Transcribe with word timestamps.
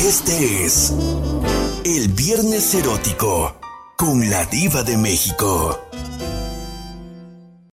Este 0.00 0.66
es 0.66 0.92
el 1.86 2.08
Viernes 2.08 2.74
Erótico 2.74 3.58
con 3.96 4.28
la 4.28 4.44
Diva 4.44 4.82
de 4.82 4.98
México. 4.98 5.88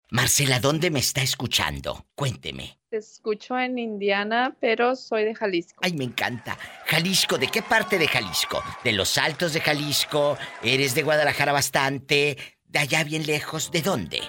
Marcela, 0.10 0.62
¿dónde 0.62 0.90
me 0.90 1.00
está 1.00 1.22
escuchando? 1.22 2.06
Cuénteme. 2.16 2.80
Te 2.90 2.98
escucho 2.98 3.60
en 3.60 3.78
Indiana, 3.78 4.56
pero 4.62 4.96
soy 4.96 5.26
de 5.26 5.36
Jalisco. 5.36 5.82
Ay, 5.84 5.94
me 5.94 6.06
encanta. 6.06 6.58
Jalisco, 6.86 7.38
¿de 7.38 7.48
qué 7.48 7.62
parte 7.62 8.00
de 8.00 8.08
Jalisco? 8.08 8.64
¿De 8.86 8.94
los 8.94 9.18
altos 9.18 9.52
de 9.52 9.60
Jalisco? 9.60 10.38
¿Eres 10.64 10.96
de 10.96 11.04
Guadalajara 11.04 11.52
bastante? 11.52 12.38
¿De 12.66 12.80
allá 12.80 13.04
bien 13.04 13.26
lejos? 13.26 13.70
¿De 13.70 13.82
dónde? 13.82 14.22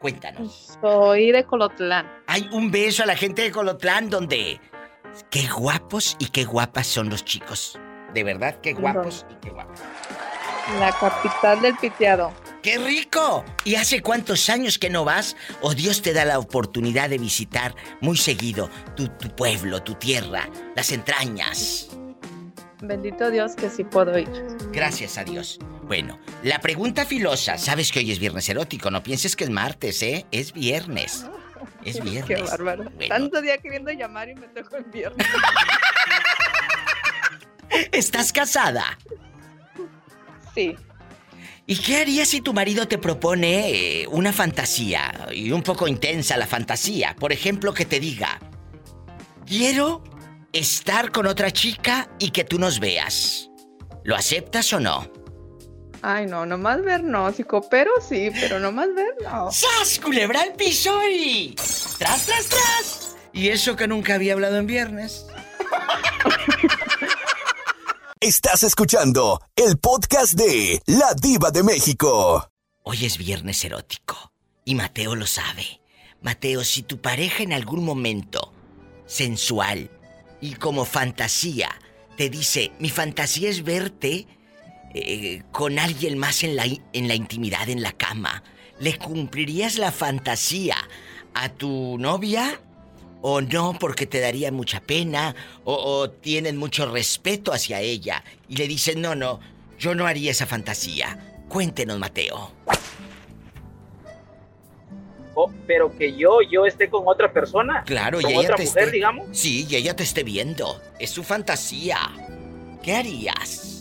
Cuéntanos. 0.00 0.76
Soy 0.82 1.30
de 1.30 1.44
Colotlán. 1.44 2.10
Hay 2.26 2.48
un 2.50 2.72
beso 2.72 3.04
a 3.04 3.06
la 3.06 3.16
gente 3.16 3.42
de 3.42 3.52
Colotlán 3.52 4.10
donde 4.10 4.60
Qué 5.30 5.46
guapos 5.48 6.16
y 6.18 6.26
qué 6.26 6.44
guapas 6.44 6.86
son 6.86 7.10
los 7.10 7.24
chicos. 7.24 7.78
De 8.14 8.24
verdad, 8.24 8.56
qué 8.62 8.72
guapos 8.72 9.26
y 9.30 9.34
qué 9.36 9.50
guapas. 9.50 9.80
La 10.78 10.92
capital 10.92 11.60
del 11.62 11.76
piteado. 11.76 12.32
¡Qué 12.62 12.76
rico! 12.78 13.44
¿Y 13.64 13.76
hace 13.76 14.02
cuántos 14.02 14.48
años 14.50 14.78
que 14.78 14.90
no 14.90 15.04
vas? 15.04 15.36
¿O 15.62 15.74
Dios 15.74 16.02
te 16.02 16.12
da 16.12 16.24
la 16.24 16.38
oportunidad 16.38 17.08
de 17.08 17.18
visitar 17.18 17.74
muy 18.00 18.16
seguido 18.16 18.68
tu, 18.96 19.08
tu 19.08 19.28
pueblo, 19.34 19.82
tu 19.82 19.94
tierra, 19.94 20.48
las 20.74 20.90
entrañas? 20.92 21.88
Bendito 22.80 23.30
Dios 23.30 23.54
que 23.54 23.70
sí 23.70 23.84
puedo 23.84 24.18
ir. 24.18 24.28
Gracias 24.72 25.18
a 25.18 25.24
Dios. 25.24 25.58
Bueno, 25.82 26.18
la 26.42 26.60
pregunta 26.60 27.06
filosa. 27.06 27.58
Sabes 27.58 27.90
que 27.90 28.00
hoy 28.00 28.12
es 28.12 28.18
viernes 28.18 28.48
erótico, 28.48 28.90
no 28.90 29.02
pienses 29.02 29.36
que 29.36 29.44
es 29.44 29.50
martes, 29.50 30.02
¿eh? 30.02 30.26
Es 30.30 30.52
viernes. 30.52 31.26
Es 31.84 32.00
viernes. 32.04 32.26
Qué 32.26 32.42
bárbaro. 32.42 32.84
Tanto 33.08 33.40
día 33.40 33.58
queriendo 33.58 33.90
llamar 33.92 34.28
y 34.28 34.34
me 34.34 34.48
tocó 34.48 34.76
el 34.76 34.84
viernes. 34.84 35.26
¿Estás 37.92 38.32
casada? 38.32 38.98
Sí. 40.54 40.74
¿Y 41.66 41.76
qué 41.76 41.98
harías 41.98 42.28
si 42.28 42.40
tu 42.40 42.54
marido 42.54 42.88
te 42.88 42.96
propone 42.96 44.00
eh, 44.00 44.06
una 44.08 44.32
fantasía 44.32 45.28
y 45.32 45.52
un 45.52 45.62
poco 45.62 45.86
intensa 45.86 46.36
la 46.36 46.46
fantasía? 46.46 47.14
Por 47.14 47.30
ejemplo, 47.32 47.74
que 47.74 47.84
te 47.84 48.00
diga, 48.00 48.40
quiero 49.46 50.02
estar 50.52 51.12
con 51.12 51.26
otra 51.26 51.50
chica 51.50 52.08
y 52.18 52.30
que 52.30 52.44
tú 52.44 52.58
nos 52.58 52.80
veas. 52.80 53.50
¿Lo 54.02 54.16
aceptas 54.16 54.72
o 54.72 54.80
no? 54.80 55.12
Ay, 56.02 56.26
no, 56.26 56.46
nomás 56.46 56.82
ver 56.82 57.02
no, 57.02 57.32
si 57.32 57.44
coopero 57.44 57.90
sí, 58.06 58.30
pero 58.40 58.60
nomás 58.60 58.94
ver 58.94 59.14
no. 59.22 59.50
¡Sas! 59.50 59.98
Culebra 60.02 60.42
el 60.42 60.52
piso 60.52 61.00
y. 61.08 61.54
¡Tras, 61.98 62.26
tras, 62.26 62.46
tras! 62.46 63.16
Y 63.32 63.48
eso 63.48 63.76
que 63.76 63.88
nunca 63.88 64.14
había 64.14 64.34
hablado 64.34 64.56
en 64.56 64.66
viernes. 64.66 65.26
Estás 68.20 68.62
escuchando 68.62 69.40
el 69.54 69.78
podcast 69.78 70.34
de 70.34 70.82
La 70.86 71.14
Diva 71.14 71.50
de 71.50 71.62
México. 71.62 72.50
Hoy 72.82 73.04
es 73.04 73.18
viernes 73.18 73.64
erótico 73.64 74.32
y 74.64 74.74
Mateo 74.74 75.14
lo 75.14 75.26
sabe. 75.26 75.80
Mateo, 76.20 76.64
si 76.64 76.82
tu 76.82 77.00
pareja 77.00 77.42
en 77.42 77.52
algún 77.52 77.84
momento 77.84 78.52
sensual 79.06 79.90
y 80.40 80.54
como 80.54 80.84
fantasía 80.84 81.70
te 82.16 82.28
dice, 82.28 82.72
mi 82.80 82.90
fantasía 82.90 83.48
es 83.50 83.62
verte 83.62 84.26
eh, 84.94 85.42
con 85.52 85.78
alguien 85.78 86.18
más 86.18 86.42
en 86.44 86.56
la, 86.56 86.64
en 86.64 87.08
la 87.08 87.14
intimidad, 87.14 87.68
en 87.68 87.82
la 87.82 87.92
cama, 87.92 88.42
¿le 88.80 88.96
cumplirías 88.96 89.78
la 89.78 89.92
fantasía 89.92 90.76
a 91.34 91.48
tu 91.50 91.98
novia? 91.98 92.60
¿O 93.20 93.40
no 93.40 93.76
porque 93.78 94.06
te 94.06 94.20
daría 94.20 94.52
mucha 94.52 94.80
pena? 94.80 95.34
O, 95.64 96.08
tienen 96.08 96.56
mucho 96.56 96.90
respeto 96.90 97.52
hacia 97.52 97.80
ella? 97.80 98.22
Y 98.48 98.56
le 98.56 98.68
dicen, 98.68 99.00
no, 99.00 99.14
no, 99.14 99.40
yo 99.78 99.94
no 99.94 100.06
haría 100.06 100.30
esa 100.30 100.46
fantasía. 100.46 101.18
Cuéntenos, 101.48 101.98
Mateo. 101.98 102.52
Oh, 105.34 105.52
pero 105.66 105.96
que 105.96 106.16
yo, 106.16 106.38
yo 106.48 106.64
esté 106.66 106.88
con 106.88 107.02
otra 107.06 107.32
persona. 107.32 107.82
Claro, 107.84 108.20
y 108.20 108.26
ella 108.26 108.40
otra 108.40 108.56
te 108.56 108.64
mujer, 108.64 108.90
digamos. 108.90 109.26
Sí, 109.32 109.66
y 109.68 109.76
ella 109.76 109.94
te 109.94 110.02
esté 110.02 110.22
viendo. 110.24 110.80
Es 110.98 111.10
su 111.10 111.22
fantasía. 111.22 111.98
¿Qué 112.82 112.94
harías? 112.94 113.77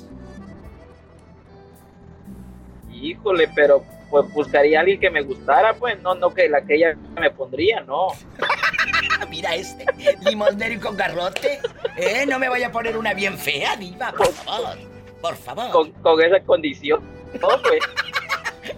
Híjole, 3.01 3.49
pero 3.53 3.83
pues 4.09 4.31
buscaría 4.31 4.79
a 4.79 4.81
alguien 4.81 4.99
que 4.99 5.09
me 5.09 5.21
gustara, 5.21 5.73
pues 5.73 6.01
no, 6.01 6.15
no 6.15 6.33
que 6.33 6.47
la 6.47 6.61
que 6.61 6.75
ella 6.75 6.95
me 7.19 7.29
pondría, 7.31 7.81
no. 7.81 8.07
Mira 9.29 9.55
este, 9.55 9.85
limonero 10.21 10.79
con 10.79 10.95
garrote. 10.95 11.59
¿Eh? 11.97 12.25
No 12.27 12.39
me 12.39 12.49
vaya 12.49 12.67
a 12.67 12.71
poner 12.71 12.97
una 12.97 13.13
bien 13.13 13.37
fea, 13.37 13.75
diva, 13.75 14.11
por 14.11 14.31
favor. 14.31 14.77
Por 15.21 15.35
favor. 15.35 15.91
Con, 16.01 16.21
esa 16.21 16.39
condición. 16.45 17.01
pues. 17.31 17.79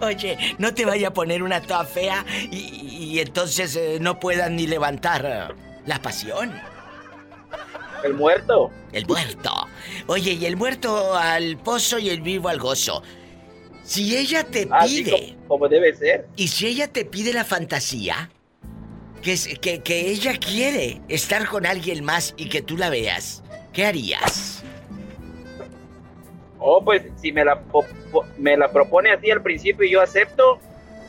Oye, 0.00 0.38
no 0.58 0.72
te 0.72 0.84
vaya 0.84 1.08
a 1.08 1.12
poner 1.12 1.42
una 1.42 1.60
toda 1.60 1.84
fea 1.84 2.24
y, 2.50 3.18
entonces 3.18 3.74
eh, 3.76 3.98
no 4.00 4.20
puedan 4.20 4.56
ni 4.56 4.66
levantar 4.66 5.24
eh, 5.26 5.54
la 5.86 6.00
pasión. 6.00 6.52
El 8.04 8.14
muerto. 8.14 8.70
El 8.92 9.06
muerto. 9.06 9.68
Oye, 10.06 10.32
y 10.32 10.46
el 10.46 10.56
muerto 10.56 11.14
al 11.14 11.56
pozo 11.58 11.98
y 11.98 12.08
el 12.08 12.20
vivo 12.22 12.48
al 12.48 12.58
gozo. 12.58 13.02
Si 13.90 14.16
ella 14.16 14.44
te 14.44 14.68
pide. 14.86 15.36
como, 15.48 15.66
debe 15.66 15.92
ser. 15.96 16.28
Y 16.36 16.46
si 16.46 16.68
ella 16.68 16.86
te 16.86 17.04
pide 17.04 17.32
la 17.32 17.44
fantasía, 17.44 18.30
que, 19.20 19.34
que, 19.60 19.80
que 19.82 20.10
ella 20.10 20.38
quiere 20.38 21.00
estar 21.08 21.44
con 21.48 21.66
alguien 21.66 22.04
más 22.04 22.32
y 22.36 22.48
que 22.48 22.62
tú 22.62 22.76
la 22.76 22.88
veas, 22.88 23.42
¿qué 23.72 23.86
harías? 23.86 24.62
Oh, 26.60 26.80
pues 26.84 27.02
si 27.20 27.32
me 27.32 27.44
la, 27.44 27.64
me 28.38 28.56
la 28.56 28.70
propone 28.70 29.10
así 29.10 29.28
al 29.28 29.42
principio 29.42 29.84
y 29.84 29.90
yo 29.90 30.02
acepto, 30.02 30.60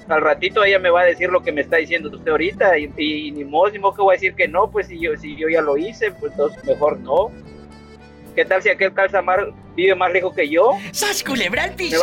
al 0.08 0.22
ratito 0.22 0.64
ella 0.64 0.80
me 0.80 0.90
va 0.90 1.02
a 1.02 1.06
decir 1.06 1.30
lo 1.30 1.44
que 1.44 1.52
me 1.52 1.62
está 1.62 1.78
diciendo 1.78 2.10
usted 2.10 2.32
ahorita 2.32 2.80
y, 2.80 2.88
ni 3.30 3.44
modo, 3.44 3.70
ni 3.70 3.78
modo 3.78 3.94
que 3.94 4.02
voy 4.02 4.16
a 4.16 4.18
decir 4.18 4.34
que 4.34 4.48
no, 4.48 4.72
pues 4.72 4.88
si 4.88 5.00
yo, 5.00 5.16
si 5.20 5.36
yo 5.36 5.50
ya 5.50 5.62
lo 5.62 5.78
hice, 5.78 6.10
pues 6.14 6.32
entonces 6.32 6.66
mejor 6.66 7.00
no. 7.02 7.30
¿Qué 8.36 8.46
tal 8.46 8.62
si 8.64 8.70
aquel 8.70 8.94
calzamar 8.94 9.52
vive 9.76 9.94
más 9.96 10.12
lejos 10.12 10.34
que 10.34 10.50
yo? 10.50 10.78
¡Sas 10.92 11.24
culebra 11.24 11.64
al 11.64 11.76
piso! 11.76 12.02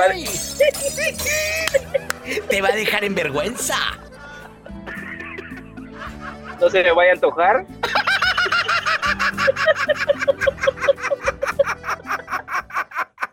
Te 2.48 2.60
va 2.60 2.68
a 2.68 2.76
dejar 2.76 3.04
en 3.04 3.14
vergüenza. 3.14 3.76
No 6.60 6.68
se 6.68 6.82
me 6.82 6.92
vaya 6.92 7.12
a 7.12 7.14
antojar. 7.14 7.66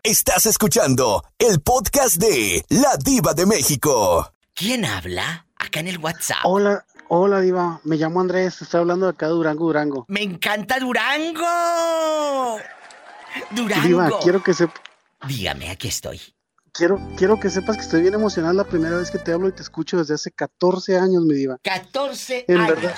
Estás 0.02 0.46
escuchando 0.46 1.24
el 1.38 1.60
podcast 1.60 2.16
de 2.16 2.64
La 2.68 2.96
Diva 2.96 3.34
de 3.34 3.44
México. 3.44 4.32
¿Quién 4.54 4.84
habla? 4.84 5.46
Acá 5.58 5.80
en 5.80 5.88
el 5.88 5.98
WhatsApp. 5.98 6.38
Hola, 6.44 6.84
hola 7.08 7.40
Diva. 7.40 7.80
Me 7.84 7.96
llamo 7.96 8.20
Andrés. 8.20 8.62
Estoy 8.62 8.80
hablando 8.80 9.06
de 9.06 9.10
acá 9.10 9.26
de 9.26 9.32
Durango, 9.32 9.64
Durango. 9.64 10.04
¡Me 10.08 10.22
encanta 10.22 10.78
Durango! 10.78 11.42
Durango. 13.50 14.20
quiero 14.22 14.42
que 14.42 14.54
sepas. 14.54 14.80
Dígame, 15.26 15.70
aquí 15.70 15.88
estoy. 15.88 16.20
Quiero, 16.72 17.00
quiero 17.16 17.40
que 17.40 17.48
sepas 17.48 17.76
que 17.76 17.82
estoy 17.82 18.02
bien 18.02 18.14
emocionada 18.14 18.52
la 18.52 18.64
primera 18.64 18.96
vez 18.96 19.10
que 19.10 19.18
te 19.18 19.32
hablo 19.32 19.48
y 19.48 19.52
te 19.52 19.62
escucho 19.62 19.96
desde 19.96 20.14
hace 20.14 20.30
14 20.30 20.98
años, 20.98 21.24
mi 21.24 21.34
diva. 21.34 21.58
14 21.62 22.44
en 22.48 22.58
años. 22.58 22.68
verdad. 22.68 22.96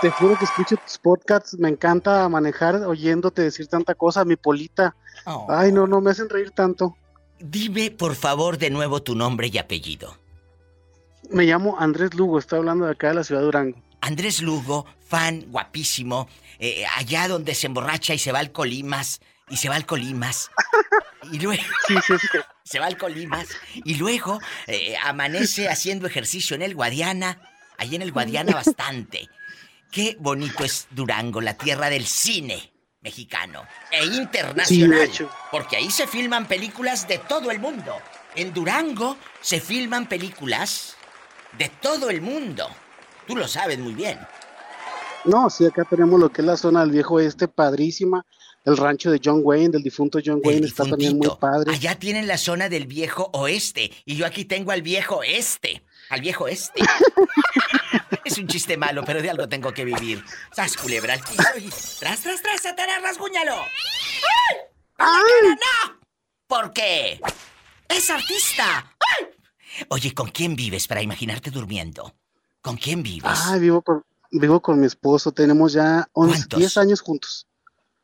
Te 0.00 0.10
juro 0.10 0.38
que 0.38 0.44
escucho 0.44 0.76
tus 0.76 0.98
podcasts, 0.98 1.58
me 1.58 1.68
encanta 1.68 2.28
manejar 2.28 2.76
oyéndote 2.76 3.42
decir 3.42 3.66
tanta 3.66 3.94
cosa, 3.94 4.24
mi 4.24 4.36
polita. 4.36 4.94
Oh. 5.24 5.46
Ay, 5.48 5.72
no, 5.72 5.86
no 5.86 6.00
me 6.00 6.10
hacen 6.10 6.28
reír 6.28 6.50
tanto. 6.50 6.96
Dime, 7.40 7.90
por 7.90 8.14
favor, 8.14 8.58
de 8.58 8.70
nuevo 8.70 9.02
tu 9.02 9.14
nombre 9.14 9.50
y 9.52 9.58
apellido. 9.58 10.14
Me 11.30 11.44
llamo 11.44 11.76
Andrés 11.80 12.14
Lugo, 12.14 12.38
estoy 12.38 12.58
hablando 12.58 12.84
de 12.84 12.92
acá 12.92 13.08
de 13.08 13.14
la 13.14 13.24
ciudad 13.24 13.40
de 13.40 13.46
Durango. 13.46 13.83
Andrés 14.04 14.42
Lugo, 14.42 14.84
fan 15.08 15.46
guapísimo, 15.48 16.28
eh, 16.58 16.84
allá 16.96 17.26
donde 17.26 17.54
se 17.54 17.68
emborracha 17.68 18.12
y 18.12 18.18
se 18.18 18.32
va 18.32 18.38
al 18.38 18.52
Colimas, 18.52 19.22
y 19.48 19.56
se 19.56 19.70
va 19.70 19.76
al 19.76 19.86
Colimas. 19.86 20.50
Y 21.32 21.38
luego 21.38 21.62
se 22.64 22.78
va 22.78 22.86
al 22.86 22.98
Colimas 22.98 23.48
y 23.72 23.94
luego 23.94 24.40
eh, 24.66 24.94
amanece 25.02 25.70
haciendo 25.70 26.06
ejercicio 26.06 26.54
en 26.54 26.60
el 26.60 26.74
Guadiana, 26.74 27.40
allí 27.78 27.96
en 27.96 28.02
el 28.02 28.12
Guadiana 28.12 28.52
bastante. 28.64 29.30
Qué 29.90 30.18
bonito 30.20 30.64
es 30.64 30.86
Durango, 30.90 31.40
la 31.40 31.56
tierra 31.56 31.88
del 31.88 32.06
cine 32.06 32.74
mexicano 33.00 33.66
e 33.90 34.04
internacional, 34.04 35.10
porque 35.50 35.76
ahí 35.76 35.90
se 35.90 36.06
filman 36.06 36.46
películas 36.46 37.08
de 37.08 37.18
todo 37.20 37.50
el 37.50 37.58
mundo. 37.58 37.96
En 38.34 38.52
Durango 38.52 39.16
se 39.40 39.62
filman 39.62 40.06
películas 40.06 40.94
de 41.56 41.70
todo 41.70 42.10
el 42.10 42.20
mundo. 42.20 42.68
Tú 43.26 43.36
lo 43.36 43.48
sabes 43.48 43.78
muy 43.78 43.94
bien. 43.94 44.18
No, 45.24 45.48
sí, 45.48 45.64
acá 45.64 45.84
tenemos 45.84 46.20
lo 46.20 46.30
que 46.30 46.42
es 46.42 46.46
la 46.46 46.56
zona 46.56 46.80
del 46.80 46.90
viejo 46.90 47.18
este, 47.18 47.48
padrísima. 47.48 48.24
El 48.64 48.76
rancho 48.76 49.10
de 49.10 49.20
John 49.22 49.40
Wayne, 49.42 49.70
del 49.70 49.82
difunto 49.82 50.18
John 50.24 50.40
Wayne, 50.42 50.66
está 50.66 50.84
también 50.84 51.18
muy 51.18 51.30
padre. 51.38 51.72
Allá 51.72 51.98
tienen 51.98 52.26
la 52.26 52.38
zona 52.38 52.68
del 52.68 52.86
viejo 52.86 53.30
oeste. 53.32 53.90
Y 54.06 54.16
yo 54.16 54.24
aquí 54.24 54.44
tengo 54.46 54.70
al 54.72 54.82
viejo 54.82 55.22
este. 55.22 55.82
Al 56.08 56.20
viejo 56.20 56.48
este. 56.48 56.82
Es 58.24 58.38
un 58.38 58.46
chiste 58.46 58.78
malo, 58.78 59.04
pero 59.04 59.20
de 59.20 59.28
algo 59.28 59.48
tengo 59.50 59.72
que 59.72 59.84
vivir. 59.84 60.24
¡Sas, 60.50 60.78
culebra 60.78 61.12
al 61.12 61.20
y... 61.62 61.68
¡Tras, 61.98 62.22
tras, 62.22 62.40
tras, 62.40 62.62
Satanás, 62.62 63.02
rasguñalo! 63.02 63.52
¡Ay! 63.52 64.56
¡Ay! 64.96 65.50
¡No! 65.50 66.00
¿Por 66.46 66.72
qué? 66.72 67.20
¡Es 67.86 68.08
artista! 68.08 68.96
¡Ay! 68.98 69.26
Oye, 69.90 70.14
¿con 70.14 70.30
quién 70.30 70.56
vives 70.56 70.86
para 70.86 71.02
imaginarte 71.02 71.50
durmiendo? 71.50 72.14
¿Con 72.64 72.78
quién 72.78 73.02
vives? 73.02 73.42
Ah, 73.44 73.58
vivo 73.58 73.82
con, 73.82 74.02
vivo 74.30 74.60
con 74.60 74.80
mi 74.80 74.86
esposo. 74.86 75.32
Tenemos 75.32 75.74
ya 75.74 76.08
11, 76.14 76.46
10 76.56 76.78
años 76.78 77.02
juntos. 77.02 77.46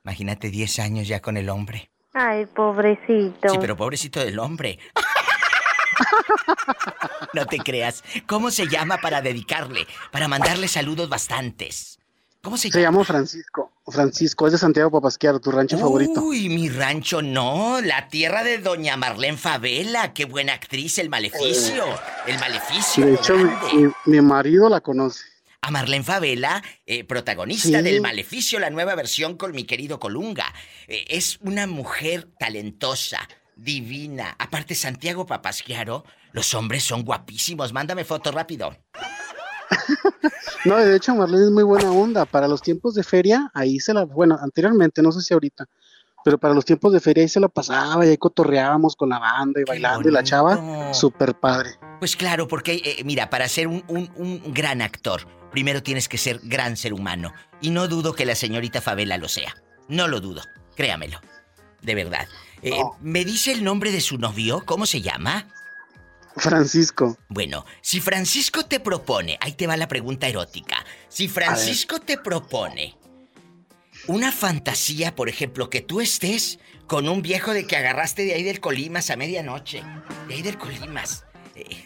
Imagínate 0.04 0.50
10 0.50 0.80
años 0.80 1.08
ya 1.08 1.22
con 1.22 1.38
el 1.38 1.48
hombre. 1.48 1.90
Ay, 2.12 2.44
pobrecito. 2.44 3.48
Sí, 3.48 3.56
pero 3.58 3.74
pobrecito 3.74 4.20
del 4.20 4.38
hombre. 4.38 4.78
no 7.32 7.46
te 7.46 7.56
creas. 7.56 8.04
¿Cómo 8.26 8.50
se 8.50 8.68
llama 8.68 8.98
para 8.98 9.22
dedicarle? 9.22 9.86
Para 10.12 10.28
mandarle 10.28 10.68
saludos 10.68 11.08
bastantes. 11.08 11.98
¿Cómo 12.42 12.56
se, 12.56 12.70
se 12.70 12.80
llama? 12.80 13.04
Francisco. 13.04 13.70
Francisco, 13.86 14.46
es 14.46 14.52
de 14.52 14.58
Santiago 14.58 14.90
Papasquiaro, 14.90 15.40
tu 15.40 15.50
rancho 15.50 15.76
favorito. 15.76 16.22
Uy, 16.22 16.48
mi 16.48 16.70
rancho 16.70 17.20
no, 17.20 17.80
la 17.82 18.08
tierra 18.08 18.42
de 18.42 18.58
doña 18.58 18.96
Marlene 18.96 19.36
Favela, 19.36 20.14
qué 20.14 20.24
buena 20.24 20.54
actriz, 20.54 20.98
el 20.98 21.10
maleficio, 21.10 21.84
el 22.26 22.38
maleficio. 22.38 23.04
De 23.04 23.14
hecho, 23.14 23.34
mi, 24.06 24.20
marido 24.22 24.68
la 24.68 24.80
conoce. 24.80 25.24
A 25.60 25.70
Marlene 25.70 26.04
Favela, 26.04 26.62
eh, 26.86 27.04
protagonista 27.04 27.82
del 27.82 28.00
Maleficio, 28.00 28.58
la 28.58 28.70
nueva 28.70 28.94
versión 28.94 29.36
con 29.36 29.52
mi 29.52 29.64
querido 29.64 30.00
Colunga. 30.00 30.54
Eh, 30.88 31.04
es 31.08 31.38
una 31.42 31.66
mujer 31.66 32.28
talentosa, 32.38 33.28
divina. 33.56 34.34
Aparte, 34.38 34.74
Santiago 34.74 35.26
Papasquiaro, 35.26 36.04
los 36.32 36.54
hombres 36.54 36.84
son 36.84 37.04
guapísimos. 37.04 37.74
Mándame 37.74 38.04
foto 38.06 38.32
rápido. 38.32 38.74
No, 40.64 40.76
de 40.76 40.96
hecho 40.96 41.14
Marlene 41.14 41.44
es 41.44 41.50
muy 41.50 41.62
buena 41.62 41.90
onda. 41.90 42.24
Para 42.24 42.48
los 42.48 42.62
tiempos 42.62 42.94
de 42.94 43.02
feria, 43.02 43.50
ahí 43.54 43.80
se 43.80 43.94
la, 43.94 44.04
bueno, 44.04 44.38
anteriormente, 44.40 45.02
no 45.02 45.12
sé 45.12 45.20
si 45.20 45.34
ahorita, 45.34 45.66
pero 46.24 46.38
para 46.38 46.54
los 46.54 46.64
tiempos 46.64 46.92
de 46.92 47.00
feria 47.00 47.22
ahí 47.22 47.28
se 47.28 47.40
la 47.40 47.48
pasaba 47.48 48.04
y 48.04 48.10
ahí 48.10 48.16
cotorreábamos 48.16 48.96
con 48.96 49.08
la 49.08 49.18
banda 49.18 49.60
y 49.60 49.64
bailando 49.64 50.08
y 50.08 50.12
la 50.12 50.22
chava, 50.22 50.92
súper 50.92 51.34
padre. 51.34 51.70
Pues 51.98 52.16
claro, 52.16 52.48
porque 52.48 52.80
eh, 52.84 53.04
mira, 53.04 53.30
para 53.30 53.48
ser 53.48 53.68
un, 53.68 53.84
un, 53.88 54.42
gran 54.52 54.82
actor, 54.82 55.26
primero 55.50 55.82
tienes 55.82 56.08
que 56.08 56.18
ser 56.18 56.40
gran 56.42 56.76
ser 56.76 56.92
humano. 56.92 57.32
Y 57.60 57.70
no 57.70 57.88
dudo 57.88 58.14
que 58.14 58.24
la 58.24 58.34
señorita 58.34 58.80
Favela 58.80 59.18
lo 59.18 59.28
sea. 59.28 59.54
No 59.88 60.08
lo 60.08 60.20
dudo, 60.20 60.42
créamelo. 60.76 61.20
De 61.82 61.94
verdad. 61.94 62.26
Eh, 62.62 62.72
¿Me 63.00 63.24
dice 63.24 63.52
el 63.52 63.64
nombre 63.64 63.90
de 63.90 64.00
su 64.00 64.18
novio? 64.18 64.62
¿Cómo 64.66 64.86
se 64.86 65.00
llama? 65.00 65.46
Francisco. 66.36 67.18
Bueno, 67.28 67.64
si 67.80 68.00
Francisco 68.00 68.64
te 68.64 68.80
propone, 68.80 69.38
ahí 69.40 69.52
te 69.52 69.66
va 69.66 69.76
la 69.76 69.88
pregunta 69.88 70.28
erótica. 70.28 70.84
Si 71.08 71.28
Francisco 71.28 72.00
te 72.00 72.18
propone 72.18 72.96
una 74.06 74.32
fantasía, 74.32 75.14
por 75.14 75.28
ejemplo, 75.28 75.70
que 75.70 75.80
tú 75.80 76.00
estés 76.00 76.58
con 76.86 77.08
un 77.08 77.22
viejo 77.22 77.52
de 77.52 77.66
que 77.66 77.76
agarraste 77.76 78.24
de 78.24 78.34
ahí 78.34 78.42
del 78.42 78.60
Colimas 78.60 79.10
a 79.10 79.16
medianoche, 79.16 79.82
de 80.28 80.34
ahí 80.34 80.42
del 80.42 80.58
Colimas, 80.58 81.24
eh, 81.54 81.84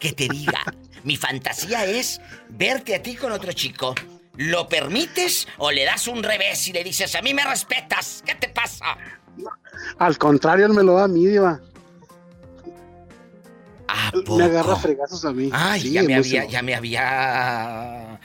que 0.00 0.12
te 0.12 0.28
diga, 0.28 0.60
mi 1.04 1.16
fantasía 1.16 1.84
es 1.84 2.20
verte 2.48 2.94
a 2.94 3.02
ti 3.02 3.14
con 3.14 3.32
otro 3.32 3.52
chico. 3.52 3.94
¿Lo 4.36 4.66
permites 4.66 5.46
o 5.58 5.70
le 5.70 5.84
das 5.84 6.08
un 6.08 6.22
revés 6.22 6.66
y 6.68 6.72
le 6.72 6.82
dices, 6.82 7.14
a 7.14 7.22
mí 7.22 7.34
me 7.34 7.44
respetas? 7.44 8.22
¿Qué 8.24 8.34
te 8.34 8.48
pasa? 8.48 8.96
Al 9.98 10.18
contrario, 10.18 10.66
él 10.66 10.72
me 10.72 10.82
lo 10.82 10.94
da 10.94 11.04
a 11.04 11.08
mí, 11.08 11.26
Diva. 11.26 11.60
Me 14.36 14.44
agarra 14.44 14.76
fregazos 14.76 15.24
a 15.24 15.32
mí. 15.32 15.50
Ay, 15.52 15.92
ya 15.92 16.02
me 16.02 16.14
había, 16.14 16.44
ya 16.46 16.62
me 16.62 16.74
había. 16.74 18.20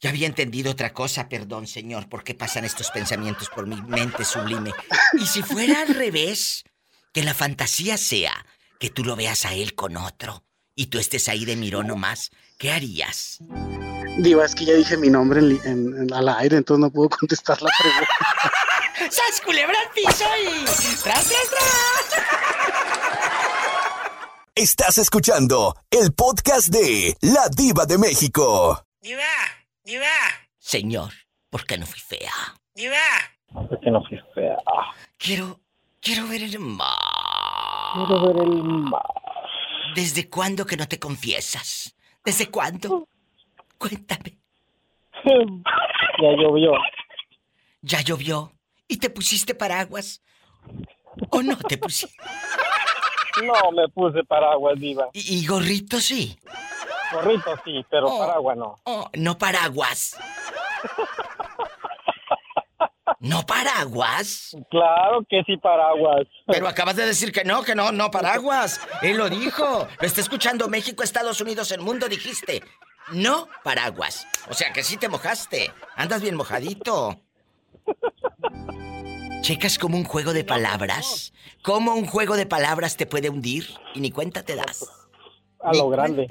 Ya 0.00 0.10
había 0.10 0.28
entendido 0.28 0.70
otra 0.70 0.92
cosa, 0.92 1.28
perdón, 1.28 1.66
señor, 1.66 2.08
¿por 2.08 2.22
qué 2.22 2.32
pasan 2.32 2.64
estos 2.64 2.90
pensamientos 2.92 3.48
por 3.48 3.66
mi 3.66 3.82
mente 3.82 4.24
sublime? 4.24 4.72
Y 5.14 5.26
si 5.26 5.42
fuera 5.42 5.80
al 5.82 5.92
revés, 5.92 6.62
que 7.12 7.24
la 7.24 7.34
fantasía 7.34 7.96
sea 7.96 8.46
que 8.78 8.90
tú 8.90 9.04
lo 9.04 9.16
veas 9.16 9.44
a 9.44 9.54
él 9.54 9.74
con 9.74 9.96
otro 9.96 10.44
y 10.76 10.86
tú 10.86 11.00
estés 11.00 11.28
ahí 11.28 11.44
de 11.44 11.56
mirón 11.56 11.88
nomás, 11.88 12.30
¿qué 12.58 12.70
harías? 12.70 13.38
Diva, 14.18 14.44
es 14.44 14.54
que 14.54 14.66
ya 14.66 14.74
dije 14.74 14.96
mi 14.96 15.10
nombre 15.10 15.40
en, 15.40 16.12
al 16.12 16.28
aire, 16.28 16.58
entonces 16.58 16.80
no 16.80 16.90
puedo 16.90 17.08
contestar 17.08 17.60
la 17.60 17.70
pregunta. 17.80 18.08
¡Sas 19.10 19.40
culebra 19.44 19.76
al 19.80 19.90
piso 19.92 20.24
y... 20.44 20.64
¡Tras, 21.02 21.02
tras, 21.02 21.48
tras! 21.50 22.97
Estás 24.60 24.98
escuchando 24.98 25.76
el 25.88 26.12
podcast 26.12 26.66
de 26.66 27.16
La 27.20 27.48
Diva 27.48 27.86
de 27.86 27.96
México. 27.96 28.84
Diva, 29.00 29.22
diva. 29.84 30.04
Señor, 30.58 31.12
¿por 31.48 31.64
qué 31.64 31.78
no 31.78 31.86
fui 31.86 32.00
fea? 32.00 32.32
Diva. 32.74 32.96
¿Por 33.52 33.78
qué 33.78 33.88
no 33.88 34.02
fui 34.02 34.18
fea? 34.34 34.56
Quiero, 35.16 35.60
quiero 36.00 36.26
ver 36.26 36.42
el 36.42 36.58
mar. 36.58 36.88
Quiero 37.94 38.26
ver 38.26 38.42
el 38.48 38.64
mar. 38.64 39.00
¿Desde 39.94 40.28
cuándo 40.28 40.66
que 40.66 40.76
no 40.76 40.88
te 40.88 40.98
confiesas? 40.98 41.94
¿Desde 42.24 42.50
cuándo? 42.50 43.06
Cuéntame. 43.78 44.40
ya 45.24 46.32
llovió. 46.36 46.72
¿Ya 47.82 48.00
llovió? 48.00 48.52
¿Y 48.88 48.96
te 48.96 49.08
pusiste 49.08 49.54
paraguas? 49.54 50.20
¿O 51.30 51.42
no 51.44 51.56
te 51.58 51.78
pusiste? 51.78 52.16
No, 53.44 53.72
me 53.72 53.88
puse 53.88 54.24
paraguas, 54.24 54.78
diva. 54.78 55.08
¿Y, 55.12 55.46
gorrito 55.46 56.00
sí? 56.00 56.38
Gorrito 57.12 57.54
sí, 57.64 57.84
pero 57.90 58.08
oh, 58.08 58.18
paraguas 58.18 58.56
no. 58.56 58.76
Oh, 58.84 59.10
no 59.14 59.38
paraguas. 59.38 60.16
¿No 63.20 63.44
paraguas? 63.46 64.56
Claro 64.70 65.24
que 65.28 65.42
sí, 65.44 65.56
paraguas. 65.56 66.26
Pero 66.46 66.68
acabas 66.68 66.96
de 66.96 67.06
decir 67.06 67.32
que 67.32 67.44
no, 67.44 67.62
que 67.62 67.74
no, 67.74 67.90
no 67.90 68.10
paraguas. 68.10 68.80
Él 69.02 69.16
lo 69.16 69.28
dijo. 69.28 69.88
Lo 70.00 70.06
está 70.06 70.20
escuchando 70.20 70.68
México, 70.68 71.02
Estados 71.02 71.40
Unidos, 71.40 71.72
el 71.72 71.80
mundo, 71.80 72.08
dijiste. 72.08 72.62
No 73.12 73.48
paraguas. 73.64 74.26
O 74.48 74.54
sea 74.54 74.72
que 74.72 74.84
sí 74.84 74.96
te 74.96 75.08
mojaste. 75.08 75.72
Andas 75.96 76.22
bien 76.22 76.36
mojadito. 76.36 77.18
¿Checas 79.40 79.78
como 79.78 79.96
un 79.96 80.04
juego 80.04 80.32
de 80.32 80.44
palabras? 80.44 81.32
¿Cómo 81.62 81.94
un 81.94 82.06
juego 82.06 82.36
de 82.36 82.46
palabras 82.46 82.96
te 82.96 83.06
puede 83.06 83.30
hundir? 83.30 83.68
Y 83.94 84.00
ni 84.00 84.10
cuenta 84.10 84.42
te 84.42 84.56
das. 84.56 84.84
A 85.60 85.72
lo 85.72 85.88
grande. 85.88 86.28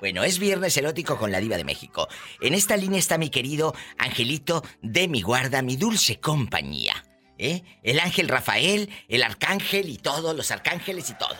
Bueno, 0.00 0.24
es 0.24 0.38
viernes 0.38 0.76
erótico 0.76 1.16
con 1.16 1.32
la 1.32 1.40
diva 1.40 1.56
de 1.56 1.64
México. 1.64 2.08
En 2.40 2.52
esta 2.52 2.76
línea 2.76 2.98
está 2.98 3.16
mi 3.16 3.30
querido 3.30 3.74
Angelito 3.98 4.62
de 4.82 5.08
mi 5.08 5.22
guarda, 5.22 5.62
mi 5.62 5.76
dulce 5.76 6.20
compañía. 6.20 7.04
¿Eh? 7.38 7.62
El 7.82 7.98
ángel 7.98 8.28
Rafael, 8.28 8.90
el 9.08 9.22
arcángel 9.22 9.88
y 9.88 9.96
todos 9.96 10.36
los 10.36 10.50
arcángeles 10.50 11.10
y 11.10 11.14
todo. 11.14 11.36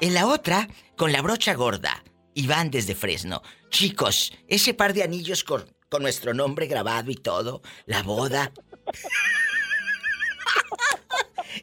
En 0.00 0.14
la 0.14 0.26
otra, 0.26 0.68
con 0.96 1.12
la 1.12 1.20
brocha 1.20 1.54
gorda, 1.54 2.04
Iván 2.34 2.70
desde 2.70 2.94
Fresno. 2.94 3.42
Chicos, 3.70 4.32
ese 4.48 4.72
par 4.72 4.94
de 4.94 5.02
anillos 5.02 5.44
con, 5.44 5.66
con 5.88 6.02
nuestro 6.02 6.32
nombre 6.32 6.66
grabado 6.66 7.10
y 7.10 7.16
todo, 7.16 7.60
la 7.86 8.02
boda. 8.02 8.52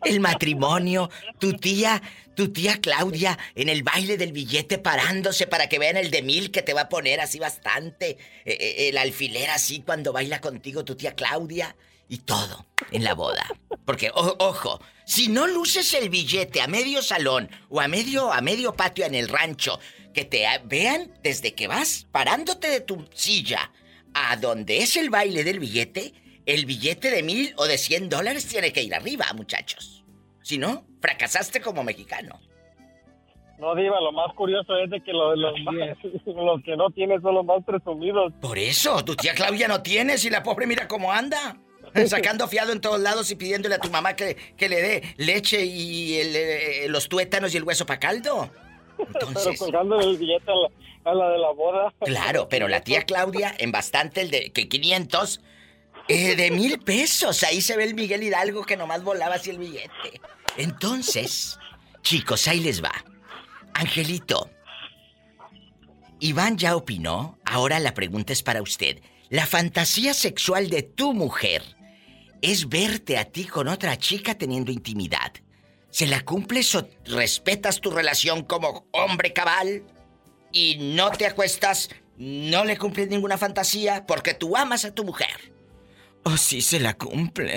El 0.05 0.19
matrimonio, 0.19 1.09
tu 1.39 1.53
tía, 1.53 2.01
tu 2.35 2.51
tía 2.51 2.79
Claudia 2.79 3.37
en 3.55 3.69
el 3.69 3.83
baile 3.83 4.17
del 4.17 4.31
billete 4.31 4.77
parándose 4.77 5.47
para 5.47 5.69
que 5.69 5.79
vean 5.79 5.97
el 5.97 6.11
de 6.11 6.21
mil 6.21 6.51
que 6.51 6.61
te 6.61 6.73
va 6.73 6.81
a 6.81 6.89
poner 6.89 7.19
así 7.19 7.39
bastante, 7.39 8.17
e, 8.45 8.51
e, 8.51 8.89
el 8.89 8.97
alfiler 8.97 9.49
así 9.49 9.81
cuando 9.81 10.13
baila 10.13 10.41
contigo 10.41 10.85
tu 10.85 10.95
tía 10.95 11.15
Claudia 11.15 11.75
y 12.09 12.19
todo 12.19 12.65
en 12.91 13.03
la 13.03 13.13
boda. 13.13 13.45
Porque 13.85 14.11
ojo, 14.13 14.81
si 15.05 15.27
no 15.27 15.47
luces 15.47 15.93
el 15.93 16.09
billete 16.09 16.61
a 16.61 16.67
medio 16.67 17.01
salón 17.01 17.49
o 17.69 17.81
a 17.81 17.87
medio 17.87 18.31
a 18.31 18.41
medio 18.41 18.75
patio 18.75 19.05
en 19.05 19.15
el 19.15 19.29
rancho, 19.29 19.79
que 20.13 20.25
te 20.25 20.45
vean 20.65 21.11
desde 21.21 21.53
que 21.53 21.67
vas 21.67 22.07
parándote 22.11 22.69
de 22.69 22.81
tu 22.81 23.07
silla 23.13 23.71
a 24.13 24.35
donde 24.37 24.79
es 24.79 24.95
el 24.95 25.09
baile 25.09 25.43
del 25.43 25.59
billete, 25.59 26.13
el 26.47 26.65
billete 26.65 27.11
de 27.11 27.21
mil 27.21 27.53
o 27.57 27.65
de 27.65 27.77
cien 27.77 28.09
dólares 28.09 28.47
tiene 28.47 28.73
que 28.73 28.81
ir 28.81 28.95
arriba, 28.95 29.25
muchachos. 29.35 30.03
Si 30.41 30.57
no, 30.57 30.85
fracasaste 31.01 31.61
como 31.61 31.83
mexicano. 31.83 32.39
No, 33.59 33.75
Diva, 33.75 33.99
lo 33.99 34.11
más 34.11 34.33
curioso 34.33 34.77
es 34.77 34.89
de 34.89 35.01
que 35.01 35.11
los, 35.11 35.37
los, 36.25 36.63
que 36.63 36.77
no 36.77 36.89
tienen 36.91 37.21
son 37.21 37.35
los 37.35 37.45
más 37.45 37.63
presumidos. 37.65 38.31
Por 38.39 38.57
eso, 38.57 39.03
tu 39.03 39.15
tía 39.15 39.33
Claudia 39.33 39.67
no 39.67 39.81
tiene, 39.81 40.15
y 40.23 40.29
la 40.29 40.41
pobre 40.41 40.67
mira 40.67 40.87
cómo 40.87 41.11
anda. 41.11 41.57
Sacando 42.05 42.47
fiado 42.47 42.71
en 42.71 42.81
todos 42.81 42.99
lados 42.99 43.31
y 43.31 43.35
pidiéndole 43.35 43.75
a 43.75 43.79
tu 43.79 43.89
mamá 43.89 44.15
que, 44.15 44.35
que 44.55 44.69
le 44.69 44.81
dé 44.81 45.03
leche 45.17 45.65
y 45.65 46.15
eh, 46.15 46.85
los 46.89 47.09
tuétanos 47.09 47.53
y 47.53 47.57
el 47.57 47.63
hueso 47.63 47.85
para 47.85 47.99
caldo. 47.99 48.49
Entonces... 48.99 49.43
Pero 49.45 49.57
colgando 49.57 49.99
el 49.99 50.17
billete 50.17 50.51
a 51.03 51.13
la, 51.13 51.29
de 51.29 51.37
la 51.37 51.51
boda. 51.51 51.93
Claro, 52.01 52.47
pero 52.49 52.67
la 52.67 52.81
tía 52.81 53.01
Claudia, 53.05 53.53
en 53.57 53.71
bastante 53.71 54.21
el 54.21 54.31
de 54.31 54.51
que 54.51 54.69
500, 54.69 55.41
eh, 56.07 56.35
de 56.35 56.51
mil 56.51 56.79
pesos. 56.79 57.43
Ahí 57.43 57.61
se 57.61 57.77
ve 57.77 57.83
el 57.83 57.95
Miguel 57.95 58.23
Hidalgo 58.23 58.63
que 58.63 58.77
nomás 58.77 59.03
volaba 59.03 59.35
así 59.35 59.49
el 59.49 59.59
billete. 59.59 60.21
Entonces, 60.57 61.59
chicos, 62.01 62.47
ahí 62.47 62.59
les 62.59 62.83
va. 62.83 62.93
Angelito, 63.73 64.49
Iván 66.19 66.57
ya 66.57 66.75
opinó 66.75 67.37
Ahora 67.45 67.79
la 67.79 67.93
pregunta 67.93 68.33
es 68.33 68.43
para 68.43 68.61
usted. 68.61 68.99
La 69.29 69.45
fantasía 69.45 70.13
sexual 70.13 70.69
de 70.69 70.83
tu 70.83 71.13
mujer 71.13 71.63
es 72.41 72.67
verte 72.67 73.17
a 73.17 73.25
ti 73.25 73.45
con 73.45 73.67
otra 73.67 73.97
chica 73.97 74.35
teniendo 74.35 74.71
intimidad. 74.71 75.31
¿Se 75.89 76.07
la 76.07 76.23
cumples 76.25 76.75
o 76.75 76.87
respetas 77.05 77.79
tu 77.79 77.89
relación 77.89 78.43
como 78.43 78.85
hombre 78.91 79.31
cabal? 79.31 79.83
Y 80.51 80.77
no 80.95 81.11
te 81.11 81.25
acuestas, 81.25 81.89
no 82.17 82.65
le 82.65 82.77
cumples 82.77 83.07
ninguna 83.07 83.37
fantasía 83.37 84.05
porque 84.05 84.33
tú 84.33 84.57
amas 84.57 84.83
a 84.85 84.93
tu 84.93 85.05
mujer. 85.05 85.53
¿O 86.23 86.37
sí 86.37 86.61
se 86.61 86.79
la 86.79 86.93
cumple? 86.95 87.53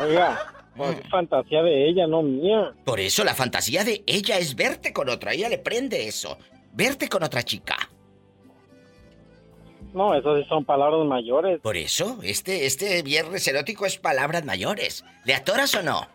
Oiga, 0.00 0.38
pues 0.76 0.98
es 0.98 1.10
fantasía 1.10 1.62
de 1.62 1.88
ella, 1.88 2.06
no 2.06 2.22
mía. 2.22 2.72
Por 2.84 3.00
eso 3.00 3.24
la 3.24 3.34
fantasía 3.34 3.82
de 3.82 4.04
ella 4.06 4.38
es 4.38 4.54
verte 4.54 4.92
con 4.92 5.08
otra. 5.08 5.32
ella 5.32 5.48
le 5.48 5.58
prende 5.58 6.06
eso. 6.06 6.38
Verte 6.72 7.08
con 7.08 7.22
otra 7.22 7.42
chica. 7.42 7.76
No, 9.92 10.14
eso 10.14 10.36
sí 10.36 10.46
son 10.46 10.64
palabras 10.64 11.06
mayores. 11.06 11.60
Por 11.60 11.76
eso, 11.76 12.18
este, 12.22 12.66
este 12.66 13.02
viernes 13.02 13.48
erótico 13.48 13.86
es 13.86 13.96
palabras 13.96 14.44
mayores. 14.44 15.04
¿Le 15.24 15.34
atoras 15.34 15.74
o 15.74 15.82
no? 15.82 16.06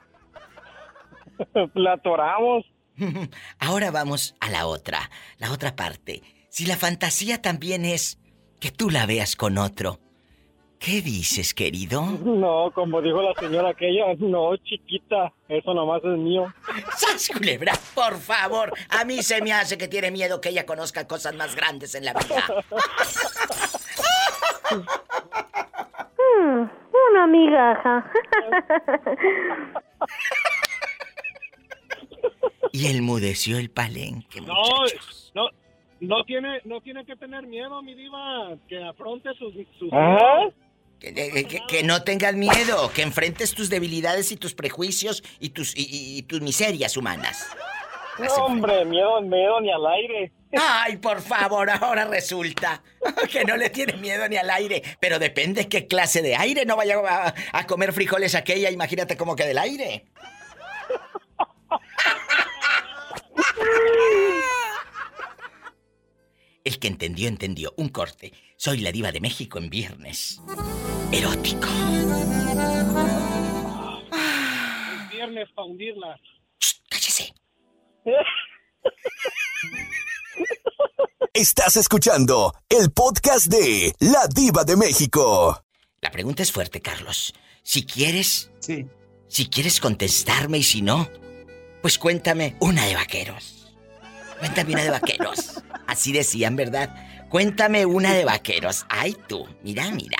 La 1.73 1.93
atoramos. 1.93 2.65
Ahora 3.59 3.89
vamos 3.89 4.35
a 4.39 4.49
la 4.51 4.67
otra, 4.67 5.09
la 5.39 5.51
otra 5.51 5.75
parte. 5.75 6.21
Si 6.49 6.65
la 6.67 6.77
fantasía 6.77 7.41
también 7.41 7.85
es 7.85 8.19
que 8.59 8.69
tú 8.69 8.91
la 8.91 9.07
veas 9.07 9.35
con 9.35 9.57
otro, 9.57 9.99
¿qué 10.81 11.01
dices, 11.01 11.53
querido? 11.53 12.01
No, 12.01 12.71
como 12.73 13.01
dijo 13.01 13.21
la 13.21 13.33
señora 13.35 13.69
aquella, 13.69 14.15
no, 14.17 14.57
chiquita, 14.57 15.31
eso 15.47 15.73
nomás 15.73 16.03
es 16.03 16.17
mío. 16.17 16.51
¡Sas, 16.97 17.29
culebra! 17.29 17.73
Por 17.93 18.17
favor, 18.17 18.73
a 18.89 19.05
mí 19.05 19.21
se 19.21 19.41
me 19.41 19.53
hace 19.53 19.77
que 19.77 19.87
tiene 19.87 20.09
miedo 20.11 20.41
que 20.41 20.49
ella 20.49 20.65
conozca 20.65 21.07
cosas 21.07 21.35
más 21.35 21.55
grandes 21.55 21.93
en 21.95 22.05
la 22.05 22.13
vida. 22.13 22.43
Hmm, 26.39 26.67
una 27.11 27.27
migaja. 27.27 28.11
y 32.71 32.87
enmudeció 32.87 33.59
el 33.59 33.69
palenque, 33.69 34.41
No, 34.41 34.55
no, 35.35 35.49
no 35.99 36.23
tiene, 36.23 36.59
no 36.65 36.81
tiene 36.81 37.05
que 37.05 37.15
tener 37.15 37.45
miedo, 37.45 37.83
mi 37.83 37.93
diva, 37.93 38.57
que 38.67 38.83
afronte 38.83 39.29
sus... 39.35 39.53
Que, 41.01 41.81
no 41.83 42.03
tengas 42.03 42.35
miedo, 42.35 42.91
que 42.93 43.01
enfrentes 43.01 43.55
tus 43.55 43.71
debilidades 43.71 44.31
y 44.31 44.37
tus 44.37 44.53
prejuicios 44.53 45.23
y 45.39 45.49
tus, 45.49 45.73
y, 45.75 46.21
tus 46.23 46.41
miserias 46.41 46.95
humanas. 46.95 47.47
No, 48.19 48.31
hombre, 48.45 48.85
miedo, 48.85 49.19
miedo 49.21 49.59
ni 49.61 49.71
al 49.71 49.87
aire. 49.87 50.31
Ay, 50.53 50.97
por 50.97 51.21
favor, 51.21 51.71
ahora 51.71 52.05
resulta 52.05 52.83
que 53.31 53.43
no 53.45 53.57
le 53.57 53.71
tiene 53.71 53.93
miedo 53.93 54.29
ni 54.29 54.37
al 54.37 54.49
aire. 54.51 54.83
Pero 54.99 55.17
depende 55.17 55.67
qué 55.67 55.87
clase 55.87 56.21
de 56.21 56.35
aire. 56.35 56.65
No 56.65 56.75
vaya 56.75 56.99
a, 56.99 57.33
a 57.51 57.65
comer 57.65 57.93
frijoles 57.93 58.35
aquella, 58.35 58.69
imagínate 58.69 59.17
cómo 59.17 59.35
que 59.35 59.45
del 59.45 59.57
aire. 59.57 60.05
El 66.63 66.77
que 66.77 66.87
entendió, 66.87 67.27
entendió. 67.27 67.73
Un 67.77 67.89
corte. 67.89 68.33
Soy 68.63 68.77
la 68.77 68.91
diva 68.91 69.11
de 69.11 69.19
México 69.19 69.57
en 69.57 69.71
viernes. 69.71 70.39
Erótico. 71.11 71.67
viernes 75.11 75.49
para 75.55 75.65
hundirla. 75.67 76.19
cállese. 76.87 77.33
Estás 81.33 81.75
escuchando 81.77 82.53
el 82.69 82.91
podcast 82.91 83.47
de 83.47 83.95
La 83.97 84.27
Diva 84.27 84.63
de 84.63 84.77
México. 84.77 85.65
La 85.99 86.11
pregunta 86.11 86.43
es 86.43 86.51
fuerte, 86.51 86.81
Carlos. 86.81 87.33
Si 87.63 87.83
quieres. 87.83 88.51
Sí. 88.59 88.85
Si 89.27 89.49
quieres 89.49 89.79
contestarme 89.79 90.59
y 90.59 90.63
si 90.63 90.83
no, 90.83 91.09
pues 91.81 91.97
cuéntame 91.97 92.57
una 92.59 92.85
de 92.85 92.93
vaqueros. 92.93 93.73
Cuéntame 94.37 94.73
una 94.73 94.83
de 94.83 94.91
vaqueros. 94.91 95.63
Así 95.87 96.11
decían, 96.11 96.55
¿verdad? 96.55 97.10
Cuéntame 97.31 97.85
una 97.85 98.13
de 98.13 98.25
vaqueros. 98.25 98.85
Ay, 98.89 99.15
tú. 99.27 99.47
Mira, 99.63 99.89
mira. 99.91 100.17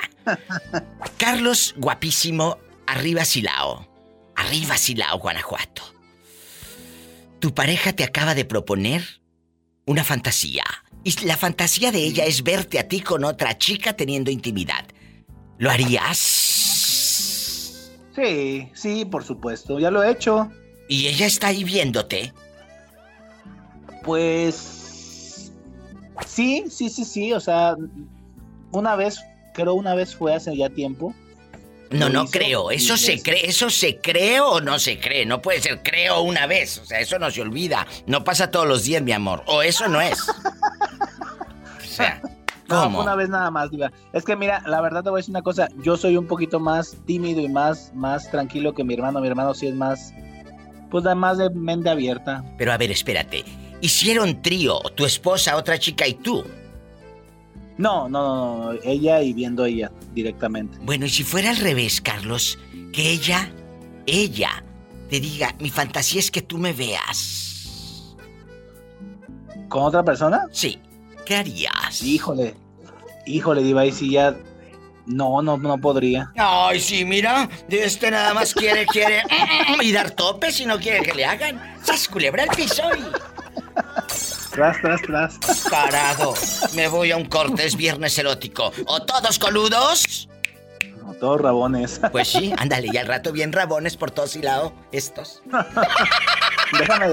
Carlos, 1.18 1.74
guapísimo, 1.76 2.56
arriba 2.86 3.26
Silao. 3.26 3.86
Arriba 4.34 4.78
Silao, 4.78 5.18
Guanajuato. 5.18 5.82
Tu 7.38 7.54
pareja 7.54 7.92
te 7.92 8.02
acaba 8.02 8.34
de 8.34 8.46
proponer 8.46 9.04
una 9.84 10.04
fantasía. 10.04 10.64
Y 11.04 11.12
la 11.26 11.36
fantasía 11.36 11.92
de 11.92 11.98
ella 11.98 12.24
es 12.24 12.42
verte 12.42 12.78
a 12.78 12.88
ti 12.88 13.02
con 13.02 13.24
otra 13.24 13.58
chica 13.58 13.92
teniendo 13.92 14.30
intimidad. 14.30 14.86
¿Lo 15.58 15.70
harías? 15.70 16.18
Sí, 18.16 18.70
sí, 18.72 19.04
por 19.04 19.22
supuesto. 19.22 19.78
Ya 19.78 19.90
lo 19.90 20.02
he 20.02 20.10
hecho. 20.10 20.50
¿Y 20.88 21.08
ella 21.08 21.26
está 21.26 21.48
ahí 21.48 21.62
viéndote? 21.62 22.32
Pues... 24.02 24.81
Sí, 26.26 26.64
sí, 26.70 26.88
sí, 26.88 27.04
sí. 27.04 27.32
O 27.32 27.40
sea, 27.40 27.76
una 28.72 28.96
vez, 28.96 29.20
creo 29.54 29.74
una 29.74 29.94
vez 29.94 30.14
fue 30.14 30.34
hace 30.34 30.56
ya 30.56 30.68
tiempo. 30.68 31.14
No, 31.90 32.08
no 32.08 32.26
creo. 32.26 32.70
Eso 32.70 32.96
se 32.96 33.22
cree, 33.22 33.46
eso 33.46 33.68
se 33.70 33.98
cree 33.98 34.40
o 34.40 34.60
no 34.60 34.78
se 34.78 34.98
cree. 34.98 35.26
No 35.26 35.42
puede 35.42 35.60
ser 35.60 35.82
creo 35.82 36.22
una 36.22 36.46
vez. 36.46 36.78
O 36.78 36.84
sea, 36.84 37.00
eso 37.00 37.18
no 37.18 37.30
se 37.30 37.42
olvida. 37.42 37.86
No 38.06 38.24
pasa 38.24 38.50
todos 38.50 38.66
los 38.66 38.84
días, 38.84 39.02
mi 39.02 39.12
amor. 39.12 39.42
O 39.46 39.62
eso 39.62 39.88
no 39.88 40.00
es. 40.00 40.18
o 40.28 40.34
sea, 41.86 42.22
¿cómo? 42.68 43.00
una 43.00 43.14
vez 43.14 43.28
nada 43.28 43.50
más, 43.50 43.70
diga. 43.70 43.92
Es 44.12 44.24
que 44.24 44.36
mira, 44.36 44.62
la 44.66 44.80
verdad 44.80 45.02
te 45.02 45.10
voy 45.10 45.18
a 45.18 45.20
decir 45.20 45.32
una 45.32 45.42
cosa. 45.42 45.68
Yo 45.82 45.96
soy 45.96 46.16
un 46.16 46.26
poquito 46.26 46.58
más 46.58 46.96
tímido 47.06 47.40
y 47.40 47.48
más, 47.48 47.92
más 47.94 48.30
tranquilo 48.30 48.74
que 48.74 48.84
mi 48.84 48.94
hermano. 48.94 49.20
Mi 49.20 49.28
hermano 49.28 49.52
sí 49.52 49.66
es 49.66 49.74
más, 49.74 50.14
pues 50.90 51.04
da 51.04 51.14
más 51.14 51.38
de 51.38 51.50
mente 51.50 51.90
abierta. 51.90 52.42
Pero 52.56 52.72
a 52.72 52.78
ver, 52.78 52.90
espérate. 52.90 53.44
Hicieron 53.82 54.40
trío, 54.42 54.78
tu 54.94 55.04
esposa, 55.04 55.56
otra 55.56 55.76
chica 55.76 56.06
y 56.06 56.14
tú. 56.14 56.44
No, 57.78 58.08
no, 58.08 58.72
no, 58.72 58.78
ella 58.84 59.20
y 59.22 59.32
viendo 59.32 59.64
ella 59.64 59.90
directamente. 60.14 60.78
Bueno, 60.82 61.04
y 61.04 61.10
si 61.10 61.24
fuera 61.24 61.50
al 61.50 61.56
revés, 61.56 62.00
Carlos, 62.00 62.60
que 62.92 63.10
ella, 63.10 63.50
ella, 64.06 64.62
te 65.10 65.18
diga, 65.18 65.56
mi 65.58 65.68
fantasía 65.68 66.20
es 66.20 66.30
que 66.30 66.42
tú 66.42 66.58
me 66.58 66.72
veas. 66.72 68.14
¿Con 69.68 69.82
otra 69.82 70.04
persona? 70.04 70.46
Sí. 70.52 70.78
¿Qué 71.26 71.34
harías? 71.34 72.02
Híjole, 72.04 72.54
híjole, 73.26 73.64
Diva, 73.64 73.84
y 73.84 73.90
si 73.90 74.12
ya... 74.12 74.36
No, 75.06 75.42
no, 75.42 75.56
no 75.56 75.76
podría. 75.78 76.30
Ay, 76.36 76.78
sí, 76.78 77.04
mira, 77.04 77.48
este 77.68 78.12
nada 78.12 78.32
más 78.32 78.54
quiere, 78.54 78.86
quiere... 78.86 79.24
y 79.82 79.90
dar 79.90 80.12
topes 80.12 80.60
y 80.60 80.66
no 80.66 80.78
quiere 80.78 81.02
que 81.02 81.14
le 81.14 81.24
hagan. 81.24 81.60
¡Sas 81.82 82.06
culebra 82.06 82.44
el 82.44 82.50
piso 82.50 82.84
y... 82.96 83.31
Tras, 84.52 84.80
tras, 84.82 85.02
tras. 85.02 85.38
Parado. 85.70 86.34
Me 86.74 86.86
voy 86.88 87.10
a 87.10 87.16
un 87.16 87.24
corte, 87.24 87.66
es 87.66 87.74
viernes 87.74 88.18
erótico. 88.18 88.70
¿O 88.86 89.00
todos 89.02 89.38
coludos? 89.38 90.28
O 91.06 91.14
todos 91.14 91.40
rabones. 91.40 92.00
Pues 92.12 92.28
sí, 92.28 92.52
ándale, 92.58 92.90
y 92.92 92.96
al 92.98 93.06
rato 93.06 93.32
bien 93.32 93.52
rabones 93.52 93.96
por 93.96 94.10
todos 94.10 94.36
y 94.36 94.42
lado. 94.42 94.74
Estos. 94.92 95.42
déjame, 96.78 97.06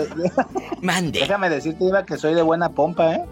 Mande. 0.82 1.22
Déjame 1.22 1.50
decirte, 1.50 1.86
Iba, 1.86 2.06
que 2.06 2.18
soy 2.18 2.34
de 2.34 2.42
buena 2.42 2.70
pompa, 2.70 3.14
¿eh? 3.14 3.26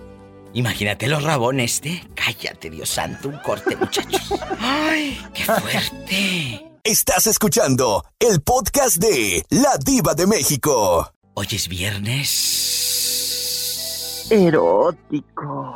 Imagínate 0.54 1.08
los 1.08 1.24
rabones, 1.24 1.82
¿eh? 1.84 2.02
Cállate, 2.16 2.70
Dios 2.70 2.90
santo, 2.90 3.28
un 3.28 3.38
corte, 3.40 3.76
muchachos. 3.76 4.34
¡Ay, 4.60 5.22
qué 5.34 5.44
fuerte! 5.44 6.72
Estás 6.84 7.28
escuchando 7.28 8.06
el 8.18 8.42
podcast 8.42 8.98
de 8.98 9.46
La 9.50 9.78
Diva 9.78 10.14
de 10.14 10.26
México. 10.26 11.12
Hoy 11.34 11.48
es 11.52 11.68
viernes. 11.68 12.97
Erótico. 14.30 15.74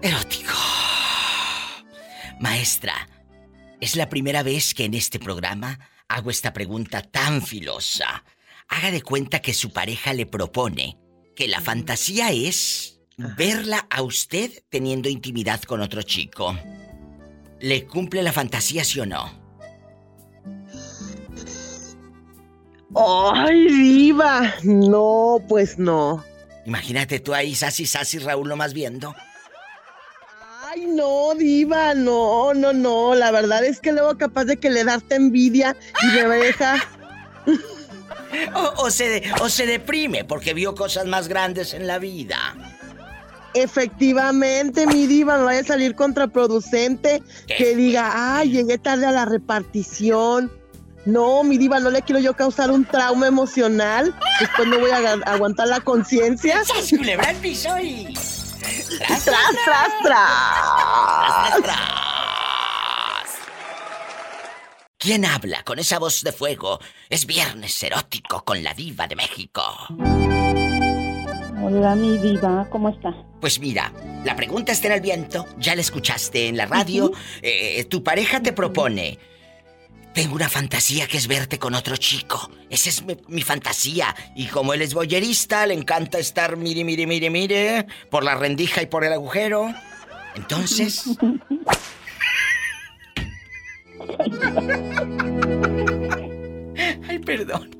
Erótico. 0.00 0.54
Maestra, 2.40 2.94
es 3.82 3.96
la 3.96 4.08
primera 4.08 4.42
vez 4.42 4.72
que 4.72 4.86
en 4.86 4.94
este 4.94 5.18
programa 5.18 5.78
hago 6.08 6.30
esta 6.30 6.54
pregunta 6.54 7.02
tan 7.02 7.42
filosa. 7.42 8.24
Haga 8.68 8.90
de 8.90 9.02
cuenta 9.02 9.40
que 9.40 9.52
su 9.52 9.74
pareja 9.74 10.14
le 10.14 10.24
propone 10.24 10.98
que 11.36 11.48
la 11.48 11.60
fantasía 11.60 12.30
es 12.30 13.00
verla 13.36 13.86
a 13.90 14.00
usted 14.00 14.50
teniendo 14.70 15.10
intimidad 15.10 15.60
con 15.62 15.82
otro 15.82 16.00
chico. 16.00 16.56
¿Le 17.60 17.86
cumple 17.86 18.22
la 18.22 18.32
fantasía, 18.32 18.84
sí 18.84 19.00
o 19.00 19.06
no? 19.06 19.30
¡Ay, 22.94 23.66
diva! 23.68 24.54
No, 24.62 25.44
pues 25.46 25.78
no. 25.78 26.24
Imagínate 26.64 27.20
tú 27.20 27.34
ahí, 27.34 27.54
Sasi, 27.54 27.86
Sasi, 27.86 28.18
Raúl, 28.18 28.48
lo 28.48 28.56
más 28.56 28.72
viendo. 28.72 29.14
Ay, 30.64 30.86
no, 30.86 31.34
diva, 31.34 31.94
no, 31.94 32.54
no, 32.54 32.72
no. 32.72 33.14
La 33.14 33.30
verdad 33.30 33.64
es 33.64 33.80
que 33.80 33.92
luego 33.92 34.16
capaz 34.16 34.44
de 34.44 34.56
que 34.56 34.70
le 34.70 34.84
daste 34.84 35.16
envidia 35.16 35.76
y 36.02 36.26
me 36.26 36.36
deja... 36.36 36.76
o, 38.78 38.90
se, 38.90 39.22
o 39.40 39.48
se 39.48 39.66
deprime 39.66 40.24
porque 40.24 40.54
vio 40.54 40.74
cosas 40.74 41.06
más 41.06 41.28
grandes 41.28 41.74
en 41.74 41.86
la 41.86 41.98
vida. 41.98 42.56
Efectivamente, 43.54 44.86
mi 44.86 45.06
diva, 45.06 45.36
no 45.36 45.44
vaya 45.44 45.60
a 45.60 45.64
salir 45.64 45.94
contraproducente 45.94 47.22
que 47.46 47.76
diga, 47.76 48.38
ay, 48.38 48.50
llegué 48.50 48.78
tarde 48.78 49.06
a 49.06 49.12
la 49.12 49.26
repartición. 49.26 50.50
No, 51.04 51.42
mi 51.42 51.58
diva, 51.58 51.80
no 51.80 51.90
le 51.90 52.02
quiero 52.02 52.20
yo 52.20 52.34
causar 52.34 52.70
un 52.70 52.84
trauma 52.84 53.26
emocional. 53.26 54.14
Después 54.38 54.68
no 54.68 54.78
voy 54.78 54.90
a 54.90 55.12
aguantar 55.26 55.66
la 55.68 55.80
conciencia. 55.80 56.64
¡Sas, 56.64 56.90
culebra 56.90 57.30
el 57.30 57.36
piso 57.38 57.76
y... 57.78 58.14
¡Tras, 58.98 59.24
tras, 59.24 59.52
tras! 59.64 59.88
tras, 60.04 61.62
tras, 61.62 61.78
¿Quién 64.96 65.24
habla 65.24 65.64
con 65.64 65.80
esa 65.80 65.98
voz 65.98 66.22
de 66.22 66.30
fuego? 66.30 66.78
Es 67.10 67.26
viernes 67.26 67.82
erótico 67.82 68.44
con 68.44 68.62
la 68.62 68.72
diva 68.72 69.08
de 69.08 69.16
México. 69.16 69.62
Hola, 71.60 71.96
mi 71.96 72.18
diva, 72.18 72.68
¿cómo 72.70 72.90
está? 72.90 73.12
Pues 73.40 73.58
mira, 73.58 73.92
la 74.24 74.36
pregunta 74.36 74.70
está 74.70 74.86
en 74.86 74.92
el 74.92 75.00
viento, 75.00 75.46
ya 75.58 75.74
la 75.74 75.80
escuchaste 75.80 76.46
en 76.46 76.56
la 76.56 76.66
radio. 76.66 77.10
Eh, 77.40 77.84
tu 77.86 78.04
pareja 78.04 78.40
te 78.40 78.52
propone 78.52 79.18
tengo 80.14 80.34
una 80.34 80.48
fantasía 80.48 81.06
que 81.06 81.16
es 81.16 81.26
verte 81.26 81.58
con 81.58 81.74
otro 81.74 81.96
chico. 81.96 82.50
Esa 82.68 82.90
es 82.90 83.04
mi, 83.28 83.42
fantasía. 83.42 84.14
Y 84.34 84.46
como 84.46 84.74
él 84.74 84.82
es 84.82 84.94
boyerista, 84.94 85.66
le 85.66 85.74
encanta 85.74 86.18
estar 86.18 86.56
mire, 86.56 86.84
mire, 86.84 87.06
mire, 87.06 87.30
mire, 87.30 87.86
por 88.10 88.24
la 88.24 88.34
rendija 88.34 88.82
y 88.82 88.86
por 88.86 89.04
el 89.04 89.12
agujero. 89.12 89.72
Entonces... 90.34 91.04
Ay, 97.08 97.18
perdón. 97.20 97.70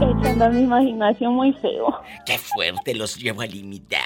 Echando 0.00 0.50
mi 0.50 0.60
imaginación 0.62 1.34
muy 1.34 1.52
feo. 1.54 2.00
Qué 2.24 2.38
fuerte 2.38 2.94
los 2.94 3.16
llevo 3.16 3.42
a 3.42 3.46
límite. 3.46 3.98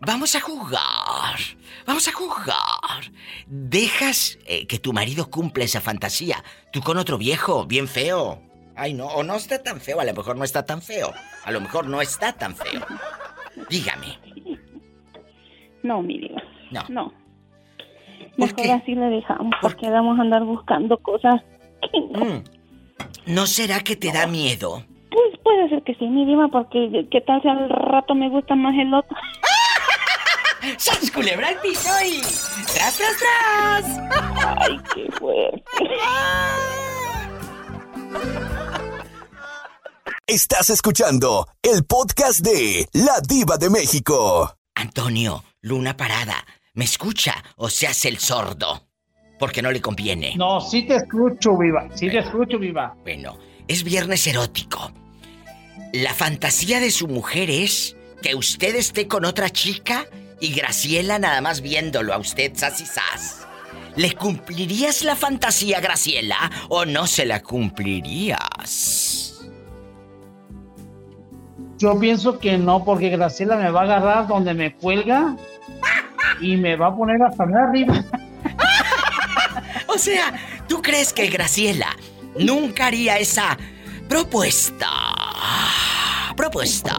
Vamos 0.00 0.34
a 0.34 0.40
jugar. 0.40 1.38
Vamos 1.86 2.08
a 2.08 2.12
jugar. 2.12 3.12
Dejas 3.46 4.38
eh, 4.46 4.66
que 4.66 4.78
tu 4.78 4.92
marido 4.92 5.30
cumpla 5.30 5.64
esa 5.64 5.80
fantasía. 5.80 6.42
Tú 6.72 6.80
con 6.80 6.98
otro 6.98 7.18
viejo, 7.18 7.66
bien 7.66 7.88
feo. 7.88 8.40
Ay, 8.76 8.92
no, 8.94 9.06
o 9.06 9.22
no 9.22 9.36
está 9.36 9.62
tan 9.62 9.80
feo, 9.80 10.00
a 10.00 10.04
lo 10.04 10.14
mejor 10.14 10.36
no 10.36 10.44
está 10.44 10.64
tan 10.64 10.82
feo. 10.82 11.12
A 11.44 11.52
lo 11.52 11.60
mejor 11.60 11.86
no 11.86 12.00
está 12.00 12.32
tan 12.32 12.56
feo. 12.56 12.84
Dígame. 13.70 14.18
No, 15.82 16.02
mi 16.02 16.18
No. 16.70 16.82
No. 16.88 17.12
Mejor 18.36 18.70
así 18.70 18.94
le 18.96 19.06
dejamos, 19.06 19.54
porque 19.60 19.88
vamos 19.88 20.18
a 20.18 20.22
andar 20.22 20.42
buscando 20.44 20.98
cosas 20.98 21.40
mm. 21.92 22.53
No. 23.26 23.46
será 23.46 23.80
que 23.80 23.96
te 23.96 24.12
da 24.12 24.26
miedo? 24.26 24.84
Pues 25.10 25.38
puede 25.42 25.68
ser 25.68 25.82
que 25.82 25.94
sí, 25.94 26.06
mi 26.06 26.24
diva, 26.24 26.48
porque 26.48 27.06
qué 27.10 27.20
tal 27.20 27.42
si 27.42 27.48
al 27.48 27.68
rato 27.68 28.14
me 28.14 28.28
gusta 28.28 28.54
más 28.54 28.74
el 28.78 28.94
otro. 28.94 29.16
¡Sas 30.78 31.10
culebra 31.10 31.50
el 31.50 31.58
piso 31.58 31.90
y... 32.04 32.20
¡Tras, 32.72 32.96
tras, 32.96 33.16
tras! 33.18 33.84
¡Ay, 34.58 34.78
qué 34.94 35.10
fuerte! 35.12 35.62
Estás 40.26 40.70
escuchando 40.70 41.46
el 41.62 41.84
podcast 41.84 42.40
de 42.40 42.88
La 42.94 43.20
Diva 43.20 43.58
de 43.58 43.68
México. 43.68 44.56
Antonio, 44.74 45.44
Luna 45.60 45.98
Parada, 45.98 46.46
¿me 46.72 46.84
escucha 46.84 47.44
o 47.56 47.68
se 47.68 47.86
hace 47.86 48.08
el 48.08 48.18
sordo? 48.18 48.88
Porque 49.38 49.62
no 49.62 49.70
le 49.70 49.80
conviene. 49.80 50.34
No, 50.36 50.60
sí 50.60 50.82
te 50.82 50.96
escucho, 50.96 51.56
viva. 51.56 51.88
Sí 51.94 52.08
te 52.08 52.18
escucho, 52.18 52.58
viva. 52.58 52.94
Bueno, 53.02 53.38
es 53.66 53.82
viernes 53.82 54.26
erótico. 54.26 54.92
La 55.92 56.14
fantasía 56.14 56.80
de 56.80 56.90
su 56.90 57.08
mujer 57.08 57.50
es 57.50 57.96
que 58.22 58.34
usted 58.34 58.74
esté 58.74 59.06
con 59.06 59.24
otra 59.24 59.50
chica 59.50 60.06
y 60.40 60.52
Graciela 60.52 61.18
nada 61.18 61.40
más 61.40 61.60
viéndolo 61.60 62.12
a 62.12 62.18
usted, 62.18 62.52
sas 62.54 62.80
y 62.80 62.86
sas. 62.86 63.46
¿Le 63.96 64.12
cumplirías 64.12 65.04
la 65.04 65.14
fantasía, 65.14 65.80
Graciela, 65.80 66.50
o 66.68 66.84
no 66.84 67.06
se 67.06 67.26
la 67.26 67.42
cumplirías? 67.42 69.40
Yo 71.78 71.98
pienso 71.98 72.38
que 72.38 72.58
no, 72.58 72.84
porque 72.84 73.10
Graciela 73.10 73.56
me 73.56 73.70
va 73.70 73.82
a 73.82 73.84
agarrar 73.84 74.26
donde 74.26 74.54
me 74.54 74.74
cuelga 74.74 75.36
y 76.40 76.56
me 76.56 76.76
va 76.76 76.88
a 76.88 76.96
poner 76.96 77.22
hasta 77.22 77.44
arriba. 77.44 78.04
O 79.94 79.98
sea, 79.98 80.34
¿tú 80.68 80.82
crees 80.82 81.12
que 81.12 81.28
Graciela 81.28 81.96
nunca 82.38 82.86
haría 82.86 83.18
esa 83.18 83.56
propuesta? 84.08 84.90
Propuesta. 86.36 86.96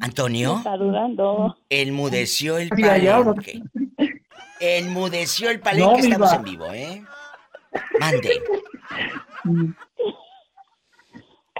Antonio. 0.00 0.58
Está 0.58 0.76
dudando. 0.76 1.56
Enmudeció 1.70 2.58
el 2.58 2.68
palenque. 2.68 3.62
Enmudeció 4.60 5.50
el 5.50 5.60
palenque, 5.60 6.00
estamos 6.00 6.32
en 6.34 6.42
vivo, 6.42 6.66
¿eh? 6.72 7.02
Mande. 7.98 8.42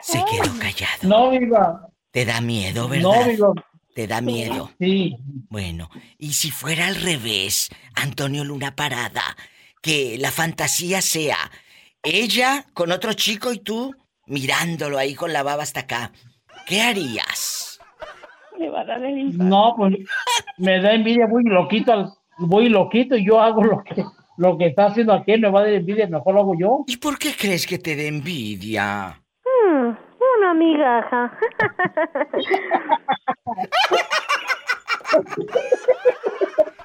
Se 0.03 0.19
quedó 0.19 0.59
callado. 0.59 1.03
No, 1.03 1.31
viva. 1.31 1.89
Te 2.11 2.25
da 2.27 2.41
miedo, 2.41 2.89
¿verdad? 2.89 3.03
No, 3.03 3.25
viva. 3.25 3.53
Te 3.97 4.07
da 4.07 4.21
miedo. 4.21 4.71
Sí. 4.79 5.17
Bueno, 5.49 5.89
y 6.19 6.35
si 6.35 6.51
fuera 6.51 6.87
al 6.87 6.97
revés, 6.97 7.71
Antonio 7.95 8.45
Luna 8.45 8.77
Parada, 8.77 9.23
que 9.81 10.19
la 10.19 10.31
fantasía 10.31 11.01
sea 11.01 11.39
ella 12.03 12.67
con 12.75 12.93
otro 12.93 13.15
chico 13.15 13.55
y 13.55 13.59
tú 13.59 13.95
mirándolo 14.27 14.99
ahí 14.99 15.15
con 15.15 15.33
la 15.33 15.43
baba 15.43 15.63
hasta 15.63 15.81
acá, 15.81 16.13
¿qué 16.67 16.83
harías? 16.83 17.81
me 18.59 18.69
va 18.69 18.83
a 18.83 18.85
dar 18.85 19.03
el 19.03 19.39
No, 19.39 19.73
pues 19.79 19.97
me 20.59 20.79
da 20.83 20.93
envidia, 20.93 21.27
voy 21.27 21.45
loquito, 21.45 22.19
voy 22.37 22.69
loquito 22.69 23.17
y 23.17 23.25
yo 23.25 23.41
hago 23.41 23.65
lo 23.65 23.83
que, 23.83 24.05
lo 24.37 24.59
que 24.59 24.67
está 24.67 24.89
haciendo 24.89 25.15
aquí, 25.15 25.39
me 25.39 25.49
va 25.49 25.61
a 25.61 25.63
dar 25.63 25.73
envidia, 25.73 26.07
mejor 26.07 26.35
lo 26.35 26.41
hago 26.41 26.55
yo. 26.59 26.85
¿Y 26.87 26.99
por 26.99 27.19
qué 27.19 27.33
crees 27.35 27.67
que 27.67 27.79
te 27.79 27.97
dé 27.97 28.09
envidia? 28.09 29.23
Una. 30.53 31.39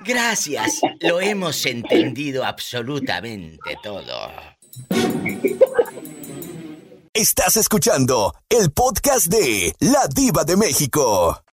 Gracias, 0.04 0.82
lo 1.02 1.22
hemos 1.22 1.66
entendido 1.66 2.44
absolutamente 2.44 3.78
todo. 3.84 4.32
Estás 7.14 7.58
escuchando 7.58 8.34
el 8.50 8.72
podcast 8.72 9.28
de 9.28 9.74
La 9.80 10.08
Diva 10.08 10.44
de 10.44 10.58
México. 10.58 11.44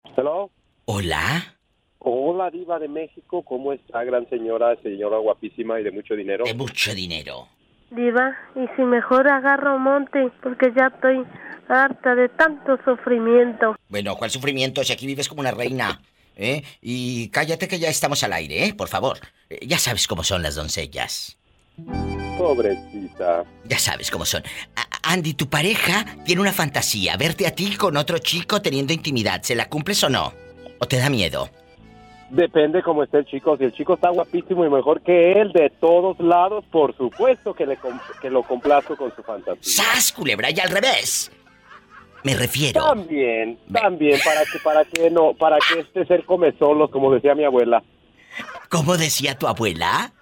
Hola. 0.87 1.57
Hola, 1.99 2.51
Diva 2.51 2.79
de 2.79 2.89
México. 2.89 3.43
¿Cómo 3.43 3.75
está, 3.75 4.03
gran 4.05 4.27
señora, 4.31 4.75
señora 4.83 5.19
guapísima 5.19 5.79
y 5.81 5.85
de 5.85 5.91
mucho 5.91 6.15
dinero? 6.15 6.45
De 6.45 6.55
mucho 6.55 6.95
dinero. 6.95 7.49
Diva, 7.91 8.37
y 8.55 8.67
si 8.77 8.83
mejor 8.83 9.29
agarro 9.29 9.79
monte, 9.79 10.31
porque 10.43 10.73
ya 10.77 10.89
estoy 10.89 11.25
harta 11.69 12.15
de 12.15 12.29
tanto 12.29 12.79
sufrimiento. 12.85 13.77
Bueno, 13.89 14.17
¿cuál 14.17 14.31
sufrimiento? 14.31 14.85
Si 14.85 14.93
aquí 14.93 15.07
vives 15.07 15.29
como 15.29 15.41
una 15.41 15.51
reina. 15.51 16.01
¿Eh? 16.41 16.63
Y 16.81 17.31
cállate 17.31 17.67
que 17.67 17.81
ya 17.81 17.89
estamos 17.89 18.23
al 18.23 18.33
aire, 18.33 18.67
¿eh? 18.67 18.75
Por 18.75 18.87
favor. 18.87 19.19
Eh, 19.51 19.67
ya 19.67 19.77
sabes 19.77 20.07
cómo 20.07 20.23
son 20.23 20.41
las 20.41 20.55
doncellas. 20.55 21.37
Pobrecita. 22.39 23.45
Ya 23.65 23.79
sabes 23.79 24.11
cómo 24.11 24.25
son. 24.25 24.45
Andy, 25.03 25.35
tu 25.35 25.49
pareja 25.49 26.07
tiene 26.25 26.41
una 26.41 26.53
fantasía, 26.53 27.17
verte 27.17 27.47
a 27.47 27.55
ti 27.55 27.75
con 27.77 27.97
otro 27.97 28.19
chico 28.19 28.63
teniendo 28.63 28.93
intimidad. 28.93 29.43
¿Se 29.43 29.57
la 29.57 29.69
cumples 29.69 30.05
o 30.05 30.09
no? 30.09 30.33
¿O 30.79 30.87
te 30.87 30.99
da 30.99 31.11
miedo? 31.11 31.51
Depende 32.31 32.83
cómo 32.83 33.03
esté 33.03 33.19
el 33.19 33.25
chico. 33.25 33.57
Si 33.57 33.65
el 33.65 33.73
chico 33.73 33.95
está 33.95 34.11
guapísimo 34.11 34.65
y 34.65 34.71
mejor 34.71 35.01
que 35.01 35.33
él 35.33 35.53
de 35.53 35.71
todos 35.81 36.19
lados, 36.21 36.65
por 36.71 36.95
supuesto 36.97 37.55
que, 37.55 37.67
le 37.67 37.79
que 38.21 38.29
lo 38.29 38.43
complazco 38.43 38.97
con 38.97 39.15
su 39.17 39.23
fantasía. 39.23 39.63
¡Sas, 39.63 40.13
culebra! 40.13 40.51
Y 40.51 40.61
al 40.61 40.71
revés. 40.71 41.33
Me 42.25 42.35
refiero. 42.35 42.85
También, 42.85 43.59
también, 43.73 44.19
para 44.25 44.45
que, 44.45 44.59
para 44.59 44.85
que 44.85 45.11
no, 45.11 45.33
para 45.35 45.57
que 45.59 45.81
este 45.81 46.05
ser 46.05 46.25
come 46.25 46.53
solos, 46.59 46.91
como 46.91 47.13
decía 47.13 47.35
mi 47.35 47.45
abuela. 47.45 47.83
¿Cómo 48.69 48.97
decía 48.97 49.39
tu 49.39 49.47
abuela? 49.47 50.13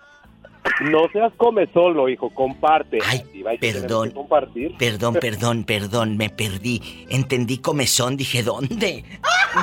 No 0.81 1.09
seas 1.12 1.33
come 1.37 1.66
solo, 1.72 2.09
hijo, 2.09 2.31
comparte. 2.31 2.98
Ay, 3.05 3.22
perdón. 3.61 4.11
Compartir. 4.11 4.76
Perdón, 4.76 5.14
perdón, 5.20 5.64
perdón, 5.64 6.16
me 6.16 6.31
perdí. 6.31 7.07
Entendí 7.09 7.59
comezón, 7.59 8.16
dije, 8.16 8.42
¿dónde? 8.42 9.05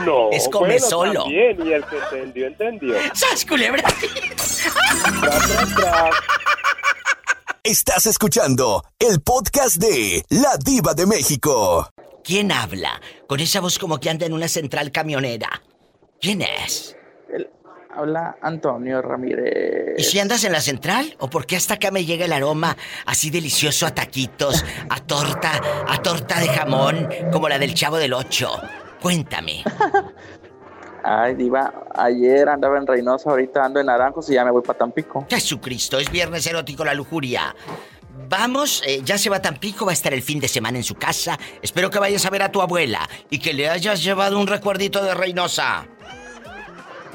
No, 0.05 0.31
es 0.31 0.47
come 0.49 0.79
solo. 0.79 1.25
Bien, 1.27 1.57
y 1.65 1.71
el 1.73 1.85
que 1.85 1.97
entendió, 1.97 2.47
entendió. 2.47 2.95
¡Sas, 3.13 3.45
culebra! 3.45 3.83
Estás 7.63 8.07
escuchando 8.07 8.83
el 8.99 9.21
podcast 9.21 9.77
de 9.77 10.23
La 10.29 10.57
Diva 10.57 10.93
de 10.93 11.05
México. 11.05 11.89
¿Quién 12.23 12.51
habla? 12.51 13.01
Con 13.27 13.39
esa 13.39 13.59
voz 13.59 13.77
como 13.79 13.99
que 13.99 14.09
anda 14.09 14.25
en 14.25 14.33
una 14.33 14.47
central 14.47 14.91
camionera. 14.91 15.61
¿Quién 16.19 16.41
es? 16.41 16.95
Habla 17.95 18.37
Antonio 18.41 19.01
Ramírez. 19.01 19.95
¿Y 19.97 20.03
si 20.03 20.19
andas 20.19 20.43
en 20.43 20.51
la 20.51 20.61
central? 20.61 21.15
¿O 21.19 21.29
por 21.29 21.45
qué 21.45 21.55
hasta 21.55 21.75
acá 21.75 21.91
me 21.91 22.05
llega 22.05 22.25
el 22.25 22.33
aroma 22.33 22.75
así 23.05 23.29
delicioso 23.29 23.85
a 23.85 23.91
taquitos, 23.91 24.65
a 24.89 24.99
torta, 24.99 25.51
a 25.87 26.01
torta 26.01 26.39
de 26.39 26.47
jamón, 26.47 27.07
como 27.31 27.49
la 27.49 27.59
del 27.59 27.75
Chavo 27.75 27.97
del 27.97 28.13
Ocho? 28.13 28.51
Cuéntame. 28.99 29.63
Ay, 31.03 31.35
Diva, 31.35 31.85
ayer 31.95 32.47
andaba 32.47 32.77
en 32.77 32.87
Reynosa, 32.87 33.29
ahorita 33.29 33.65
ando 33.65 33.79
en 33.79 33.87
Naranjos 33.87 34.29
y 34.29 34.35
ya 34.35 34.45
me 34.45 34.51
voy 34.51 34.61
para 34.61 34.79
Tampico. 34.79 35.27
Jesucristo, 35.29 35.99
es 35.99 36.09
viernes 36.09 36.47
erótico 36.47 36.85
la 36.85 36.93
lujuria. 36.93 37.53
Vamos, 38.29 38.81
eh, 38.87 39.01
ya 39.03 39.17
se 39.17 39.29
va 39.29 39.37
a 39.37 39.41
Tampico, 39.41 39.85
va 39.85 39.91
a 39.91 39.93
estar 39.93 40.13
el 40.13 40.21
fin 40.21 40.39
de 40.39 40.47
semana 40.47 40.77
en 40.77 40.83
su 40.83 40.95
casa. 40.95 41.37
Espero 41.61 41.89
que 41.89 41.99
vayas 41.99 42.25
a 42.25 42.29
ver 42.29 42.41
a 42.41 42.51
tu 42.51 42.61
abuela 42.61 43.07
y 43.29 43.39
que 43.39 43.53
le 43.53 43.69
hayas 43.69 44.01
llevado 44.01 44.39
un 44.39 44.47
recuerdito 44.47 45.03
de 45.03 45.13
Reynosa. 45.13 45.85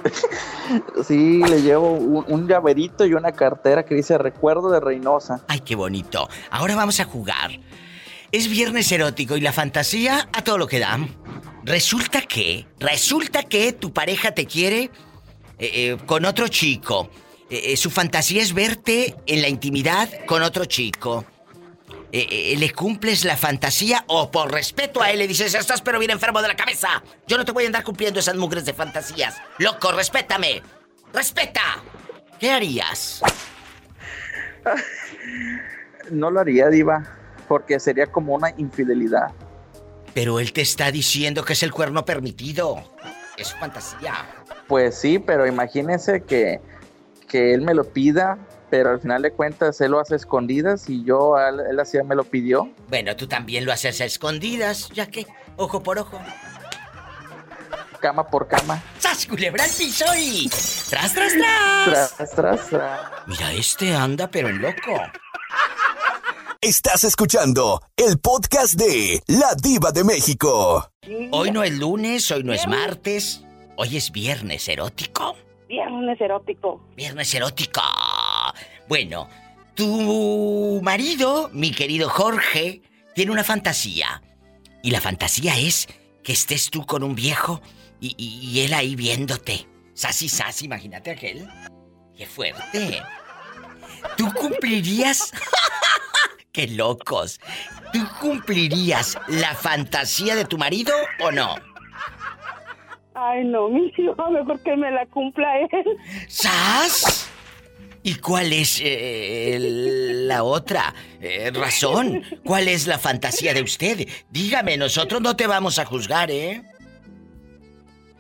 sí, 1.07 1.43
le 1.43 1.63
llevo 1.63 1.93
un, 1.93 2.25
un, 2.29 2.49
llaverito 2.49 3.07
y 3.07 3.15
una 3.15 3.33
cartera 3.33 3.85
que 3.85 3.95
dice 3.95 4.19
recuerdo 4.19 4.71
de 4.71 4.81
Reynosa. 4.81 5.43
Ay, 5.49 5.61
qué 5.61 5.75
bonito. 5.75 6.29
Ahora 6.51 6.77
vamos 6.77 7.01
a 7.01 7.05
jugar. 7.05 7.51
Es 8.31 8.49
viernes 8.49 8.93
erótico 8.93 9.37
y 9.37 9.41
la 9.41 9.53
fantasía 9.53 10.29
a 10.33 10.43
todo 10.43 10.59
lo 10.59 10.67
que 10.67 10.79
da. 10.79 10.99
Resulta 11.65 12.23
que, 12.23 12.67
resulta 12.79 13.43
que 13.43 13.73
tu 13.73 13.93
pareja 13.93 14.33
te 14.33 14.47
quiere 14.47 14.85
eh, 14.85 14.91
eh, 15.59 15.97
con 16.07 16.25
otro 16.25 16.49
chico. 16.49 17.11
Eh, 17.51 17.77
su 17.77 17.91
fantasía 17.91 18.43
es 18.43 18.53
verte 18.53 19.17
en 19.27 19.43
la 19.43 19.49
intimidad 19.49 20.09
con 20.27 20.43
otro 20.43 20.67
chico. 20.67 21.25
¿Le 22.11 22.73
cumples 22.73 23.25
la 23.25 23.37
fantasía 23.37 24.05
o 24.07 24.31
por 24.31 24.51
respeto 24.51 25.03
a 25.03 25.11
él 25.11 25.19
le 25.19 25.29
dices, 25.29 25.55
estás 25.55 25.83
pero 25.83 25.99
bien 25.99 26.11
enfermo 26.11 26.41
de 26.41 26.49
la 26.49 26.57
cabeza? 26.57 27.03
Yo 27.27 27.37
no 27.37 27.45
te 27.45 27.53
voy 27.53 27.65
a 27.65 27.67
andar 27.67 27.85
cumpliendo 27.85 28.21
esas 28.21 28.37
mugres 28.37 28.65
de 28.65 28.73
fantasías. 28.73 29.37
Loco, 29.59 29.93
respétame. 29.93 30.63
Respeta. 31.13 31.83
¿Qué 32.39 32.51
harías? 32.51 33.21
No 36.11 36.31
lo 36.31 36.41
haría, 36.41 36.69
diva, 36.69 37.05
porque 37.47 37.79
sería 37.81 38.07
como 38.07 38.35
una 38.35 38.55
infidelidad. 38.57 39.29
Pero 40.15 40.41
él 40.41 40.53
te 40.53 40.63
está 40.63 40.91
diciendo 40.91 41.45
que 41.45 41.53
es 41.53 41.63
el 41.63 41.73
cuerno 41.73 42.05
permitido. 42.05 42.83
Es 43.37 43.55
fantasía. 43.55 44.15
Pues 44.67 44.97
sí, 44.97 45.19
pero 45.19 45.47
imagínese 45.47 46.23
que, 46.23 46.61
que 47.29 47.55
él 47.55 47.63
me 47.63 47.75
lo 47.75 47.85
pida, 47.85 48.39
pero 48.71 48.91
al 48.91 49.01
final 49.01 49.23
de 49.23 49.33
cuentas 49.33 49.81
él 49.81 49.93
lo 49.93 50.01
hace 50.01 50.15
a 50.15 50.17
escondidas 50.17 50.89
y 50.89 51.05
yo, 51.05 51.39
él, 51.39 51.61
él 51.71 51.81
así 51.81 51.99
me 52.05 52.15
lo 52.15 52.25
pidió. 52.25 52.71
Bueno, 52.89 53.17
tú 53.17 53.27
también 53.27 53.65
lo 53.65 53.73
haces 53.73 54.01
a 54.01 54.05
escondidas, 54.05 54.89
ya 54.91 55.07
que, 55.07 55.27
ojo 55.57 55.83
por 55.83 55.99
ojo. 55.99 56.21
Cama 58.01 58.29
por 58.29 58.47
cama. 58.47 58.83
¡Sas, 58.99 59.27
culebra 59.27 59.65
al 59.65 59.71
piso 59.71 60.05
y... 60.17 60.49
¡Tras, 60.49 61.15
tras, 61.15 61.33
tras! 61.33 62.15
Tras, 62.17 62.31
tras, 62.35 62.69
tras. 62.69 63.01
Mira, 63.27 63.53
este 63.53 63.95
anda 63.95 64.29
pero 64.31 64.49
en 64.49 64.63
loco. 64.63 65.01
Estás 66.61 67.05
escuchando 67.05 67.81
el 67.97 68.19
podcast 68.19 68.75
de 68.75 69.23
La 69.27 69.55
Diva 69.61 69.93
de 69.93 70.05
México. 70.05 70.91
Hoy 71.31 71.51
no 71.51 71.63
es 71.63 71.73
lunes, 71.79 72.31
hoy 72.31 72.43
no 72.43 72.53
es 72.53 72.67
martes, 72.67 73.45
hoy 73.77 73.97
es 73.97 74.11
viernes 74.11 74.69
erótico. 74.69 75.37
Viernes 75.69 76.21
erótico. 76.21 76.81
Viernes 76.97 77.33
erótico. 77.35 77.81
Bueno, 78.89 79.29
tu 79.75 80.81
marido, 80.83 81.51
mi 81.53 81.73
querido 81.73 82.09
Jorge, 82.09 82.83
tiene 83.15 83.33
una 83.33 83.45
fantasía. 83.45 84.23
Y 84.83 84.91
la 84.91 85.01
fantasía 85.01 85.59
es 85.59 85.87
que 86.25 86.33
estés 86.33 86.71
tú 86.71 86.87
con 86.87 87.03
un 87.03 87.15
viejo 87.15 87.61
y, 88.01 88.15
y 88.19 88.61
él 88.61 88.73
ahí 88.73 88.97
viéndote. 88.97 89.67
Sasi, 89.95 90.29
sasi, 90.29 90.67
imagínate 90.67 91.11
aquel. 91.11 91.49
¡Qué 92.17 92.25
fuerte! 92.27 93.03
¿Tú 94.17 94.33
cumplirías? 94.33 95.33
¡Qué 96.53 96.67
locos! 96.69 97.39
¿Tú 97.93 98.01
cumplirías 98.21 99.19
la 99.29 99.55
fantasía 99.55 100.35
de 100.35 100.45
tu 100.45 100.57
marido 100.59 100.95
o 101.21 101.31
no? 101.31 101.57
Ay, 103.15 103.45
no, 103.45 103.69
mi 103.69 103.93
hijo, 103.97 104.31
mejor 104.31 104.63
que 104.63 104.77
me 104.77 104.91
la 104.91 105.05
cumpla 105.07 105.59
él. 105.61 105.99
¿Sas? 106.29 107.28
¿Y 108.03 108.15
cuál 108.17 108.53
es 108.53 108.81
eh, 108.83 109.55
el- 109.57 110.29
la 110.29 110.45
otra 110.45 110.95
eh, 111.21 111.51
razón? 111.53 112.23
¿Cuál 112.45 112.69
es 112.69 112.87
la 112.87 112.99
fantasía 112.99 113.53
de 113.55 113.63
usted? 113.63 114.07
Dígame, 114.31 114.77
nosotros 114.77 115.21
no 115.21 115.37
te 115.37 115.47
vamos 115.47 115.79
a 115.79 115.85
juzgar, 115.85 116.31
¿eh? 116.31 116.63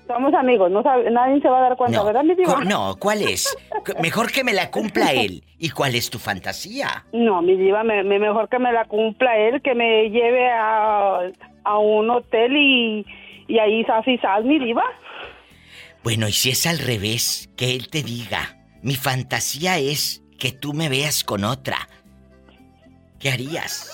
Somos 0.07 0.33
amigos, 0.33 0.71
no 0.71 0.83
sabe- 0.83 1.11
nadie 1.11 1.41
se 1.43 1.49
va 1.49 1.59
a 1.59 1.63
dar 1.69 1.77
cuenta, 1.77 1.99
No, 1.99 2.07
¿verdad, 2.07 2.25
mi 2.25 2.35
diva? 2.35 2.65
no, 2.65 2.97
¿cuál 2.99 3.21
es? 3.23 3.55
Mejor 4.01 4.33
que 4.33 4.43
me 4.43 4.55
la 4.55 4.71
cumpla 4.71 5.13
él. 5.13 5.45
¿Y 5.59 5.69
cuál 5.71 5.95
es 5.95 6.09
tu 6.09 6.19
fantasía? 6.19 7.05
No, 7.13 7.43
mi 7.43 7.57
diva, 7.57 7.85
me, 7.85 8.03
me- 8.05 8.19
mejor 8.19 8.49
que 8.49 8.59
me 8.59 8.73
la 8.73 8.87
cumpla 8.87 9.37
él, 9.37 9.61
que 9.63 9.75
me 9.75 10.09
lleve 10.09 10.49
a, 10.51 11.21
a 11.65 11.79
un 11.79 12.09
hotel 12.11 12.57
y, 12.57 13.07
y 13.49 13.59
ahí 13.59 13.85
sas 13.85 14.07
y 14.09 14.17
sas, 14.19 14.45
mi 14.45 14.59
diva. 14.59 14.85
Bueno, 16.03 16.27
y 16.27 16.33
si 16.33 16.51
es 16.51 16.67
al 16.67 16.79
revés, 16.79 17.51
que 17.57 17.75
él 17.75 17.89
te 17.91 18.03
diga, 18.03 18.57
mi 18.83 18.95
fantasía 18.95 19.79
es 19.79 20.23
que 20.39 20.53
tú 20.53 20.73
me 20.73 20.89
veas 20.89 21.25
con 21.25 21.45
otra. 21.45 21.89
¿Qué 23.19 23.31
harías? 23.31 23.91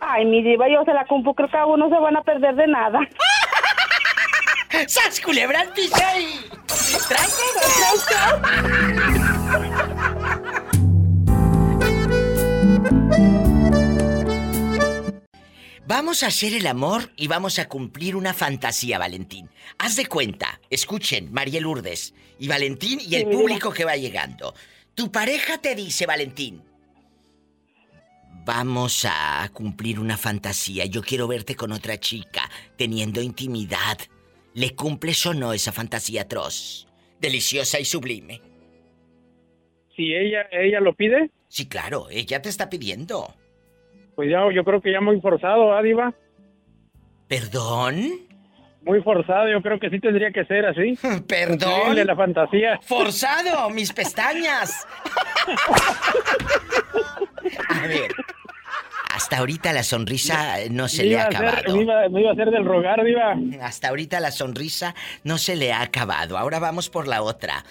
Ay, 0.00 0.24
mi 0.24 0.42
diva, 0.42 0.68
yo 0.68 0.84
se 0.84 0.92
la 0.92 1.04
cumplo, 1.06 1.34
creo 1.34 1.48
que 1.48 1.56
a 1.56 1.66
uno 1.66 1.88
se 1.88 1.94
van 1.96 2.16
a 2.16 2.22
perder 2.22 2.54
de 2.56 2.66
nada. 2.66 3.00
¡Sas, 4.88 5.20
culebra 5.20 5.60
al 5.60 5.68
piso 5.72 5.96
y- 6.18 6.50
Vamos 15.94 16.22
a 16.22 16.28
hacer 16.28 16.54
el 16.54 16.66
amor 16.66 17.10
y 17.16 17.28
vamos 17.28 17.58
a 17.58 17.68
cumplir 17.68 18.16
una 18.16 18.32
fantasía, 18.32 18.98
Valentín. 18.98 19.50
Haz 19.76 19.94
de 19.96 20.06
cuenta, 20.06 20.58
escuchen, 20.70 21.30
María 21.30 21.60
Lourdes 21.60 22.14
y 22.38 22.48
Valentín 22.48 22.98
y 22.98 23.14
el 23.16 23.24
Sí, 23.24 23.36
público 23.36 23.70
que 23.74 23.84
va 23.84 23.94
llegando. 23.94 24.54
Tu 24.94 25.12
pareja 25.12 25.58
te 25.58 25.74
dice, 25.74 26.06
Valentín, 26.06 26.62
vamos 28.42 29.04
a 29.04 29.46
cumplir 29.52 30.00
una 30.00 30.16
fantasía. 30.16 30.86
Yo 30.86 31.02
quiero 31.02 31.28
verte 31.28 31.56
con 31.56 31.72
otra 31.72 32.00
chica, 32.00 32.50
teniendo 32.78 33.20
intimidad. 33.20 33.98
¿Le 34.54 34.74
cumples 34.74 35.26
o 35.26 35.34
no 35.34 35.52
esa 35.52 35.72
fantasía 35.72 36.22
atroz? 36.22 36.88
Deliciosa 37.20 37.78
y 37.78 37.84
sublime. 37.84 38.40
Si 39.94 40.14
ella, 40.14 40.48
ella 40.52 40.80
lo 40.80 40.94
pide, 40.94 41.30
Sí, 41.48 41.68
claro, 41.68 42.06
ella 42.08 42.40
te 42.40 42.48
está 42.48 42.70
pidiendo. 42.70 43.34
Pues 44.14 44.30
ya 44.30 44.40
yo 44.54 44.64
creo 44.64 44.80
que 44.80 44.92
ya 44.92 45.00
muy 45.00 45.20
forzado, 45.20 45.74
¿ah, 45.76 45.82
Diva? 45.82 46.12
¿Perdón? 47.28 47.96
Muy 48.84 49.00
forzado, 49.02 49.48
yo 49.48 49.62
creo 49.62 49.78
que 49.78 49.90
sí 49.90 50.00
tendría 50.00 50.32
que 50.32 50.44
ser 50.44 50.66
así. 50.66 50.98
Perdón. 51.28 51.72
Cumplirle 51.72 52.04
la 52.04 52.16
fantasía. 52.16 52.80
¡Forzado! 52.82 53.70
¡Mis 53.70 53.92
pestañas! 53.92 54.86
A 57.68 57.86
ver. 57.86 58.10
Hasta 59.14 59.38
ahorita 59.38 59.72
la 59.72 59.82
sonrisa 59.82 60.56
no 60.70 60.88
se 60.88 61.04
le 61.04 61.20
ha 61.20 61.26
hacer- 61.26 61.36
acabado. 61.46 61.76
me, 61.76 61.82
iba, 61.82 62.08
me 62.08 62.20
iba 62.22 62.30
a 62.30 62.32
hacer 62.32 62.50
del 62.50 62.64
rogar, 62.64 63.04
Diva. 63.04 63.36
Hasta 63.62 63.88
ahorita 63.88 64.20
la 64.20 64.30
sonrisa 64.30 64.94
no 65.22 65.36
se 65.38 65.54
le 65.54 65.72
ha 65.72 65.82
acabado. 65.82 66.38
Ahora 66.38 66.58
vamos 66.58 66.88
por 66.88 67.06
la 67.06 67.22
otra. 67.22 67.64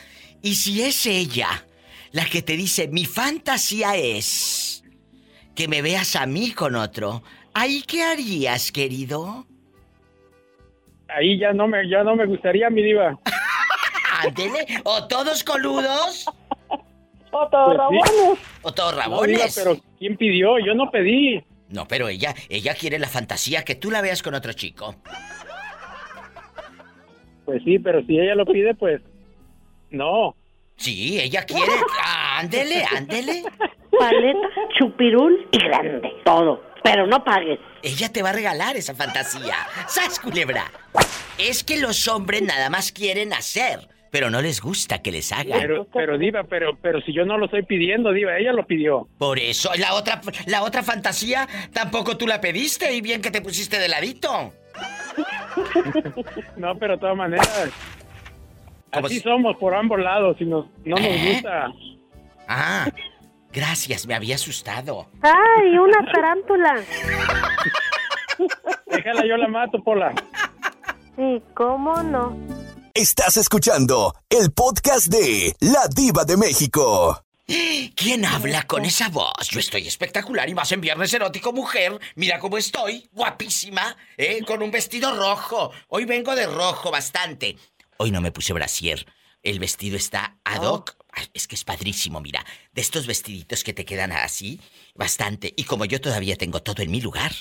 Y 0.43 0.55
si 0.55 0.83
es 0.83 1.05
ella 1.07 1.47
la 2.11 2.25
que 2.25 2.41
te 2.41 2.55
dice, 2.55 2.87
mi 2.89 3.05
fantasía 3.05 3.95
es 3.95 4.60
que 5.61 5.67
me 5.67 5.83
veas 5.83 6.15
a 6.15 6.25
mí 6.25 6.53
con 6.53 6.75
otro, 6.75 7.21
¿ahí 7.53 7.83
qué 7.83 8.01
harías, 8.01 8.71
querido? 8.71 9.45
Ahí 11.07 11.37
ya 11.37 11.53
no 11.53 11.67
me, 11.67 11.87
ya 11.87 12.03
no 12.03 12.15
me 12.15 12.25
gustaría, 12.25 12.67
mi 12.71 12.81
Diva. 12.81 13.19
Ándele, 14.23 14.65
o 14.85 15.07
todos 15.07 15.43
coludos, 15.43 16.25
O 17.31 17.47
todos 17.47 17.77
Pues 17.77 18.09
sí. 18.09 18.17
rabones. 18.17 18.39
o 18.63 18.71
todos 18.73 18.91
No, 18.95 18.97
Diva, 19.03 19.05
rabones. 19.05 19.55
pero 19.55 19.77
¿quién 19.99 20.17
pidió? 20.17 20.57
Yo 20.57 20.73
no 20.73 20.89
pedí. 20.89 21.43
No, 21.69 21.87
pero 21.87 22.07
ella, 22.07 22.33
ella 22.49 22.73
quiere 22.73 22.97
la 22.97 23.07
fantasía 23.07 23.63
que 23.63 23.75
tú 23.75 23.91
la 23.91 24.01
veas 24.01 24.23
con 24.23 24.33
otro 24.33 24.53
chico. 24.53 24.95
Pues 27.45 27.61
sí, 27.63 27.77
pero 27.77 28.03
si 28.07 28.17
ella 28.19 28.33
lo 28.33 28.47
pide, 28.47 28.73
pues 28.73 28.99
no. 29.91 30.35
Sí, 30.77 31.19
ella 31.21 31.45
quiere. 31.45 31.71
Ándele, 32.39 32.83
ándele. 32.97 33.43
Paleta, 33.97 34.47
chupirul 34.77 35.47
y 35.51 35.57
grande. 35.63 36.09
Todo. 36.23 36.63
Pero 36.83 37.05
no 37.05 37.23
pagues. 37.23 37.59
Ella 37.83 38.11
te 38.11 38.23
va 38.23 38.29
a 38.29 38.33
regalar 38.33 38.75
esa 38.75 38.95
fantasía. 38.95 39.55
¡Sas, 39.87 40.19
culebra! 40.19 40.65
Es 41.37 41.63
que 41.63 41.79
los 41.79 42.07
hombres 42.07 42.41
nada 42.41 42.69
más 42.69 42.91
quieren 42.91 43.33
hacer, 43.33 43.87
pero 44.09 44.29
no 44.29 44.41
les 44.41 44.61
gusta 44.61 45.01
que 45.01 45.11
les 45.11 45.31
hagan. 45.31 45.59
Pero, 45.59 45.85
pero 45.93 46.17
Diva, 46.17 46.43
pero, 46.43 46.77
pero 46.81 47.01
si 47.01 47.13
yo 47.13 47.25
no 47.25 47.37
lo 47.37 47.45
estoy 47.45 47.63
pidiendo, 47.63 48.11
Diva, 48.11 48.37
ella 48.37 48.53
lo 48.53 48.65
pidió. 48.65 49.07
Por 49.17 49.37
eso, 49.39 49.71
la 49.77 49.93
otra, 49.93 50.21
la 50.47 50.63
otra 50.63 50.81
fantasía 50.83 51.47
tampoco 51.73 52.17
tú 52.17 52.25
la 52.27 52.41
pediste 52.41 52.93
y 52.93 53.01
bien 53.01 53.21
que 53.21 53.31
te 53.31 53.41
pusiste 53.41 53.79
de 53.79 53.87
ladito. 53.87 54.53
No, 56.55 56.77
pero 56.77 56.93
de 56.93 56.99
todas 56.99 57.17
maneras, 57.17 57.69
Así 58.91 59.19
somos 59.19 59.57
por 59.57 59.73
ambos 59.73 59.99
lados 59.99 60.37
y 60.39 60.45
nos, 60.45 60.65
no 60.85 60.95
nos 60.95 61.05
¿Eh? 61.05 61.31
gusta. 61.33 61.67
Ah, 62.47 62.89
gracias, 63.51 64.07
me 64.07 64.15
había 64.15 64.35
asustado. 64.35 65.07
¡Ay, 65.21 65.77
una 65.77 66.11
tarántula! 66.11 66.83
Déjala, 68.87 69.25
yo 69.25 69.37
la 69.37 69.47
mato, 69.47 69.83
Pola. 69.83 70.13
Sí, 71.15 71.41
¿cómo 71.53 72.01
no? 72.03 72.35
Estás 72.93 73.37
escuchando 73.37 74.13
el 74.29 74.51
podcast 74.51 75.07
de 75.07 75.55
La 75.59 75.87
Diva 75.93 76.25
de 76.25 76.37
México. 76.37 77.23
¿Quién 77.95 78.25
habla 78.25 78.63
con 78.63 78.85
esa 78.85 79.09
voz? 79.09 79.49
Yo 79.49 79.59
estoy 79.59 79.85
espectacular 79.87 80.47
y 80.47 80.53
más 80.53 80.71
en 80.71 80.81
Viernes 80.81 81.13
Erótico, 81.13 81.51
mujer. 81.51 81.99
Mira 82.15 82.39
cómo 82.39 82.57
estoy, 82.57 83.09
guapísima, 83.11 83.95
¿eh? 84.17 84.41
Con 84.45 84.61
un 84.63 84.71
vestido 84.71 85.13
rojo. 85.15 85.71
Hoy 85.89 86.05
vengo 86.05 86.33
de 86.35 86.47
rojo 86.47 86.91
bastante. 86.91 87.57
Hoy 87.97 88.11
no 88.11 88.21
me 88.21 88.31
puse 88.31 88.53
brasier. 88.53 89.05
El 89.43 89.59
vestido 89.59 89.97
está 89.97 90.37
ad 90.45 90.63
hoc. 90.63 90.95
Es 91.33 91.47
que 91.47 91.55
es 91.55 91.63
padrísimo, 91.63 92.21
mira. 92.21 92.45
De 92.73 92.81
estos 92.81 93.07
vestiditos 93.07 93.63
que 93.63 93.73
te 93.73 93.85
quedan 93.85 94.11
así, 94.11 94.59
bastante. 94.95 95.53
Y 95.55 95.63
como 95.63 95.85
yo 95.85 96.01
todavía 96.01 96.35
tengo 96.35 96.61
todo 96.61 96.81
en 96.81 96.91
mi 96.91 97.01
lugar. 97.01 97.31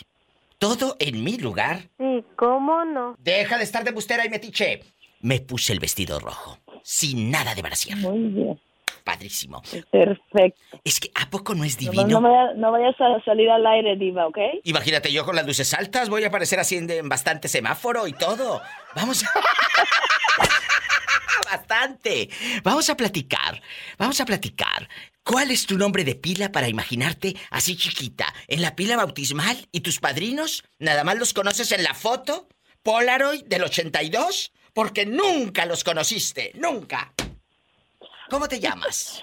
Todo 0.59 0.97
en 0.99 1.25
mi 1.25 1.39
lugar. 1.39 1.89
Sí, 1.99 2.25
¿cómo 2.37 2.85
no? 2.85 3.17
Deja 3.19 3.57
de 3.59 3.65
estar 3.65 3.85
de 3.85 3.93
bustera 3.93 4.27
y 4.27 4.29
metiche. 4.29 4.81
Me 5.21 5.41
puse 5.41 5.73
el 5.73 5.81
vestido 5.81 6.19
rojo. 6.19 6.59
Sin 6.83 7.31
nada 7.31 7.55
de 7.55 7.63
brasier. 7.63 7.97
Muy 7.97 8.29
bien 8.29 8.61
padrísimo. 9.01 9.63
Perfecto. 9.91 10.81
Es 10.85 11.01
que, 11.01 11.11
¿a 11.15 11.29
poco 11.31 11.55
no 11.55 11.65
es 11.65 11.77
divino? 11.77 12.21
No, 12.21 12.73
vayas 12.73 12.95
a 13.01 13.23
salir 13.25 13.51
al 13.51 13.67
aire, 13.67 13.97
Diva, 13.97 14.27
¿ok? 14.27 14.39
Imagínate, 14.65 15.13
yo 15.13 15.25
con 15.25 15.37
las 15.37 15.47
luces 15.47 15.73
altas 15.75 16.09
voy 16.09 16.25
a 16.25 16.29
aparecer 16.29 16.61
así 16.61 16.77
en, 16.77 17.09
bastante 17.09 17.49
semáforo 17.49 18.07
y 18.07 18.13
todo. 18.13 18.61
Vamos 18.95 19.25
a... 19.25 19.29
bastante. 21.51 22.29
Vamos 22.63 22.89
a 22.91 22.97
platicar. 22.97 23.61
Vamos 23.99 24.21
a 24.21 24.25
platicar. 24.25 24.89
¿Cuál 25.23 25.51
es 25.51 25.67
tu 25.67 25.77
nombre 25.77 26.05
de 26.05 26.15
pila 26.15 26.51
para 26.51 26.69
imaginarte 26.69 27.37
así 27.51 27.77
chiquita? 27.77 28.33
¿En 28.49 28.63
la 28.63 28.75
pila 28.75 28.97
bautismal? 28.97 29.69
¿Y 29.71 29.81
tus 29.81 30.01
padrinos? 30.01 30.65
¿Nada 30.79 31.05
más 31.05 31.19
los 31.19 31.35
conoces 31.35 31.73
en 31.73 31.83
la 31.83 31.95
foto? 31.95 32.49
¿Polaroid 32.83 33.45
del 33.45 33.65
82? 33.65 34.53
Porque 34.73 35.05
nunca 35.07 35.67
los 35.67 35.85
conociste. 35.85 36.53
Nunca. 36.55 37.13
¿Cómo 38.31 38.49
te 38.49 38.61
llamas? 38.61 39.23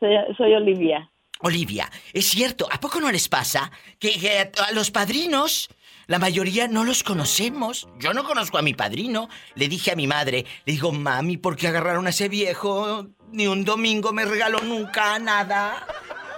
Soy, 0.00 0.54
Olivia. 0.54 1.08
Olivia, 1.40 1.90
es 2.12 2.26
cierto, 2.26 2.68
¿a 2.70 2.80
poco 2.80 3.00
no 3.00 3.10
les 3.10 3.28
pasa 3.28 3.70
que, 3.98 4.50
a 4.58 4.72
los 4.72 4.90
padrinos 4.90 5.68
la 6.06 6.18
mayoría 6.18 6.68
no 6.68 6.84
los 6.84 7.02
conocemos. 7.02 7.88
Yo 7.98 8.12
no 8.12 8.24
conozco 8.24 8.58
a 8.58 8.62
mi 8.62 8.74
padrino. 8.74 9.28
Le 9.54 9.68
dije 9.68 9.92
a 9.92 9.96
mi 9.96 10.06
madre, 10.06 10.44
le 10.64 10.72
digo, 10.72 10.92
mami, 10.92 11.36
¿por 11.36 11.56
qué 11.56 11.68
agarraron 11.68 12.06
a 12.06 12.10
ese 12.10 12.28
viejo? 12.28 13.06
Ni 13.30 13.46
un 13.46 13.64
domingo 13.64 14.12
me 14.12 14.24
regaló 14.24 14.60
nunca 14.60 15.18
nada. 15.18 15.86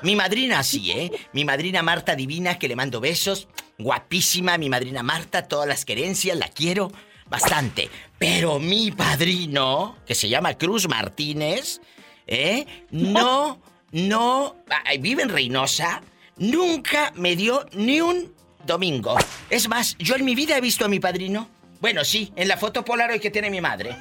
Mi 0.02 0.16
madrina 0.16 0.62
sí, 0.62 0.90
¿eh? 0.90 1.12
Mi 1.32 1.44
madrina 1.44 1.82
Marta 1.82 2.14
Divina, 2.14 2.58
que 2.58 2.68
le 2.68 2.76
mando 2.76 3.00
besos. 3.00 3.48
Guapísima, 3.78 4.58
mi 4.58 4.68
madrina 4.68 5.02
Marta, 5.02 5.48
todas 5.48 5.66
las 5.66 5.84
querencias, 5.84 6.36
la 6.36 6.48
quiero 6.48 6.92
bastante. 7.26 7.90
Pero 8.18 8.58
mi 8.58 8.90
padrino, 8.90 9.96
que 10.06 10.14
se 10.14 10.28
llama 10.28 10.54
Cruz 10.54 10.88
Martínez, 10.88 11.80
¿eh? 12.26 12.66
No, 12.90 13.60
no, 13.92 14.56
vive 15.00 15.22
en 15.22 15.28
Reynosa, 15.30 16.02
nunca 16.36 17.12
me 17.16 17.34
dio 17.34 17.66
ni 17.72 18.00
un 18.00 18.33
domingo. 18.66 19.16
Es 19.50 19.68
más, 19.68 19.96
yo 19.98 20.16
en 20.16 20.24
mi 20.24 20.34
vida 20.34 20.56
he 20.56 20.60
visto 20.60 20.84
a 20.84 20.88
mi 20.88 21.00
padrino. 21.00 21.48
Bueno, 21.80 22.04
sí, 22.04 22.32
en 22.36 22.48
la 22.48 22.56
foto 22.56 22.84
Polaroid 22.84 23.20
que 23.20 23.30
tiene 23.30 23.50
mi 23.50 23.60
madre. 23.60 23.96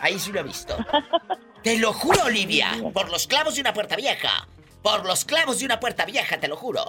Ahí 0.00 0.18
sí 0.18 0.32
lo 0.32 0.40
he 0.40 0.44
visto. 0.44 0.76
Te 1.62 1.78
lo 1.78 1.92
juro, 1.92 2.24
Olivia, 2.24 2.70
por 2.92 3.10
los 3.10 3.26
clavos 3.26 3.56
de 3.56 3.60
una 3.60 3.72
puerta 3.72 3.96
vieja. 3.96 4.48
Por 4.82 5.04
los 5.06 5.24
clavos 5.24 5.58
de 5.58 5.66
una 5.66 5.80
puerta 5.80 6.04
vieja, 6.04 6.38
te 6.38 6.48
lo 6.48 6.56
juro. 6.56 6.84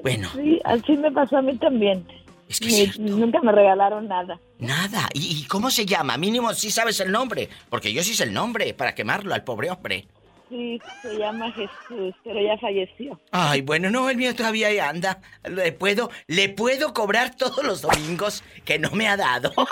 Bueno. 0.00 0.30
Sí, 0.34 0.60
así 0.64 0.96
me 0.96 1.10
pasó 1.10 1.38
a 1.38 1.42
mí 1.42 1.56
también. 1.58 2.06
Es 2.48 2.60
que 2.60 2.92
nunca 3.00 3.40
me 3.40 3.52
regalaron 3.52 4.08
nada. 4.08 4.38
Nada. 4.58 5.08
¿Y, 5.14 5.44
cómo 5.46 5.70
se 5.70 5.86
llama? 5.86 6.16
Mínimo 6.16 6.52
sí 6.54 6.70
sabes 6.70 7.00
el 7.00 7.10
nombre. 7.10 7.48
Porque 7.68 7.92
yo 7.92 8.02
sí 8.02 8.14
sé 8.14 8.24
el 8.24 8.32
nombre 8.32 8.74
para 8.74 8.94
quemarlo 8.94 9.34
al 9.34 9.42
pobre 9.42 9.70
hombre. 9.70 10.06
Sí, 10.52 10.78
se 11.00 11.16
llama 11.16 11.50
Jesús, 11.52 12.14
pero 12.22 12.38
ya 12.42 12.58
falleció. 12.58 13.18
Ay, 13.30 13.62
bueno, 13.62 13.88
no, 13.90 14.10
el 14.10 14.18
mío 14.18 14.36
todavía 14.36 14.66
ahí 14.66 14.78
anda. 14.78 15.18
Le 15.44 15.72
puedo, 15.72 16.10
le 16.26 16.50
puedo 16.50 16.92
cobrar 16.92 17.34
todos 17.34 17.64
los 17.64 17.80
domingos 17.80 18.44
que 18.66 18.78
no 18.78 18.90
me 18.90 19.08
ha 19.08 19.16
dado. 19.16 19.50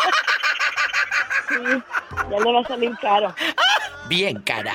Sí, 1.51 1.57
ya 2.31 2.38
le 2.38 2.53
va 2.53 2.61
a 2.61 2.69
salir 2.69 2.93
caro. 3.03 3.35
Bien 4.09 4.40
cara. 4.43 4.73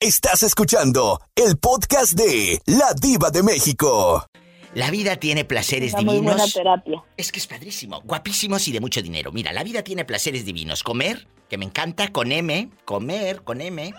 Estás 0.00 0.42
escuchando 0.42 1.20
el 1.36 1.56
podcast 1.56 2.14
de 2.14 2.60
La 2.66 2.92
Diva 3.00 3.30
de 3.30 3.44
México. 3.44 4.26
La 4.74 4.90
vida 4.90 5.14
tiene 5.14 5.44
placeres 5.44 5.94
divinos. 5.94 6.52
terapia. 6.52 7.00
Es 7.16 7.30
que 7.30 7.38
es 7.38 7.46
padrísimo, 7.46 8.02
guapísimos 8.04 8.66
y 8.66 8.72
de 8.72 8.80
mucho 8.80 9.00
dinero. 9.02 9.30
Mira, 9.30 9.52
la 9.52 9.62
vida 9.62 9.84
tiene 9.84 10.04
placeres 10.04 10.44
divinos. 10.44 10.82
Comer, 10.82 11.28
que 11.48 11.58
me 11.58 11.64
encanta, 11.64 12.08
con 12.10 12.32
M, 12.32 12.70
comer, 12.84 13.42
con 13.42 13.60
M. 13.60 13.94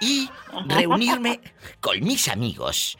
Y 0.00 0.28
reunirme 0.68 1.40
con 1.80 2.00
mis 2.00 2.28
amigos 2.28 2.98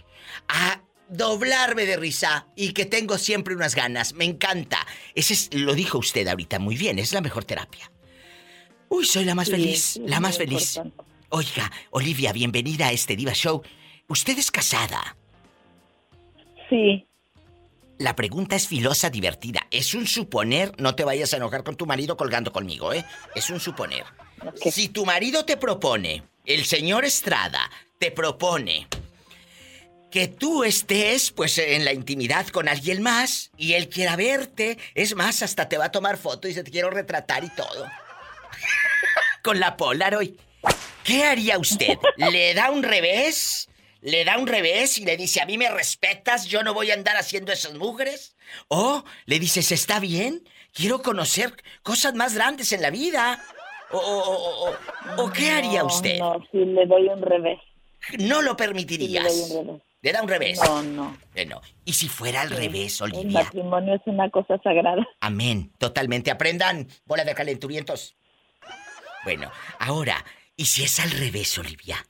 a 0.49 0.81
doblarme 1.09 1.85
de 1.85 1.97
risa 1.97 2.47
y 2.57 2.73
que 2.73 2.87
tengo 2.87 3.19
siempre 3.19 3.55
unas 3.55 3.75
ganas. 3.75 4.15
Me 4.15 4.25
encanta. 4.25 4.87
Ese 5.15 5.35
es, 5.35 5.55
lo 5.55 5.75
dijo 5.75 5.99
usted 5.99 6.27
ahorita 6.27 6.59
muy 6.59 6.77
bien, 6.77 6.99
es 6.99 7.13
la 7.13 7.21
mejor 7.21 7.45
terapia. 7.45 7.91
Uy, 8.89 9.05
soy 9.05 9.25
la 9.25 9.35
más 9.35 9.51
feliz, 9.51 10.01
la 10.05 10.21
más 10.21 10.39
feliz. 10.39 10.81
Oiga, 11.31 11.71
Olivia, 11.91 12.33
bienvenida 12.33 12.89
a 12.89 12.93
este 12.93 13.17
Diva 13.17 13.33
Show. 13.33 13.63
¿Usted 14.09 14.39
es 14.39 14.51
casada? 14.51 15.17
Sí. 16.69 17.07
La 17.99 18.15
pregunta 18.17 18.57
es 18.57 18.69
filosa, 18.69 19.11
divertida. 19.11 19.67
Es 19.71 19.95
un 19.95 20.07
suponer, 20.07 20.73
no 20.79 20.95
te 20.95 21.05
vayas 21.05 21.33
a 21.33 21.37
enojar 21.37 21.65
con 21.65 21.77
tu 21.77 21.87
marido 21.87 22.17
colgando 22.17 22.53
conmigo, 22.53 22.93
¿eh? 22.93 23.05
Es 23.35 23.51
un 23.51 23.61
suponer. 23.61 24.05
Si 24.61 24.89
tu 24.89 25.05
marido 25.07 25.45
te 25.45 25.57
propone, 25.57 26.25
el 26.45 26.65
señor 26.65 27.05
Estrada 27.05 27.71
te 27.99 28.11
propone 28.11 28.87
que 30.11 30.29
tú 30.29 30.63
estés, 30.63 31.33
pues, 31.33 31.59
en 31.59 31.85
la 31.85 31.93
intimidad 31.93 32.47
con 32.49 32.69
alguien 32.69 33.03
más 33.03 33.51
y 33.57 33.73
él 33.73 33.89
quiera 33.89 34.15
verte, 34.15 34.79
es 34.95 35.15
más, 35.17 35.43
hasta 35.43 35.69
te 35.69 35.77
va 35.77 35.87
a 35.87 35.93
tomar 35.93 36.19
foto 36.19 36.47
y 36.47 36.55
se 36.55 36.63
te 36.63 36.71
quiero 36.71 36.91
retratar 36.91 37.43
y 37.43 37.49
todo. 37.51 37.91
con 39.43 39.59
la 39.59 39.77
Polaroid. 39.77 40.35
¿Qué 41.03 41.25
haría 41.25 41.59
usted? 41.59 41.99
¿Le 42.17 42.55
da 42.55 42.71
un 42.71 42.83
revés? 42.83 43.69
le 44.05 44.23
da 44.27 44.37
un 44.37 44.47
revés 44.47 44.99
y 44.99 45.05
le 45.07 45.17
dice, 45.17 45.41
a 45.41 45.47
mí 45.47 45.57
me 45.57 45.71
respetas, 45.71 46.45
yo 46.45 46.63
no 46.63 46.75
voy 46.75 46.91
a 46.91 46.95
andar 46.95 47.17
haciendo 47.17 47.53
esas 47.53 47.73
mujeres. 47.73 48.37
O 48.69 49.03
le 49.25 49.39
dices, 49.39 49.73
está 49.73 49.99
bien, 49.99 50.47
quiero 50.75 51.01
conocer 51.01 51.57
cosas 51.83 52.13
más 52.13 52.35
grandes 52.35 52.73
en 52.73 52.83
la 52.83 52.91
vida. 52.91 53.43
O, 53.97 54.75
o, 55.19 55.31
¿qué 55.31 55.51
haría 55.51 55.85
usted? 55.85 56.19
No, 56.19 56.45
si 56.51 56.59
le 56.59 56.87
doy 56.87 57.09
un 57.09 57.23
revés. 57.23 57.59
No 58.19 58.43
lo 58.43 58.57
permitirías. 58.57 59.53
le, 60.03 60.13
da 60.13 60.23
un 60.23 60.29
revés. 60.29 60.61
No, 60.65 60.83
no. 60.83 61.17
Bueno, 61.33 61.61
¿y 61.85 61.93
si 61.93 62.09
fuera 62.09 62.43
al 62.43 62.51
revés, 62.51 63.01
Olivia? 63.01 63.23
El 63.23 63.33
matrimonio 63.33 63.95
es 63.95 64.03
una 64.07 64.29
cosa 64.31 64.59
sagrada. 64.63 65.07
Amén. 65.21 65.73
Totalmente. 65.79 66.31
Aprendan, 66.31 66.89
bola 67.07 67.25
de 67.25 67.35
calenturientos. 67.35 68.17
Bueno, 69.25 69.51
ahora, 69.79 70.23
¿y 70.57 70.67
si 70.67 70.83
es 70.83 71.01
al 71.01 71.11
revés, 71.11 71.57
Olivia? 71.59 72.05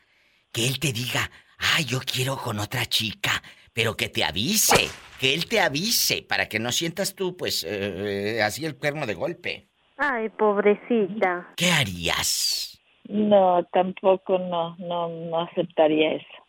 Que 0.51 0.66
él 0.66 0.81
te 0.81 0.92
diga, 0.92 1.31
ay, 1.59 1.85
yo 1.85 2.01
quiero 2.01 2.37
con 2.37 2.59
otra 2.59 2.87
chica, 2.87 3.42
pero 3.73 3.97
que 3.97 4.09
te 4.09 4.25
avise, 4.25 4.88
que 5.20 5.35
él 5.35 5.47
te 5.47 5.61
avise, 5.61 6.23
para 6.23 6.49
que 6.49 6.59
no 6.59 6.73
sientas 6.73 7.14
tú, 7.14 7.37
pues, 7.37 7.64
eh, 7.68 8.40
así 8.42 8.64
el 8.64 8.77
cuerno 8.77 9.07
de 9.07 9.14
golpe. 9.14 9.68
Ay, 9.96 10.28
pobrecita. 10.30 11.52
¿Qué 11.57 11.70
harías? 11.70 12.80
No, 13.09 13.64
tampoco 13.72 14.38
no, 14.38 14.76
no, 14.78 15.09
no 15.09 15.40
aceptaría 15.40 16.14
eso. 16.14 16.44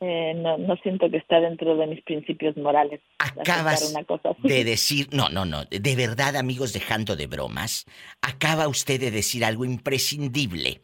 Eh, 0.00 0.34
no, 0.34 0.58
no 0.58 0.76
siento 0.76 1.08
que 1.08 1.18
está 1.18 1.38
dentro 1.40 1.76
de 1.76 1.86
mis 1.86 2.02
principios 2.02 2.56
morales. 2.56 3.00
Acabas 3.18 3.90
una 3.90 4.04
cosa 4.04 4.30
de 4.42 4.64
decir, 4.64 5.08
no, 5.12 5.28
no, 5.28 5.44
no, 5.44 5.64
de 5.64 5.96
verdad 5.96 6.36
amigos 6.36 6.72
dejando 6.72 7.14
de 7.14 7.28
bromas, 7.28 7.86
acaba 8.20 8.66
usted 8.66 8.98
de 8.98 9.12
decir 9.12 9.44
algo 9.44 9.64
imprescindible. 9.64 10.80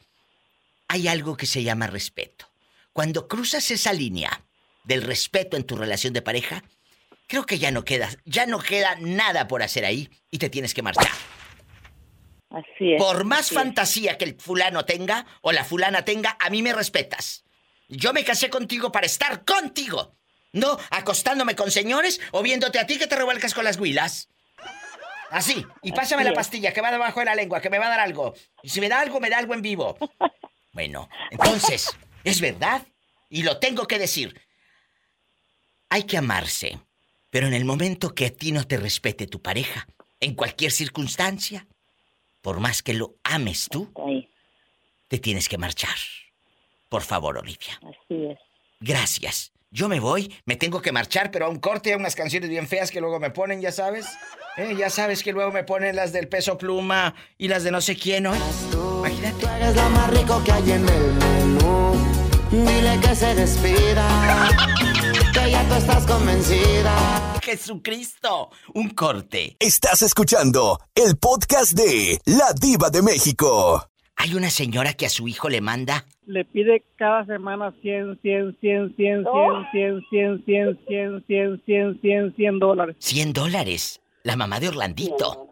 Hay 0.86 1.08
algo 1.08 1.36
que 1.36 1.46
se 1.46 1.64
llama 1.64 1.88
respeto. 1.88 2.46
Cuando 2.92 3.26
cruzas 3.26 3.70
esa 3.70 3.92
línea 3.92 4.30
del 4.84 5.02
respeto 5.02 5.56
en 5.56 5.64
tu 5.64 5.76
relación 5.76 6.12
de 6.12 6.22
pareja, 6.22 6.62
creo 7.26 7.46
que 7.46 7.58
ya 7.58 7.72
no 7.72 7.84
queda, 7.84 8.10
ya 8.24 8.46
no 8.46 8.60
queda 8.60 8.96
nada 9.00 9.48
por 9.48 9.62
hacer 9.62 9.84
ahí 9.84 10.08
y 10.30 10.38
te 10.38 10.50
tienes 10.50 10.72
que 10.72 10.82
marchar. 10.82 11.10
Así 12.50 12.94
es. 12.94 13.02
Por 13.02 13.24
más 13.24 13.50
fantasía 13.50 14.18
que 14.18 14.24
el 14.24 14.38
fulano 14.38 14.84
tenga 14.84 15.24
o 15.40 15.52
la 15.52 15.64
fulana 15.64 16.04
tenga, 16.04 16.36
a 16.40 16.50
mí 16.50 16.62
me 16.62 16.72
respetas. 16.72 17.44
Yo 17.88 18.12
me 18.12 18.24
casé 18.24 18.50
contigo 18.50 18.92
para 18.92 19.06
estar 19.06 19.44
contigo. 19.44 20.16
No 20.52 20.78
acostándome 20.90 21.54
con 21.54 21.70
señores 21.70 22.20
o 22.32 22.42
viéndote 22.42 22.78
a 22.78 22.86
ti 22.86 22.98
que 22.98 23.06
te 23.06 23.16
revuelcas 23.16 23.54
con 23.54 23.64
las 23.64 23.78
huilas. 23.78 24.28
Así. 25.30 25.64
Y 25.82 25.92
pásame 25.92 26.24
la 26.24 26.32
pastilla 26.32 26.72
que 26.72 26.80
va 26.80 26.90
debajo 26.90 27.20
de 27.20 27.26
la 27.26 27.36
lengua, 27.36 27.60
que 27.60 27.70
me 27.70 27.78
va 27.78 27.86
a 27.86 27.90
dar 27.90 28.00
algo. 28.00 28.34
Y 28.62 28.68
si 28.68 28.80
me 28.80 28.88
da 28.88 29.00
algo, 29.00 29.20
me 29.20 29.30
da 29.30 29.38
algo 29.38 29.54
en 29.54 29.62
vivo. 29.62 29.96
Bueno, 30.72 31.08
entonces, 31.32 31.90
es 32.22 32.40
verdad. 32.40 32.86
Y 33.28 33.42
lo 33.42 33.58
tengo 33.58 33.88
que 33.88 33.98
decir. 33.98 34.40
Hay 35.88 36.04
que 36.04 36.16
amarse. 36.16 36.78
Pero 37.28 37.48
en 37.48 37.54
el 37.54 37.64
momento 37.64 38.14
que 38.14 38.26
a 38.26 38.30
ti 38.30 38.52
no 38.52 38.64
te 38.64 38.76
respete 38.76 39.26
tu 39.26 39.42
pareja, 39.42 39.88
en 40.20 40.36
cualquier 40.36 40.70
circunstancia, 40.70 41.66
por 42.42 42.60
más 42.60 42.82
que 42.82 42.94
lo 42.94 43.14
ames 43.24 43.68
tú, 43.70 43.92
te 45.08 45.18
tienes 45.18 45.48
que 45.48 45.58
marchar. 45.58 45.96
Por 46.88 47.02
favor, 47.02 47.38
Olivia. 47.38 47.80
Así 47.82 48.26
es. 48.26 48.38
Gracias. 48.80 49.52
Yo 49.72 49.88
me 49.88 50.00
voy, 50.00 50.34
me 50.46 50.56
tengo 50.56 50.82
que 50.82 50.90
marchar, 50.90 51.30
pero 51.30 51.46
a 51.46 51.48
un 51.48 51.60
corte, 51.60 51.92
a 51.92 51.96
unas 51.96 52.16
canciones 52.16 52.50
bien 52.50 52.66
feas 52.66 52.90
que 52.90 53.00
luego 53.00 53.20
me 53.20 53.30
ponen, 53.30 53.60
ya 53.60 53.70
sabes. 53.70 54.06
¿Eh? 54.56 54.74
Ya 54.76 54.90
sabes 54.90 55.22
que 55.22 55.32
luego 55.32 55.52
me 55.52 55.62
ponen 55.62 55.94
las 55.94 56.12
del 56.12 56.26
peso 56.26 56.58
pluma 56.58 57.14
y 57.38 57.46
las 57.46 57.62
de 57.62 57.70
no 57.70 57.80
sé 57.80 57.94
quién 57.94 58.26
hoy. 58.26 58.38
Imagínate. 58.72 59.46
eres 59.46 59.76
lo 59.76 59.90
más 59.90 60.10
rico 60.10 60.42
que 60.44 60.52
hay 60.52 60.72
en 60.72 60.88
el 60.88 61.12
menú. 61.12 61.94
Dile 62.50 62.98
que 63.00 63.14
se 63.14 63.34
despida. 63.36 64.48
que 65.44 65.50
ya 65.50 65.68
tú 65.68 65.74
estás 65.74 66.06
convencida. 66.06 67.40
Jesucristo, 67.42 68.50
un 68.74 68.90
corte. 68.90 69.56
Estás 69.58 70.02
escuchando 70.02 70.78
el 70.94 71.16
podcast 71.16 71.72
de 71.72 72.20
La 72.26 72.52
Diva 72.52 72.90
de 72.90 73.02
México. 73.02 73.86
Hay 74.16 74.34
una 74.34 74.50
señora 74.50 74.92
que 74.92 75.06
a 75.06 75.08
su 75.08 75.28
hijo 75.28 75.48
le 75.48 75.60
manda. 75.60 76.04
Le 76.26 76.44
pide 76.44 76.84
cada 76.96 77.24
semana 77.24 77.74
100, 77.80 78.20
100, 78.20 78.58
100, 78.60 78.96
100, 78.96 79.24
100, 79.24 79.66
100, 79.72 80.04
100, 80.10 80.44
100, 80.44 81.24
100, 81.26 81.62
100, 81.66 82.00
100, 82.00 82.36
100 82.36 82.58
dólares. 82.58 82.96
100 82.98 83.32
dólares. 83.32 84.00
La 84.22 84.36
mamá 84.36 84.60
de 84.60 84.68
Orlandito. 84.68 85.48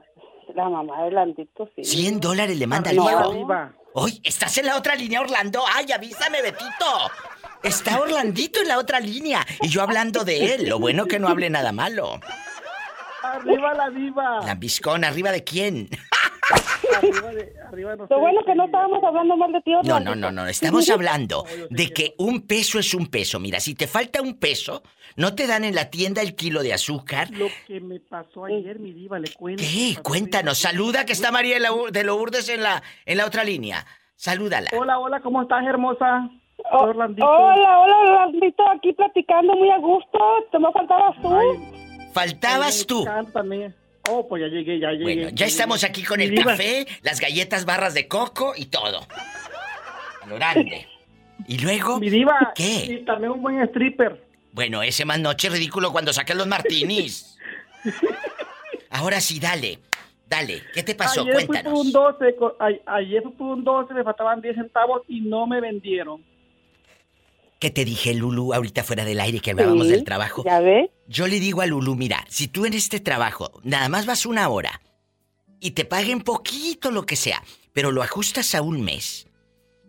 La 0.55 0.69
mamá 0.69 1.03
de 1.03 1.07
Orlandito, 1.09 1.71
sí. 1.75 1.85
100 1.85 2.21
dólares 2.21 2.59
le 2.59 2.67
manda 2.67 2.91
al 2.91 2.97
hijo. 2.97 3.77
Hoy, 3.95 4.21
¿estás 4.23 4.59
en 4.59 4.67
la 4.67 4.77
otra 4.77 4.95
línea, 4.95 5.23
Orlando? 5.23 5.63
¡Ay, 5.75 5.91
avísame, 5.91 6.43
Betito! 6.43 7.11
Está 7.63 8.01
Orlandito 8.01 8.61
en 8.61 8.69
la 8.69 8.79
otra 8.79 9.01
línea. 9.01 9.45
Y 9.61 9.69
yo 9.69 9.83
hablando 9.83 10.25
de 10.25 10.55
él. 10.55 10.69
Lo 10.69 10.79
bueno 10.79 11.07
que 11.07 11.19
no 11.19 11.29
hable 11.29 11.51
nada 11.51 11.73
malo. 11.73 12.21
¡Arriba 13.23 13.75
la 13.75 13.91
diva! 13.91 14.41
Lambiscón, 14.47 15.05
¿arriba 15.05 15.33
de 15.33 15.45
quién? 15.45 15.89
arriba 16.97 17.29
de, 17.33 17.53
arriba 17.67 17.97
Lo 17.97 18.21
bueno 18.21 18.41
que 18.45 18.55
no 18.55 18.65
estábamos 18.65 19.03
hablando 19.05 19.37
mal 19.37 19.53
de 19.53 19.61
ti, 19.61 19.73
No, 19.85 20.01
no, 20.01 20.15
no, 20.15 20.31
no. 20.31 20.47
Estamos 20.47 20.89
hablando 20.89 21.45
de 21.71 21.93
que 21.93 22.15
un 22.19 22.47
peso 22.47 22.79
es 22.79 22.95
un 22.95 23.09
peso. 23.09 23.41
Mira, 23.41 23.61
si 23.61 23.75
te 23.75 23.87
falta 23.87 24.23
un 24.23 24.39
peso, 24.39 24.83
no 25.17 25.35
te 25.35 25.47
dan 25.47 25.65
en 25.65 25.75
la 25.75 25.91
tienda 25.91 26.23
el 26.23 26.35
kilo 26.37 26.63
de 26.63 26.73
azúcar. 26.73 27.31
Lo 27.33 27.49
que 27.67 27.81
me 27.81 28.01
pasó 28.01 28.45
ayer, 28.45 28.79
mi 28.79 28.93
diva, 28.93 29.19
le 29.19 29.33
cuento. 29.33 29.63
¿Qué? 29.63 29.97
Cuéntanos. 30.03 30.59
Saluda 30.59 31.05
que 31.05 31.13
está 31.13 31.33
María 31.33 31.59
de 31.91 32.05
Lourdes 32.05 32.49
en 32.49 32.63
la, 32.63 32.83
en 33.05 33.19
la 33.19 33.27
otra 33.27 33.45
línea. 33.45 33.85
Salúdala. 34.15 34.71
Hola, 34.77 34.99
hola, 34.99 35.21
¿cómo 35.21 35.43
estás, 35.43 35.65
hermosa? 35.65 36.31
Orlandito. 36.71 37.27
Hola, 37.27 37.79
hola, 37.81 37.99
Orlandito, 37.99 38.69
aquí 38.69 38.93
platicando 38.93 39.55
muy 39.55 39.71
a 39.71 39.79
gusto. 39.79 40.19
Te 40.51 40.59
me 40.59 40.73
faltabas 40.73 41.17
tú. 41.23 41.29
faltabas 42.13 42.87
tú. 42.87 43.07
Oh, 44.11 44.27
pues 44.27 44.43
ya 44.43 44.49
llegué, 44.49 44.79
ya 44.79 44.91
llegué. 44.93 45.05
Bueno, 45.05 45.29
ya 45.33 45.47
estamos 45.47 45.85
aquí 45.85 46.03
con 46.03 46.21
el 46.21 46.43
café, 46.43 46.87
las 47.03 47.21
galletas 47.21 47.65
barras 47.65 47.95
de 47.95 48.09
coco 48.09 48.55
y 48.57 48.67
todo. 48.67 49.01
grande. 50.27 50.87
Y 51.47 51.59
luego. 51.59 51.99
Mi 51.99 52.11
diva. 52.11 52.53
¿Qué? 52.55 52.87
Y 52.87 53.05
también 53.05 53.33
un 53.33 53.43
buen 53.43 53.61
stripper. 53.69 54.23
Bueno, 54.53 54.83
ese 54.83 55.05
más 55.05 55.21
noche 55.21 55.49
ridículo 55.51 55.93
cuando 55.93 56.13
saqué 56.13 56.35
los 56.35 56.47
martinis. 56.47 57.39
Ahora 58.91 59.21
sí, 59.21 59.39
dale. 59.39 59.79
Dale, 60.27 60.63
¿qué 60.75 60.83
te 60.83 60.95
pasó? 60.95 61.23
Ayer 61.23 61.35
Cuéntanos. 61.47 61.73
Fui 61.73 61.93
por 61.93 62.07
un 62.07 62.37
12, 62.59 62.83
ayer 62.85 63.23
fui 63.23 63.33
por 63.33 63.47
un 63.47 63.65
12, 63.65 63.95
me 63.95 64.05
faltaban 64.05 64.43
10 64.43 64.57
centavos 64.57 65.03
y 65.09 65.23
no 65.23 65.47
me 65.47 65.61
vendieron. 65.61 66.23
¿Qué 67.59 67.71
te 67.71 67.85
dije, 67.85 68.15
Lulu, 68.15 68.55
ahorita 68.55 68.85
fuera 68.85 69.05
del 69.05 69.19
aire 69.19 69.41
que 69.41 69.51
hablábamos 69.51 69.89
del 69.89 70.05
trabajo? 70.05 70.45
¿Ya 70.45 70.61
ve? 70.61 70.93
Yo 71.09 71.27
le 71.27 71.41
digo 71.41 71.61
a 71.61 71.67
Lulu, 71.67 71.97
mira, 71.97 72.25
si 72.29 72.47
tú 72.47 72.67
en 72.67 72.75
este 72.75 73.01
trabajo 73.01 73.61
nada 73.65 73.89
más 73.89 74.07
vas 74.07 74.27
una 74.27 74.49
hora 74.49 74.81
y 75.59 75.73
te 75.73 75.85
paguen 75.85 76.21
poquito 76.21 76.93
lo 76.93 77.05
que 77.05 77.17
sea, 77.17 77.43
pero 77.73 77.91
lo 77.91 78.03
ajustas 78.03 78.55
a 78.55 78.63
un 78.63 78.83
mes, 78.83 79.27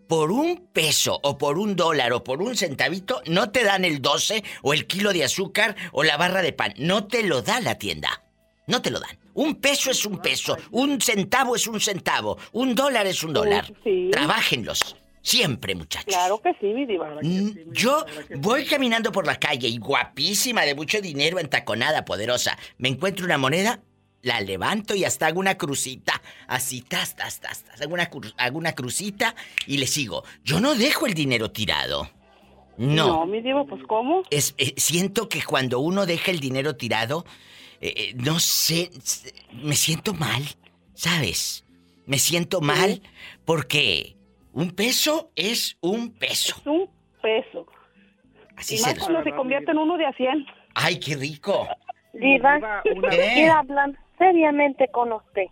por 0.08 0.32
un 0.32 0.66
peso 0.72 1.20
o 1.22 1.38
por 1.38 1.58
un 1.58 1.76
dólar 1.76 2.12
o 2.12 2.24
por 2.24 2.42
un 2.42 2.56
centavito, 2.56 3.22
no 3.26 3.50
te 3.50 3.62
dan 3.62 3.84
el 3.84 4.02
12 4.02 4.42
o 4.62 4.72
el 4.72 4.88
kilo 4.88 5.12
de 5.12 5.22
azúcar 5.22 5.76
o 5.92 6.02
la 6.02 6.16
barra 6.16 6.42
de 6.42 6.52
pan. 6.52 6.74
No 6.76 7.06
te 7.06 7.22
lo 7.22 7.42
da 7.42 7.60
la 7.60 7.78
tienda. 7.78 8.24
No 8.66 8.82
te 8.82 8.90
lo 8.90 8.98
dan. 8.98 9.16
Un 9.34 9.54
peso 9.56 9.92
es 9.92 10.04
un 10.04 10.18
peso, 10.18 10.56
un 10.72 11.00
centavo 11.00 11.54
es 11.54 11.68
un 11.68 11.80
centavo, 11.80 12.36
un 12.50 12.74
dólar 12.74 13.06
es 13.06 13.22
un 13.22 13.32
dólar. 13.32 13.72
Trabájenlos. 14.10 14.96
Siempre, 15.22 15.74
muchachos. 15.74 16.14
Claro 16.14 16.40
que 16.40 16.54
sí, 16.60 16.66
mi 16.66 16.86
diva. 16.86 17.14
Mm, 17.22 17.72
yo 17.72 18.04
voy 18.36 18.64
caminando 18.64 19.12
por 19.12 19.26
la 19.26 19.38
calle 19.38 19.68
y 19.68 19.78
guapísima, 19.78 20.62
de 20.62 20.74
mucho 20.74 21.00
dinero, 21.00 21.38
entaconada, 21.38 22.04
poderosa. 22.04 22.58
Me 22.78 22.88
encuentro 22.88 23.26
una 23.26 23.36
moneda, 23.36 23.80
la 24.22 24.40
levanto 24.40 24.94
y 24.94 25.04
hasta 25.04 25.26
hago 25.26 25.40
una 25.40 25.56
crucita. 25.56 26.22
Así, 26.46 26.80
tas, 26.80 27.16
tas, 27.16 27.40
tas, 27.40 27.64
tas. 27.64 27.80
Hago 27.82 27.94
una, 27.94 28.10
hago 28.38 28.58
una 28.58 28.72
crucita 28.74 29.34
y 29.66 29.76
le 29.76 29.86
sigo. 29.86 30.24
Yo 30.42 30.60
no 30.60 30.74
dejo 30.74 31.06
el 31.06 31.14
dinero 31.14 31.50
tirado. 31.50 32.08
No. 32.78 33.08
No, 33.08 33.26
mi 33.26 33.42
diva, 33.42 33.64
pues 33.64 33.82
¿cómo? 33.86 34.22
Es, 34.30 34.54
eh, 34.56 34.72
siento 34.78 35.28
que 35.28 35.42
cuando 35.42 35.80
uno 35.80 36.06
deja 36.06 36.30
el 36.30 36.40
dinero 36.40 36.76
tirado, 36.76 37.26
eh, 37.82 37.92
eh, 37.94 38.12
no 38.14 38.40
sé, 38.40 38.90
me 39.52 39.76
siento 39.76 40.14
mal, 40.14 40.42
¿sabes? 40.94 41.64
Me 42.06 42.18
siento 42.18 42.62
mal 42.62 43.02
porque 43.44 44.16
un 44.52 44.70
peso 44.72 45.30
es 45.36 45.76
un 45.80 46.12
peso. 46.12 46.56
Es 46.60 46.66
un 46.66 46.90
peso. 47.22 47.66
Así 48.56 48.74
y 48.74 48.78
se 48.78 48.94
más 48.94 48.98
cuando 48.98 49.22
se 49.22 49.32
convierte 49.32 49.70
en 49.70 49.78
uno 49.78 49.96
de 49.96 50.06
a 50.06 50.12
100. 50.12 50.46
¡Ay, 50.74 51.00
qué 51.00 51.16
rico! 51.16 51.66
Diva, 52.12 52.82
quiero 53.10 53.54
hablar 53.54 53.90
seriamente 54.18 54.88
con 54.88 55.12
usted. 55.12 55.46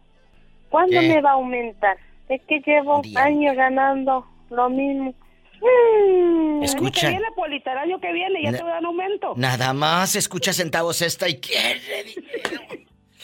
¿Cuándo 0.69 1.01
me 1.01 1.21
va 1.21 1.31
a 1.31 1.35
aumentar? 1.35 1.97
Es 2.29 2.43
que 2.43 2.61
llevo 2.61 3.03
años 3.17 3.57
ganando 3.57 4.27
lo 4.51 4.69
mismo. 4.69 5.15
Mm, 5.61 6.63
Escucha. 6.63 7.09
Que 7.09 7.13
viene 7.15 7.27
por 7.35 7.53
el 7.53 7.79
año 7.79 8.01
que 8.01 8.13
viene 8.13 8.43
ya 8.43 8.53
te 8.53 8.63
dan 8.63 8.85
aumento. 8.85 9.35
Nada 9.37 9.73
más 9.73 10.15
escucha 10.15 10.53
centavos 10.53 11.03
esta 11.03 11.29
y 11.29 11.41
quiere 11.41 12.05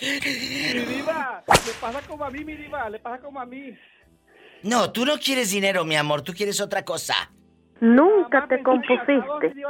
Mi 0.00 0.94
diva, 0.94 1.44
le 1.46 1.72
pasa 1.80 2.00
como 2.08 2.24
a 2.24 2.30
mí, 2.30 2.44
mi 2.44 2.54
diva, 2.54 2.88
le 2.90 2.98
pasa 2.98 3.22
como 3.22 3.40
a 3.40 3.46
mí. 3.46 3.74
No, 4.64 4.90
tú 4.92 5.04
no 5.04 5.18
quieres 5.18 5.50
dinero, 5.50 5.84
mi 5.84 5.94
amor, 5.94 6.22
tú 6.22 6.32
quieres 6.32 6.58
otra 6.58 6.86
cosa. 6.86 7.30
Nunca 7.80 8.46
te 8.48 8.62
compusiste. 8.62 9.22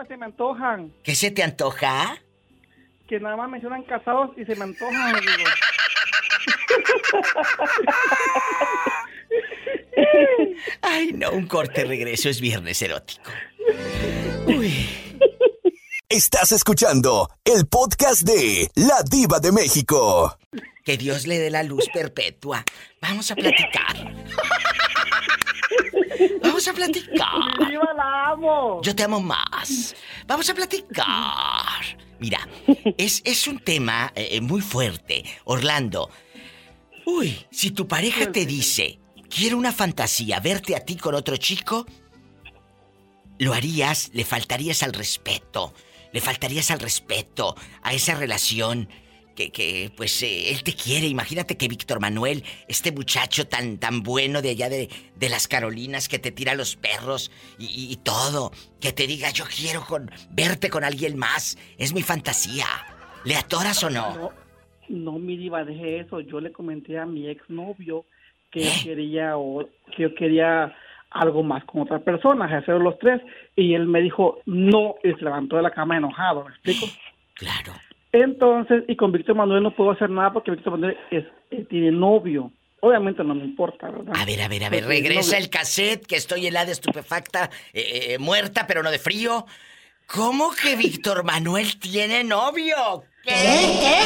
se 0.07 0.17
me 0.17 0.27
antojan. 0.27 0.93
¿Qué 1.03 1.17
se 1.17 1.33
te 1.33 1.43
antoja? 1.43 2.17
Que 3.09 3.19
nada 3.19 3.37
más 3.37 3.51
mencionan 3.51 3.83
casados 3.83 4.31
y 4.37 4.45
se 4.45 4.55
me 4.55 4.63
antojan, 4.63 5.17
digo. 5.21 5.51
Ay, 10.83 11.13
no, 11.13 11.33
un 11.33 11.49
corte 11.49 11.85
regreso 11.85 12.29
es 12.29 12.41
viernes 12.41 12.81
erótico. 12.81 13.33
Uy. 14.47 14.73
Estás 16.09 16.53
escuchando 16.53 17.31
el 17.45 17.67
podcast 17.67 18.23
de 18.23 18.71
La 18.77 19.03
Diva 19.03 19.41
de 19.41 19.51
México. 19.51 20.39
Que 20.85 20.97
Dios 20.97 21.27
le 21.27 21.41
dé 21.41 21.51
la 21.51 21.65
luz 21.65 21.89
perpetua. 21.93 22.63
Vamos 23.01 23.29
a 23.33 23.35
platicar. 23.35 24.15
Vamos 26.43 26.67
a 26.69 26.73
platicar. 26.73 27.69
¡Viva 27.69 27.93
la 27.97 28.31
amo! 28.33 28.81
Yo 28.83 28.95
te 28.95 29.03
amo 29.03 29.21
más. 29.21 29.95
Vamos 30.27 30.49
a 30.49 30.55
platicar. 30.55 31.83
Mira, 32.19 32.49
es, 32.97 33.23
es 33.25 33.47
un 33.47 33.59
tema 33.59 34.13
eh, 34.15 34.41
muy 34.41 34.61
fuerte. 34.61 35.25
Orlando, 35.45 36.11
uy, 37.07 37.47
si 37.51 37.71
tu 37.71 37.87
pareja 37.87 38.31
te 38.33 38.47
dice, 38.47 39.01
quiero 39.29 39.57
una 39.57 39.73
fantasía, 39.73 40.41
verte 40.41 40.77
a 40.77 40.81
ti 40.81 40.97
con 40.97 41.15
otro 41.15 41.37
chico, 41.37 41.87
lo 43.39 43.53
harías, 43.53 44.11
le 44.15 44.25
faltarías 44.25 44.83
al 44.83 44.93
respeto, 44.93 45.75
le 46.13 46.21
faltarías 46.21 46.71
al 46.71 46.79
respeto 46.81 47.57
a 47.83 47.93
esa 47.93 48.15
relación 48.15 48.89
que, 49.35 49.51
que 49.51 49.91
pues 49.97 50.23
eh, 50.23 50.51
él 50.51 50.63
te 50.63 50.75
quiere. 50.75 51.07
Imagínate 51.07 51.57
que 51.57 51.69
Víctor 51.69 52.01
Manuel, 52.01 52.43
este 52.69 52.93
muchacho 52.93 53.47
tan, 53.47 53.79
tan 53.79 54.03
bueno 54.03 54.43
de 54.43 54.51
allá 54.51 54.69
de, 54.69 54.89
de 55.17 55.29
las 55.29 55.49
Carolinas 55.49 56.09
que 56.09 56.19
te 56.19 56.33
tira 56.33 56.55
los 56.55 56.77
perros 56.77 57.31
y, 57.59 57.93
y, 57.93 57.97
todo, 57.97 58.53
que 58.81 58.93
te 58.93 59.07
diga 59.07 59.31
yo 59.31 59.45
quiero 59.45 59.85
con, 59.85 60.11
verte 60.31 60.71
con 60.71 60.85
alguien 60.85 61.17
más, 61.17 61.59
es 61.79 61.95
mi 61.95 62.03
fantasía. 62.03 62.67
¿Le 63.25 63.37
atoras 63.37 63.83
o 63.85 63.91
no? 63.91 64.15
No, 64.17 64.33
no 64.89 65.13
mi 65.19 65.37
diva, 65.37 65.65
deje 65.65 66.01
eso. 66.01 66.21
Yo 66.21 66.41
le 66.41 66.53
comenté 66.53 66.99
a 66.99 67.07
mi 67.07 67.29
exnovio 67.29 68.05
que 68.51 68.61
yo 68.61 68.71
quería 68.85 69.37
o 69.37 69.67
que 69.97 70.03
yo 70.03 70.15
quería 70.15 70.75
algo 71.15 71.43
más 71.43 71.65
con 71.65 71.83
otra 71.83 72.01
persona, 72.01 72.45
hacer 72.45 72.75
los 72.75 72.99
tres, 72.99 73.23
y 73.57 73.75
él 73.75 73.87
me 73.87 74.01
dijo 74.03 74.41
no 74.47 74.97
y 75.03 75.13
se 75.13 75.25
levantó 75.25 75.57
de 75.57 75.63
la 75.63 75.71
cama 75.71 75.97
enojado, 75.97 76.45
¿me 76.45 76.51
explico? 76.51 76.87
Claro. 77.35 77.73
Entonces, 78.15 78.85
y 78.87 78.95
con 78.95 79.11
Víctor 79.11 79.35
Manuel 79.35 79.65
no 79.65 79.75
puedo 79.75 79.91
hacer 79.91 80.09
nada 80.09 80.33
porque 80.33 80.53
Víctor 80.53 80.75
Manuel 80.75 80.97
es, 81.11 81.25
eh, 81.51 81.67
tiene 81.69 81.91
novio. 81.91 82.53
Obviamente 82.79 83.25
no 83.25 83.35
me 83.35 83.45
importa, 83.45 83.91
¿verdad? 83.91 84.15
A 84.17 84.25
ver, 84.25 84.41
a 84.41 84.47
ver, 84.47 84.63
a 84.63 84.71
ver, 84.71 84.85
regresa 84.85 85.37
el 85.37 85.51
cassette, 85.51 86.07
que 86.07 86.15
estoy 86.15 86.47
helada, 86.47 86.71
estupefacta, 86.71 87.51
eh, 87.73 88.13
eh, 88.13 88.19
muerta, 88.19 88.69
pero 88.69 88.85
no 88.85 88.93
de 88.93 89.01
frío. 89.01 89.47
¿Cómo 90.07 90.53
que 90.53 90.77
Víctor 90.77 91.25
Manuel 91.25 91.77
tiene 91.81 92.23
novio? 92.23 93.03
¿Qué? 93.25 93.33
¿Qué? 93.33 93.99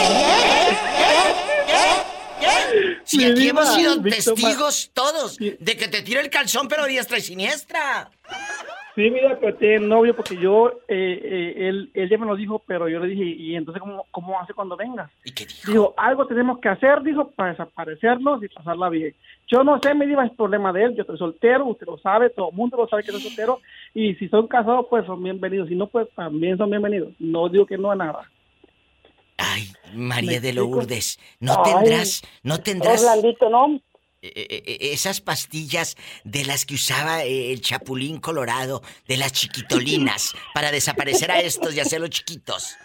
¿Qué? 1.67 2.99
Si 3.05 3.25
aquí 3.27 3.49
hemos 3.49 3.75
sido 3.75 4.01
testigos 4.03 4.91
todos 4.95 5.37
de 5.39 5.77
que 5.77 5.89
te 5.89 6.01
tira 6.01 6.23
el 6.23 6.31
calzón, 6.31 6.67
pero 6.69 6.87
diestra 6.87 7.19
y 7.19 7.21
siniestra. 7.21 8.11
Sí, 8.95 9.11
mira, 9.11 9.39
pero 9.41 9.57
tiene 9.57 9.87
novio 9.87 10.15
porque 10.17 10.37
yo, 10.37 10.71
eh, 10.89 11.21
eh, 11.23 11.69
él, 11.69 11.91
él 11.95 12.09
ya 12.09 12.19
me 12.19 12.27
lo 12.27 12.35
dijo, 12.35 12.63
pero 12.67 12.89
yo 12.89 12.99
le 12.99 13.07
dije, 13.09 13.25
¿y 13.25 13.55
entonces 13.55 13.81
cómo, 13.81 14.07
cómo 14.11 14.41
hace 14.41 14.55
cuando 14.55 14.77
vengas? 14.77 15.11
¿Y 15.25 15.33
qué 15.33 15.47
dijo? 15.47 15.71
Dijo, 15.71 15.95
algo 15.97 16.27
tenemos 16.27 16.59
que 16.59 16.69
hacer, 16.69 17.03
dijo, 17.03 17.31
para 17.31 17.51
desaparecernos 17.51 18.43
y 18.43 18.49
pasarla 18.49 18.89
bien. 18.89 19.15
Yo 19.47 19.63
no 19.63 19.79
sé, 19.81 19.95
me 19.95 20.07
diva, 20.07 20.27
es 20.27 20.33
problema 20.33 20.73
de 20.73 20.85
él, 20.85 20.97
yo 20.97 21.03
estoy 21.03 21.17
soltero, 21.17 21.67
usted 21.67 21.87
lo 21.87 21.99
sabe, 21.99 22.31
todo 22.31 22.51
el 22.51 22.57
mundo 22.57 22.77
lo 22.77 22.89
sabe 22.89 23.05
que 23.05 23.13
soy 23.13 23.21
soltero, 23.21 23.61
y 23.95 24.15
si 24.17 24.29
son 24.29 24.49
casados, 24.49 24.87
pues 24.91 25.07
son 25.07 25.23
bienvenidos, 25.23 25.69
si 25.69 25.77
no, 25.77 25.87
pues 25.87 26.09
también 26.17 26.59
son 26.59 26.71
bienvenidos. 26.71 27.11
No 27.21 27.49
digo 27.49 27.67
que 27.67 27.79
no 27.79 27.91
a 27.91 27.97
nada. 27.97 28.29
Ay, 29.37 29.71
María 29.95 30.41
de 30.41 30.53
Lourdes, 30.53 31.21
no 31.39 31.63
tendrás, 31.63 32.23
no 32.43 32.59
tendrás... 32.59 33.05
Orlandito, 33.05 33.49
no, 33.49 33.81
esas 34.21 35.21
pastillas 35.21 35.97
de 36.25 36.45
las 36.45 36.65
que 36.65 36.75
usaba 36.75 37.23
el 37.23 37.61
chapulín 37.61 38.21
colorado, 38.21 38.83
de 39.07 39.17
las 39.17 39.33
chiquitolinas, 39.33 40.35
para 40.55 40.71
desaparecer 40.71 41.31
a 41.31 41.41
estos 41.41 41.75
y 41.75 41.81
hacerlos 41.81 42.11
chiquitos. 42.11 42.77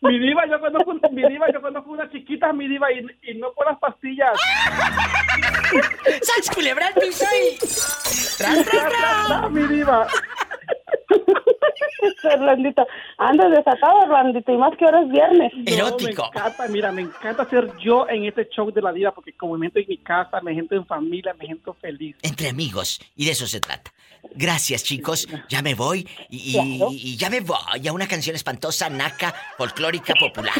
Mi 0.00 0.18
diva, 0.18 0.42
yo 0.46 0.60
conozco, 0.60 1.10
mi 1.10 1.26
diva, 1.28 1.46
yo 1.52 1.62
conozco 1.62 1.90
unas 1.90 2.10
chiquitas, 2.12 2.54
mi 2.54 2.68
diva, 2.68 2.92
y, 2.92 3.06
y 3.22 3.34
no 3.38 3.52
con 3.54 3.66
las 3.66 3.78
pastillas. 3.78 4.38
¡Sals 6.22 6.50
culebra 6.54 6.88
el 6.88 6.94
piso 6.94 7.24
y... 7.24 7.56
¡Tras, 8.36 8.64
tras, 8.64 8.92
tras! 8.92 9.50
mi 9.50 9.66
diva. 9.66 10.06
Orlandito, 12.24 12.86
andas 13.18 13.50
desatado, 13.50 13.98
Orlandito, 14.00 14.52
y 14.52 14.56
más 14.56 14.76
que 14.76 14.84
ahora 14.84 15.02
es 15.02 15.08
viernes. 15.10 15.52
Erótico. 15.66 16.30
me 16.32 16.38
encanta, 16.40 16.68
mira, 16.68 16.92
me 16.92 17.02
encanta 17.02 17.44
ser 17.48 17.70
yo 17.78 18.08
en 18.08 18.24
este 18.24 18.48
show 18.50 18.70
de 18.70 18.82
la 18.82 18.92
vida, 18.92 19.12
porque 19.12 19.32
como 19.32 19.54
me 19.56 19.66
siento 19.66 19.78
en 19.80 19.86
mi 19.88 19.98
casa, 19.98 20.40
me 20.40 20.52
siento 20.52 20.74
en 20.74 20.86
familia, 20.86 21.34
me 21.38 21.46
siento 21.46 21.74
feliz. 21.74 22.16
Entre 22.22 22.48
amigos, 22.48 23.00
y 23.16 23.24
de 23.26 23.32
eso 23.32 23.46
se 23.46 23.60
trata. 23.60 23.92
Gracias, 24.34 24.82
chicos. 24.84 25.28
Ya 25.48 25.60
me 25.62 25.74
voy 25.74 26.08
y, 26.30 26.58
y 26.90 27.16
ya 27.16 27.28
me 27.30 27.40
voy 27.40 27.86
a 27.86 27.92
una 27.92 28.08
canción 28.08 28.34
espantosa, 28.34 28.88
naca, 28.88 29.34
folclórica, 29.58 30.14
popular. 30.18 30.54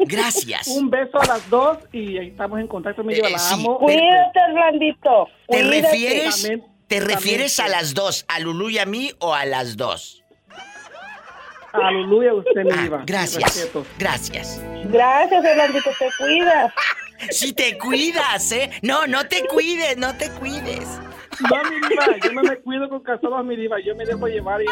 Gracias. 0.00 0.66
Un 0.68 0.88
beso 0.90 1.20
a 1.20 1.26
las 1.26 1.48
dos 1.50 1.78
y 1.92 2.16
estamos 2.16 2.58
en 2.60 2.66
contacto, 2.66 3.04
mi 3.04 3.14
Eh, 3.14 3.30
la 3.30 3.38
sí, 3.38 3.54
amo. 3.54 3.78
Cuídate, 3.78 4.40
Orlandito. 4.52 5.28
¿Te 5.48 5.60
Cuídate. 5.60 5.82
refieres, 5.82 6.50
¿te 6.86 7.00
refieres 7.00 7.60
a 7.60 7.68
las 7.68 7.94
dos? 7.94 8.24
¿A 8.28 8.40
Lulú 8.40 8.70
y 8.70 8.78
a 8.78 8.86
mí 8.86 9.10
o 9.18 9.34
a 9.34 9.44
las 9.44 9.76
dos? 9.76 10.17
A 11.72 11.90
Lulu 11.90 12.22
y 12.22 12.26
a 12.28 12.34
usted, 12.34 12.64
mi 12.64 12.70
Ah, 12.72 12.82
diva. 12.82 13.02
gracias. 13.06 13.68
Gracias. 13.98 14.60
Gracias, 14.84 15.44
Orlandito, 15.44 15.90
te 15.98 16.08
cuidas. 16.18 16.72
Si 17.30 17.52
te 17.52 17.76
cuidas, 17.78 18.52
¿eh? 18.52 18.70
No, 18.82 19.08
no 19.08 19.26
te 19.26 19.44
cuides, 19.48 19.96
no 19.96 20.16
te 20.16 20.30
cuides. 20.30 20.86
No, 21.50 21.70
mi 21.70 21.88
diva, 21.88 22.06
yo 22.22 22.32
no 22.32 22.42
me 22.44 22.56
cuido 22.58 22.88
con 22.88 23.00
casados, 23.02 23.44
mi 23.44 23.56
diva, 23.56 23.76
yo 23.84 23.92
me 23.96 24.06
dejo 24.06 24.28
llevar 24.28 24.62
y... 24.62 24.66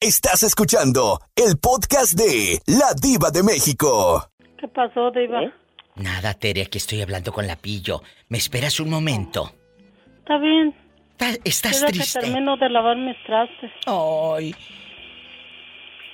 Estás 0.00 0.42
escuchando 0.42 1.20
el 1.36 1.56
podcast 1.58 2.14
de 2.14 2.60
La 2.66 2.92
Diva 3.00 3.30
de 3.30 3.42
México. 3.42 4.28
¿Qué 4.58 4.68
pasó, 4.68 5.10
Diva? 5.10 5.40
Nada, 5.96 6.34
Tere, 6.34 6.62
aquí 6.62 6.78
estoy 6.78 7.00
hablando 7.02 7.32
con 7.32 7.46
la 7.46 7.56
pillo. 7.56 8.02
¿Me 8.28 8.38
esperas 8.38 8.80
un 8.80 8.90
momento? 8.90 9.52
Está 10.18 10.38
bien. 10.38 10.74
¿Estás 11.44 11.78
Quiero 11.78 11.86
triste? 11.88 12.18
que 12.20 12.26
termino 12.26 12.56
de 12.56 12.68
lavar 12.68 12.96
mis 12.96 13.16
trastes. 13.24 13.70
Ay. 13.86 14.54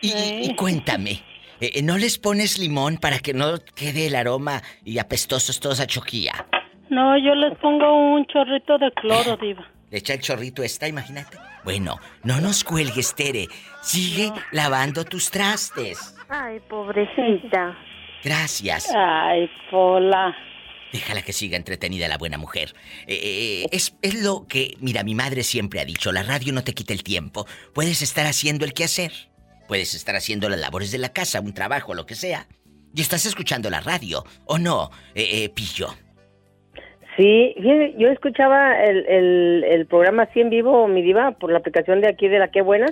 Y, 0.02 0.54
cuéntame, 0.54 1.20
eh, 1.60 1.82
¿no 1.82 1.98
les 1.98 2.18
pones 2.18 2.58
limón 2.58 2.96
para 2.96 3.18
que 3.18 3.34
no 3.34 3.58
quede 3.74 4.06
el 4.06 4.14
aroma 4.14 4.62
y 4.84 4.98
apestosos 4.98 5.60
todos 5.60 5.80
a 5.80 5.86
choquilla? 5.86 6.46
No, 6.88 7.16
yo 7.18 7.34
les 7.34 7.56
pongo 7.58 8.14
un 8.14 8.24
chorrito 8.26 8.78
de 8.78 8.90
cloro, 8.92 9.36
Diva. 9.36 9.66
Le 9.90 9.98
echa 9.98 10.14
el 10.14 10.20
chorrito 10.20 10.62
esta, 10.62 10.88
imagínate. 10.88 11.36
Bueno, 11.64 11.96
no 12.22 12.40
nos 12.40 12.64
cuelgues, 12.64 13.14
Tere. 13.14 13.46
Sigue 13.82 14.32
lavando 14.52 15.04
tus 15.04 15.30
trastes. 15.30 16.16
Ay, 16.28 16.60
pobrecita. 16.68 17.76
Gracias. 18.24 18.90
Ay, 18.94 19.50
Pola. 19.70 20.34
Déjala 20.92 21.22
que 21.22 21.32
siga 21.32 21.56
entretenida 21.56 22.08
la 22.08 22.18
buena 22.18 22.38
mujer. 22.38 22.74
Eh, 23.06 23.18
eh, 23.22 23.66
es, 23.70 23.96
es 24.02 24.22
lo 24.22 24.46
que, 24.48 24.76
mira, 24.80 25.04
mi 25.04 25.14
madre 25.14 25.42
siempre 25.42 25.80
ha 25.80 25.84
dicho, 25.84 26.12
la 26.12 26.22
radio 26.22 26.52
no 26.52 26.64
te 26.64 26.72
quita 26.72 26.92
el 26.92 27.02
tiempo. 27.02 27.46
Puedes 27.72 28.02
estar 28.02 28.26
haciendo 28.26 28.64
el 28.64 28.72
quehacer. 28.72 29.12
Puedes 29.68 29.94
estar 29.94 30.16
haciendo 30.16 30.48
las 30.48 30.58
labores 30.58 30.90
de 30.90 30.98
la 30.98 31.10
casa, 31.10 31.40
un 31.40 31.54
trabajo, 31.54 31.94
lo 31.94 32.06
que 32.06 32.16
sea. 32.16 32.48
Y 32.92 33.02
estás 33.02 33.24
escuchando 33.24 33.70
la 33.70 33.80
radio, 33.80 34.24
¿o 34.46 34.58
no, 34.58 34.90
eh, 35.14 35.44
eh, 35.44 35.48
Pillo? 35.48 35.94
Sí, 37.16 37.54
yo 37.98 38.08
escuchaba 38.08 38.82
el, 38.82 39.06
el, 39.06 39.64
el 39.64 39.86
programa 39.86 40.22
así 40.24 40.40
en 40.40 40.48
vivo, 40.48 40.88
mi 40.88 41.02
diva, 41.02 41.32
por 41.32 41.52
la 41.52 41.58
aplicación 41.58 42.00
de 42.00 42.08
aquí 42.08 42.28
de 42.28 42.38
La 42.38 42.50
Qué 42.50 42.62
Buena, 42.62 42.86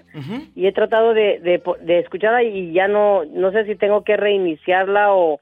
y 0.54 0.66
he 0.66 0.72
tratado 0.72 1.14
de, 1.14 1.38
de, 1.40 1.62
de 1.82 1.98
escucharla 2.00 2.42
y 2.42 2.72
ya 2.72 2.88
no, 2.88 3.24
no 3.24 3.52
sé 3.52 3.64
si 3.64 3.74
tengo 3.74 4.04
que 4.04 4.16
reiniciarla 4.16 5.14
o, 5.14 5.40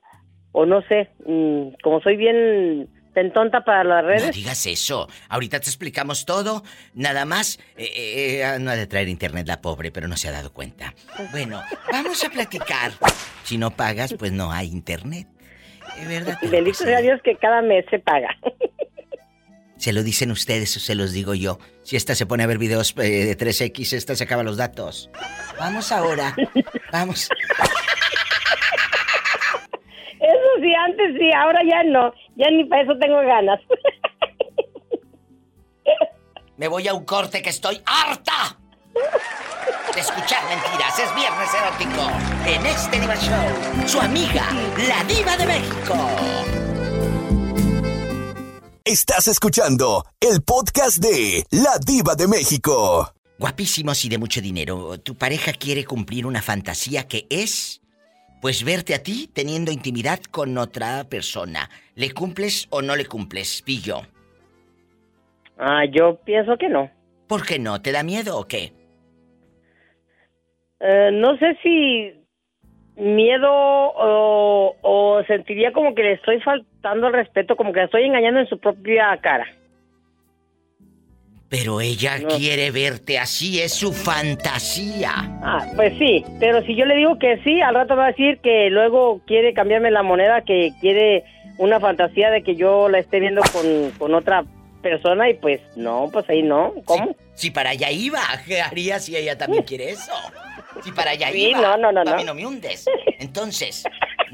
o 0.58 0.64
no 0.64 0.80
sé, 0.88 1.10
mm, 1.26 1.76
como 1.82 2.00
soy 2.00 2.16
bien 2.16 2.88
tonta 3.34 3.62
para 3.64 3.82
las 3.84 4.02
No 4.02 4.08
redes. 4.10 4.34
digas 4.34 4.66
eso. 4.66 5.08
Ahorita 5.28 5.58
te 5.60 5.70
explicamos 5.70 6.24
todo. 6.26 6.62
Nada 6.94 7.24
más, 7.24 7.58
eh, 7.76 7.84
eh, 7.94 8.40
eh, 8.42 8.58
no 8.58 8.70
ha 8.70 8.76
de 8.76 8.86
traer 8.86 9.08
internet 9.08 9.46
la 9.46 9.60
pobre, 9.62 9.90
pero 9.90 10.06
no 10.08 10.16
se 10.16 10.28
ha 10.28 10.32
dado 10.32 10.52
cuenta. 10.52 10.94
Bueno, 11.30 11.62
vamos 11.92 12.22
a 12.24 12.28
platicar. 12.30 12.92
Si 13.42 13.56
no 13.58 13.70
pagas, 13.70 14.14
pues 14.14 14.32
no 14.32 14.50
hay 14.52 14.68
internet. 14.68 15.26
¿Es 15.98 16.08
verdad? 16.08 16.38
Y 16.42 16.48
bendito 16.48 16.78
sea 16.84 17.00
Dios 17.00 17.20
que 17.22 17.36
cada 17.36 17.62
mes 17.62 17.84
se 17.90 17.98
paga. 17.98 18.28
¿Se 19.78 19.92
lo 19.92 20.02
dicen 20.02 20.30
ustedes 20.30 20.76
o 20.76 20.80
se 20.80 20.94
los 20.94 21.12
digo 21.12 21.34
yo? 21.34 21.58
Si 21.84 21.96
esta 21.96 22.14
se 22.14 22.24
pone 22.26 22.42
a 22.42 22.46
ver 22.46 22.58
videos 22.58 22.94
eh, 22.98 23.24
de 23.26 23.36
3X, 23.36 23.92
esta 23.94 24.14
se 24.16 24.24
acaba 24.24 24.42
los 24.42 24.56
datos. 24.56 25.10
Vamos 25.58 25.92
ahora. 25.92 26.34
Vamos. 26.92 27.28
Sí, 30.60 30.74
antes 30.74 31.16
sí, 31.18 31.30
ahora 31.36 31.60
ya 31.68 31.82
no, 31.84 32.12
ya 32.36 32.50
ni 32.50 32.64
para 32.64 32.82
eso 32.82 32.98
tengo 32.98 33.20
ganas. 33.20 33.60
Me 36.56 36.68
voy 36.68 36.88
a 36.88 36.94
un 36.94 37.04
corte 37.04 37.42
que 37.42 37.50
estoy 37.50 37.82
harta 37.84 38.56
de 39.94 40.00
escuchar 40.00 40.42
mentiras. 40.48 40.98
Es 40.98 41.14
viernes 41.14 41.50
erótico 41.54 42.10
en 42.46 42.66
este 42.66 42.98
Diva 43.00 43.16
Show. 43.16 43.86
Su 43.86 44.00
amiga, 44.00 44.48
la 44.88 45.04
Diva 45.04 45.36
de 45.36 45.46
México. 45.46 45.94
Estás 48.84 49.28
escuchando 49.28 50.04
el 50.20 50.42
podcast 50.42 50.98
de 50.98 51.44
La 51.50 51.78
Diva 51.84 52.14
de 52.14 52.28
México. 52.28 53.12
Guapísimos 53.38 54.04
y 54.04 54.08
de 54.08 54.16
mucho 54.16 54.40
dinero. 54.40 54.98
Tu 55.00 55.14
pareja 55.14 55.52
quiere 55.52 55.84
cumplir 55.84 56.24
una 56.24 56.40
fantasía 56.40 57.06
que 57.06 57.26
es, 57.28 57.82
pues 58.40 58.64
verte 58.64 58.94
a 58.94 59.02
ti 59.02 59.28
teniendo 59.32 59.72
intimidad 59.72 60.18
con 60.30 60.56
otra 60.58 61.04
persona. 61.08 61.68
¿Le 61.94 62.12
cumples 62.12 62.66
o 62.70 62.82
no 62.82 62.96
le 62.96 63.06
cumples, 63.06 63.62
Pillo? 63.62 64.02
Ah, 65.58 65.84
yo 65.90 66.16
pienso 66.24 66.56
que 66.58 66.68
no. 66.68 66.90
¿Por 67.26 67.46
qué 67.46 67.58
no? 67.58 67.80
¿Te 67.80 67.92
da 67.92 68.02
miedo 68.02 68.38
o 68.38 68.44
qué? 68.44 68.72
Eh, 70.80 71.10
no 71.12 71.36
sé 71.38 71.56
si 71.62 72.12
miedo 72.96 73.50
o, 73.50 74.76
o 74.80 75.22
sentiría 75.26 75.72
como 75.72 75.94
que 75.94 76.02
le 76.02 76.12
estoy 76.12 76.40
faltando 76.40 77.08
el 77.08 77.14
respeto, 77.14 77.56
como 77.56 77.72
que 77.72 77.80
la 77.80 77.84
estoy 77.86 78.04
engañando 78.04 78.40
en 78.40 78.48
su 78.48 78.58
propia 78.58 79.16
cara. 79.22 79.46
Pero 81.58 81.80
ella 81.80 82.18
quiere 82.36 82.70
verte 82.70 83.18
así, 83.18 83.60
es 83.60 83.72
su 83.72 83.92
fantasía. 83.92 85.12
Ah, 85.42 85.66
pues 85.74 85.94
sí, 85.98 86.22
pero 86.38 86.62
si 86.66 86.76
yo 86.76 86.84
le 86.84 86.96
digo 86.96 87.18
que 87.18 87.38
sí, 87.44 87.60
al 87.62 87.74
rato 87.74 87.96
va 87.96 88.04
a 88.04 88.08
decir 88.08 88.38
que 88.42 88.68
luego 88.70 89.20
quiere 89.26 89.54
cambiarme 89.54 89.90
la 89.90 90.02
moneda, 90.02 90.42
que 90.42 90.72
quiere 90.80 91.24
una 91.58 91.80
fantasía 91.80 92.30
de 92.30 92.42
que 92.42 92.56
yo 92.56 92.88
la 92.90 92.98
esté 92.98 93.20
viendo 93.20 93.40
con, 93.52 93.90
con 93.92 94.14
otra 94.14 94.44
persona 94.82 95.30
y 95.30 95.34
pues 95.34 95.60
no, 95.76 96.10
pues 96.12 96.28
ahí 96.28 96.42
no, 96.42 96.74
¿cómo? 96.84 97.16
Si 97.34 97.50
para 97.50 97.70
allá 97.70 97.90
iba, 97.90 98.20
¿qué 98.46 98.60
haría 98.60 98.98
si 98.98 99.16
ella 99.16 99.38
también 99.38 99.62
quiere 99.66 99.90
eso? 99.90 100.12
Si 100.84 100.92
para 100.92 101.12
allá 101.12 101.30
Sí, 101.32 101.48
iba. 101.48 101.60
no, 101.76 101.90
no, 101.90 102.04
no, 102.04 102.12
A 102.12 102.16
mí 102.16 102.24
no 102.24 102.34
me 102.34 102.44
hundes. 102.46 102.84
Entonces, 103.18 103.82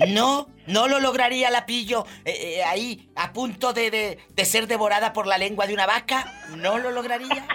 no, 0.09 0.49
no 0.67 0.89
lo 0.89 1.01
lograría 1.01 1.51
la 1.51 1.67
pillo 1.67 2.05
eh, 2.25 2.59
eh, 2.59 2.65
ahí 2.65 3.11
a 3.17 3.33
punto 3.33 3.73
de, 3.73 3.91
de, 3.91 4.19
de 4.35 4.45
ser 4.45 4.67
devorada 4.67 5.13
por 5.13 5.27
la 5.27 5.39
lengua 5.39 5.67
de 5.67 5.75
una 5.75 5.87
vaca. 5.87 6.33
No 6.57 6.79
lo 6.79 6.91
lograría. 6.91 7.47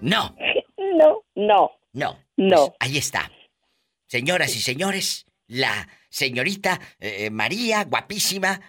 No. 0.00 0.34
No, 0.76 1.22
no. 1.34 1.70
No. 1.92 2.18
No. 2.36 2.56
Pues 2.56 2.72
ahí 2.80 2.98
está. 2.98 3.30
Señoras 4.06 4.54
y 4.56 4.60
señores, 4.60 5.26
la 5.46 5.88
señorita 6.08 6.78
eh, 7.00 7.30
María, 7.30 7.84
guapísima, 7.84 8.60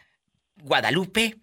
Guadalupe, 0.62 1.36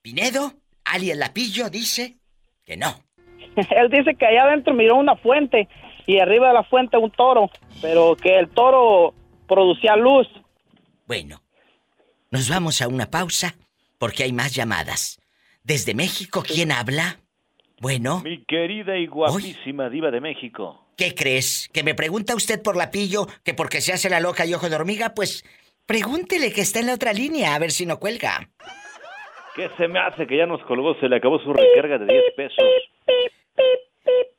Pinedo, 0.00 0.52
alias 0.84 1.16
Lapillo, 1.16 1.70
dice 1.70 2.18
que 2.64 2.76
no. 2.76 2.94
Él 3.56 3.90
dice 3.90 4.14
que 4.14 4.26
allá 4.26 4.44
adentro 4.44 4.74
miró 4.74 4.96
una 4.96 5.16
fuente 5.16 5.68
y 6.06 6.18
arriba 6.18 6.48
de 6.48 6.54
la 6.54 6.64
fuente 6.64 6.96
un 6.96 7.10
toro, 7.10 7.50
pero 7.80 8.16
que 8.16 8.38
el 8.38 8.48
toro 8.48 9.14
producía 9.46 9.96
luz. 9.96 10.28
Bueno, 11.06 11.42
nos 12.30 12.48
vamos 12.48 12.80
a 12.80 12.88
una 12.88 13.10
pausa 13.10 13.54
porque 13.98 14.24
hay 14.24 14.32
más 14.32 14.54
llamadas. 14.54 15.20
Desde 15.62 15.94
México, 15.94 16.42
¿quién 16.46 16.72
habla? 16.72 17.18
Bueno. 17.80 18.20
Mi 18.22 18.44
querida 18.44 18.96
y 18.96 19.06
guapísima 19.06 19.88
diva 19.88 20.10
de 20.10 20.20
México. 20.20 20.86
¿Qué 20.96 21.14
crees? 21.14 21.68
¿Que 21.72 21.82
me 21.82 21.94
pregunta 21.94 22.34
usted 22.34 22.62
por 22.62 22.76
Lapillo 22.76 23.26
que 23.44 23.54
porque 23.54 23.80
se 23.80 23.92
hace 23.92 24.10
la 24.10 24.20
loca 24.20 24.46
y 24.46 24.54
ojo 24.54 24.68
de 24.68 24.76
hormiga? 24.76 25.14
Pues 25.14 25.44
pregúntele 25.86 26.52
que 26.52 26.60
está 26.60 26.80
en 26.80 26.86
la 26.86 26.94
otra 26.94 27.12
línea, 27.12 27.54
a 27.54 27.58
ver 27.58 27.70
si 27.70 27.86
no 27.86 27.98
cuelga. 27.98 28.48
¿Qué 29.54 29.68
se 29.76 29.88
me 29.88 29.98
hace 29.98 30.26
que 30.26 30.36
ya 30.36 30.46
nos 30.46 30.62
colgó? 30.64 30.94
Se 31.00 31.08
le 31.08 31.16
acabó 31.16 31.38
su 31.40 31.52
recarga 31.52 31.98
de 31.98 32.06
10 32.06 32.22
pesos. 32.36 32.64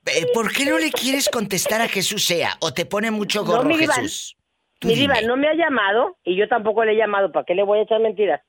Eh, 0.05 0.27
¿Por 0.33 0.51
qué 0.51 0.65
no 0.65 0.77
le 0.77 0.91
quieres 0.91 1.29
contestar 1.29 1.81
a 1.81 1.87
Jesús 1.87 2.25
sea? 2.25 2.57
¿O 2.59 2.73
te 2.73 2.85
pone 2.85 3.11
mucho 3.11 3.43
gorro 3.45 3.63
mi 3.63 3.77
diva, 3.77 3.95
Jesús? 3.95 4.37
Tú 4.79 4.87
Mi 4.87 4.95
diva 4.95 5.21
no 5.21 5.37
me 5.37 5.47
ha 5.47 5.53
llamado 5.53 6.17
y 6.23 6.35
yo 6.35 6.47
tampoco 6.47 6.83
le 6.83 6.93
he 6.93 6.97
llamado. 6.97 7.31
¿Para 7.31 7.45
qué 7.45 7.55
le 7.55 7.63
voy 7.63 7.79
a 7.79 7.83
echar 7.83 7.99
mentiras? 8.01 8.41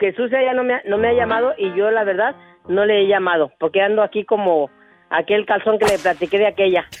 Jesús 0.00 0.32
ella 0.32 0.52
no 0.52 0.64
me, 0.64 0.74
ha, 0.74 0.82
no 0.84 0.98
me 0.98 1.08
ha 1.08 1.12
llamado 1.12 1.54
y 1.56 1.72
yo 1.76 1.90
la 1.90 2.02
verdad 2.02 2.34
no 2.68 2.84
le 2.84 3.02
he 3.02 3.06
llamado 3.06 3.52
porque 3.60 3.80
ando 3.80 4.02
aquí 4.02 4.24
como 4.24 4.68
aquel 5.10 5.46
calzón 5.46 5.78
que 5.78 5.86
le 5.86 5.98
platiqué 5.98 6.38
de 6.38 6.46
aquella. 6.46 6.88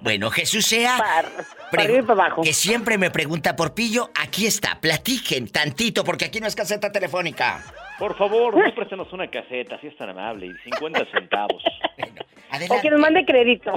Bueno, 0.00 0.30
Jesús 0.30 0.64
sea. 0.64 0.96
para 1.70 1.98
abajo. 2.08 2.42
Que 2.42 2.52
siempre 2.52 2.96
me 2.96 3.10
pregunta 3.10 3.54
por 3.54 3.74
pillo, 3.74 4.10
aquí 4.14 4.46
está, 4.46 4.80
platiquen 4.80 5.48
tantito, 5.48 6.04
porque 6.04 6.24
aquí 6.24 6.40
no 6.40 6.46
es 6.46 6.54
caseta 6.54 6.90
telefónica. 6.90 7.62
Por 7.98 8.16
favor, 8.16 8.56
no 8.56 8.74
préstenos 8.74 9.12
una 9.12 9.28
caseta, 9.30 9.78
si 9.80 9.86
es 9.86 9.96
tan 9.96 10.10
amable, 10.10 10.46
y 10.46 10.70
50 10.70 11.04
centavos. 11.12 11.62
O 12.70 12.80
que 12.80 12.88
nos 12.90 13.00
mande 13.00 13.24
crédito. 13.24 13.72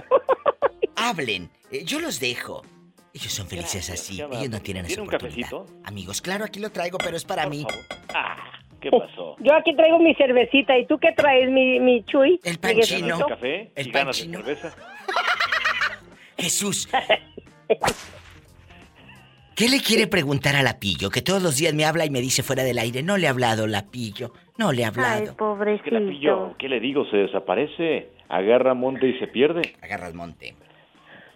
Hablen, 0.96 1.50
eh, 1.72 1.84
yo 1.84 2.00
los 2.00 2.20
dejo. 2.20 2.62
Ellos 3.12 3.34
son 3.34 3.48
felices 3.48 3.90
así, 3.90 4.22
ellos 4.22 4.50
no 4.52 4.60
tienen 4.62 4.86
esa 4.86 4.90
¿Tiene 4.96 5.02
un 5.02 5.08
oportunidad. 5.08 5.50
cafecito? 5.50 5.80
Amigos, 5.84 6.22
claro, 6.22 6.46
aquí 6.46 6.60
lo 6.60 6.70
traigo, 6.70 7.00
pero 7.00 7.18
es 7.18 7.26
para 7.26 7.48
mí. 7.48 7.66
¿Qué 8.80 8.92
pasó? 8.92 9.36
Yo 9.40 9.56
aquí 9.56 9.76
traigo 9.76 9.98
mi 9.98 10.14
cervecita 10.14 10.78
y 10.78 10.86
tú 10.86 11.00
qué 11.00 11.12
traes, 11.14 11.50
mi, 11.50 11.80
mi 11.80 12.04
chuy. 12.04 12.40
El 12.44 12.60
Jesucito? 12.60 13.08
¿Ganas 13.08 13.20
de 13.20 13.26
café? 13.26 13.72
El 13.74 13.88
¿Y 13.88 13.92
ganas 13.92 14.20
de 14.20 14.26
panchino. 14.28 14.44
cerveza? 14.46 14.76
Jesús. 16.38 16.88
¿Qué 19.58 19.70
le 19.70 19.82
quiere 19.82 20.06
preguntar 20.06 20.56
a 20.56 20.62
Lapillo? 20.62 21.10
Que 21.10 21.24
todos 21.24 21.42
los 21.42 21.58
días 21.58 21.74
me 21.74 21.84
habla 21.84 22.06
y 22.06 22.12
me 22.12 22.22
dice 22.22 22.44
fuera 22.44 22.64
del 22.64 22.78
aire. 22.78 23.02
No 23.02 23.18
le 23.18 23.26
he 23.26 23.28
hablado, 23.28 23.66
Lapillo. 23.66 24.32
No 24.56 24.72
le 24.72 24.84
he 24.84 24.86
hablado. 24.86 25.36
¿Qué 25.84 25.90
la 25.90 26.00
pillo? 26.00 26.56
¿Qué 26.60 26.70
le 26.70 26.80
digo? 26.80 27.10
Se 27.10 27.18
desaparece, 27.18 28.08
agarra 28.30 28.76
monte 28.76 29.08
y 29.08 29.18
se 29.18 29.26
pierde. 29.26 29.74
Agarra 29.82 30.10
el 30.10 30.14
monte. 30.14 30.56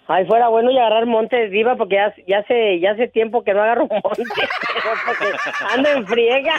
Ay, 0.08 0.28
fuera 0.28 0.50
bueno 0.50 0.70
y 0.70 0.78
agarrar 0.78 1.08
monte 1.08 1.50
diva 1.50 1.76
porque 1.78 1.96
ya, 1.96 2.14
ya 2.28 2.40
hace 2.40 2.80
ya 2.80 2.92
hace 2.92 3.08
tiempo 3.08 3.44
que 3.44 3.56
no 3.56 3.64
agarro 3.64 3.88
monte. 3.88 4.24
porque 5.08 5.26
ando 5.74 5.90
en 5.90 6.06
friega. 6.06 6.58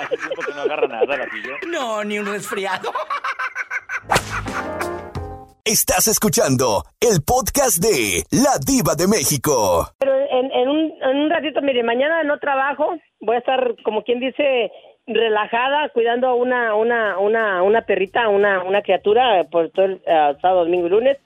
Hace 0.00 0.16
tiempo 0.16 0.42
que 0.46 0.54
no 0.54 0.62
agarra 0.62 0.88
nada, 0.88 1.14
la 1.14 1.26
pillo. 1.26 1.56
No, 1.68 2.04
ni 2.04 2.18
un 2.18 2.24
resfriado. 2.24 2.90
Estás 5.62 6.06
escuchando 6.06 6.84
el 7.00 7.22
podcast 7.22 7.78
de 7.78 8.24
La 8.30 8.56
Diva 8.64 8.94
de 8.94 9.08
México. 9.08 9.90
Pero 9.98 10.25
en, 10.38 10.52
en, 10.52 10.68
un, 10.68 10.94
en 11.02 11.16
un 11.16 11.30
ratito, 11.30 11.62
mire, 11.62 11.82
mañana 11.82 12.22
no 12.22 12.38
trabajo. 12.38 12.96
Voy 13.20 13.36
a 13.36 13.40
estar, 13.40 13.74
como 13.82 14.02
quien 14.02 14.20
dice, 14.20 14.70
relajada, 15.06 15.88
cuidando 15.90 16.28
a 16.28 16.34
una, 16.34 16.74
una, 16.74 17.18
una, 17.18 17.62
una 17.62 17.82
perrita, 17.82 18.28
una, 18.28 18.62
una 18.62 18.82
criatura 18.82 19.44
por 19.50 19.70
todo 19.70 19.86
el 19.86 20.02
eh, 20.06 20.36
sábado, 20.40 20.64
domingo 20.64 20.86
y 20.86 20.90
lunes. 20.90 21.18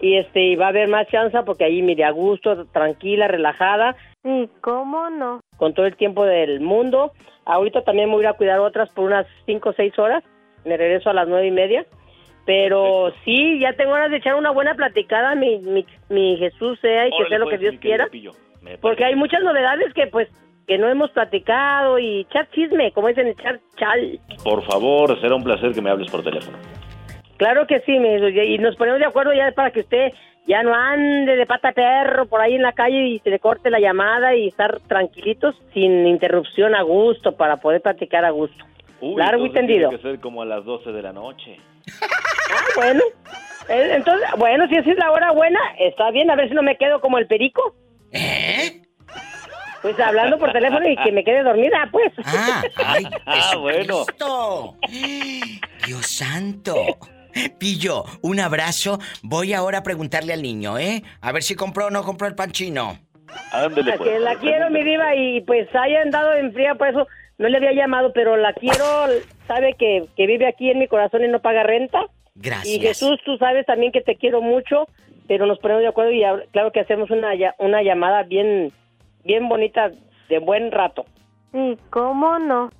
Y 0.00 0.16
este, 0.16 0.40
y 0.40 0.56
va 0.56 0.66
a 0.66 0.68
haber 0.68 0.88
más 0.88 1.08
chance 1.08 1.36
porque 1.44 1.64
ahí, 1.64 1.82
mire, 1.82 2.04
a 2.04 2.10
gusto, 2.10 2.66
tranquila, 2.66 3.26
relajada. 3.26 3.96
¿Y 4.22 4.48
cómo 4.60 5.10
no? 5.10 5.40
con 5.56 5.74
todo 5.74 5.86
el 5.86 5.96
tiempo 5.96 6.24
del 6.24 6.60
mundo. 6.60 7.12
Ahorita 7.44 7.82
también 7.82 8.08
me 8.08 8.14
voy 8.14 8.24
a 8.24 8.28
ir 8.28 8.34
a 8.34 8.36
cuidar 8.36 8.60
otras 8.60 8.90
por 8.90 9.04
unas 9.04 9.26
cinco 9.46 9.70
o 9.70 9.72
seis 9.72 9.98
horas. 9.98 10.24
Me 10.64 10.76
regreso 10.76 11.10
a 11.10 11.14
las 11.14 11.28
nueve 11.28 11.46
y 11.46 11.50
media. 11.50 11.86
Pero 12.46 13.12
sí, 13.24 13.58
ya 13.58 13.72
tengo 13.72 13.92
horas 13.92 14.10
de 14.10 14.18
echar 14.18 14.34
una 14.34 14.50
buena 14.50 14.74
platicada, 14.74 15.34
mi, 15.34 15.58
mi, 15.58 15.86
mi 16.10 16.36
Jesús 16.36 16.78
sea 16.80 17.06
y 17.06 17.10
que 17.10 17.16
Órale, 17.16 17.28
sea 17.28 17.38
lo 17.38 17.46
que 17.46 17.50
pues, 17.52 17.60
Dios 17.60 17.72
mi 17.74 17.78
querido 17.78 17.96
quiera. 17.96 18.10
pillo. 18.10 18.32
Me 18.62 18.78
Porque 18.78 19.04
hay 19.04 19.14
muchas 19.14 19.42
novedades 19.42 19.92
que 19.94 20.06
pues 20.08 20.28
que 20.66 20.78
no 20.78 20.88
hemos 20.88 21.10
platicado 21.10 21.98
y 21.98 22.20
echar 22.20 22.48
chisme, 22.50 22.90
como 22.92 23.08
dicen, 23.08 23.26
echar 23.26 23.60
chal. 23.76 24.18
Por 24.42 24.62
favor, 24.62 25.20
será 25.20 25.34
un 25.34 25.44
placer 25.44 25.72
que 25.72 25.82
me 25.82 25.90
hables 25.90 26.10
por 26.10 26.22
teléfono. 26.22 26.56
Claro 27.36 27.66
que 27.66 27.80
sí, 27.80 27.98
mi 27.98 28.14
y 28.14 28.58
nos 28.58 28.76
ponemos 28.76 29.00
de 29.00 29.06
acuerdo 29.06 29.32
ya 29.34 29.52
para 29.52 29.70
que 29.70 29.80
usted 29.80 30.12
ya 30.46 30.62
no 30.62 30.74
ande 30.74 31.36
de 31.36 31.46
pata 31.46 31.72
perro 31.72 32.26
por 32.26 32.40
ahí 32.40 32.54
en 32.54 32.62
la 32.62 32.72
calle 32.72 33.08
y 33.08 33.18
se 33.20 33.30
le 33.30 33.38
corte 33.38 33.70
la 33.70 33.80
llamada 33.80 34.34
y 34.34 34.48
estar 34.48 34.80
tranquilitos 34.80 35.56
sin 35.72 36.06
interrupción 36.06 36.74
a 36.74 36.82
gusto 36.82 37.32
para 37.32 37.56
poder 37.56 37.80
platicar 37.80 38.24
a 38.24 38.30
gusto. 38.30 38.64
Uy, 39.00 39.16
Largo 39.16 39.44
y 39.44 39.48
entonces 39.48 39.66
tendido. 39.66 39.88
Tiene 39.88 40.02
que 40.02 40.08
ser 40.10 40.20
como 40.20 40.42
a 40.42 40.46
las 40.46 40.64
12 40.64 40.92
de 40.92 41.02
la 41.02 41.12
noche. 41.12 41.56
Ah, 42.02 42.64
bueno. 42.76 43.02
Eh, 43.68 43.92
Entonces, 43.94 44.28
bueno, 44.36 44.66
si 44.68 44.76
esa 44.76 44.90
es 44.90 44.96
la 44.98 45.10
hora 45.10 45.32
buena, 45.32 45.58
está 45.78 46.10
bien, 46.10 46.30
a 46.30 46.36
ver 46.36 46.48
si 46.48 46.54
no 46.54 46.62
me 46.62 46.76
quedo 46.76 47.00
como 47.00 47.18
el 47.18 47.26
perico. 47.26 47.74
¿Eh? 48.12 48.82
Pues 49.82 49.98
hablando 50.00 50.38
por 50.38 50.50
teléfono 50.52 50.88
y 50.88 50.96
que 50.96 51.12
me 51.12 51.24
quede 51.24 51.42
dormida, 51.42 51.88
pues. 51.92 52.12
Ah, 52.24 52.62
ay, 52.86 53.06
Ah, 53.26 53.56
bueno. 53.58 54.04
Dios 55.86 56.06
santo. 56.06 56.74
Pillo, 57.58 58.04
un 58.22 58.40
abrazo. 58.40 58.98
Voy 59.22 59.52
ahora 59.52 59.78
a 59.78 59.82
preguntarle 59.82 60.32
al 60.32 60.42
niño, 60.42 60.78
¿eh? 60.78 61.02
A 61.20 61.32
ver 61.32 61.42
si 61.42 61.54
compró 61.56 61.86
o 61.86 61.90
no 61.90 62.02
compró 62.04 62.28
el 62.28 62.34
panchino. 62.34 62.98
Ándele, 63.50 63.90
La 63.90 63.96
pues. 63.96 64.08
que 64.10 64.18
la 64.20 64.36
quiero, 64.36 64.70
mi 64.70 64.84
diva, 64.84 65.14
y 65.16 65.40
pues 65.42 65.68
haya 65.74 66.02
andado 66.02 66.32
en 66.34 66.52
fría, 66.52 66.76
por 66.76 66.88
eso 66.88 67.06
no 67.38 67.48
le 67.48 67.56
había 67.56 67.72
llamado, 67.72 68.12
pero 68.14 68.36
la 68.36 68.52
quiero, 68.52 68.84
sabe 69.46 69.74
que, 69.78 70.04
que 70.16 70.26
vive 70.26 70.46
aquí 70.46 70.70
en 70.70 70.78
mi 70.78 70.88
corazón 70.88 71.24
y 71.24 71.28
no 71.28 71.40
paga 71.40 71.62
renta. 71.62 72.02
Gracias. 72.34 72.66
Y 72.74 72.80
Jesús, 72.80 73.18
tú 73.24 73.36
sabes 73.38 73.64
también 73.66 73.92
que 73.92 74.00
te 74.00 74.16
quiero 74.16 74.40
mucho, 74.42 74.86
pero 75.28 75.46
nos 75.46 75.58
ponemos 75.58 75.82
de 75.82 75.88
acuerdo 75.88 76.10
y 76.12 76.22
claro 76.52 76.72
que 76.72 76.80
hacemos 76.80 77.10
una, 77.10 77.34
ya- 77.34 77.54
una 77.58 77.82
llamada 77.82 78.22
bien, 78.24 78.72
bien 79.24 79.48
bonita, 79.48 79.90
de 80.28 80.38
buen 80.38 80.72
rato. 80.72 81.04
¿Y 81.52 81.76
cómo 81.90 82.38
no? 82.38 82.70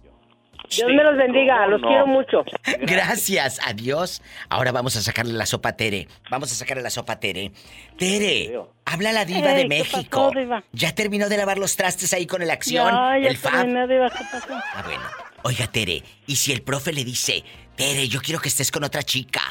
Dios 0.70 0.88
me 0.88 1.04
los 1.04 1.16
bendiga, 1.16 1.66
los 1.66 1.80
no. 1.80 1.86
quiero 1.88 2.06
mucho. 2.06 2.42
Gracias, 2.80 3.60
adiós. 3.66 4.22
Ahora 4.48 4.72
vamos 4.72 4.96
a 4.96 5.02
sacarle 5.02 5.34
la 5.34 5.46
sopa 5.46 5.68
a 5.70 5.76
Tere. 5.76 6.08
Vamos 6.30 6.50
a 6.50 6.54
sacarle 6.54 6.82
la 6.82 6.90
sopa 6.90 7.12
a 7.12 7.20
Tere. 7.20 7.52
Tere, 7.98 8.58
habla 8.86 9.12
la 9.12 9.24
diva 9.24 9.50
Ey, 9.50 9.56
de 9.56 9.62
¿qué 9.62 9.68
México. 9.68 10.28
pasó, 10.28 10.40
diva? 10.40 10.64
Ya 10.72 10.94
terminó 10.94 11.28
de 11.28 11.36
lavar 11.36 11.58
los 11.58 11.76
trastes 11.76 12.12
ahí 12.14 12.26
con 12.26 12.40
el 12.42 12.50
acción, 12.50 12.88
Ya, 12.90 13.18
ya 13.18 13.28
el 13.28 13.36
fab. 13.36 13.52
terminé, 13.52 13.86
diva, 13.86 14.08
¿qué 14.10 14.24
pasó? 14.32 14.54
Ah, 14.74 14.82
bueno. 14.86 15.02
Oiga, 15.46 15.66
Tere, 15.66 16.02
¿y 16.26 16.36
si 16.36 16.52
el 16.52 16.62
profe 16.62 16.90
le 16.90 17.04
dice, 17.04 17.44
Tere, 17.76 18.08
yo 18.08 18.22
quiero 18.22 18.40
que 18.40 18.48
estés 18.48 18.70
con 18.70 18.82
otra 18.82 19.02
chica 19.02 19.42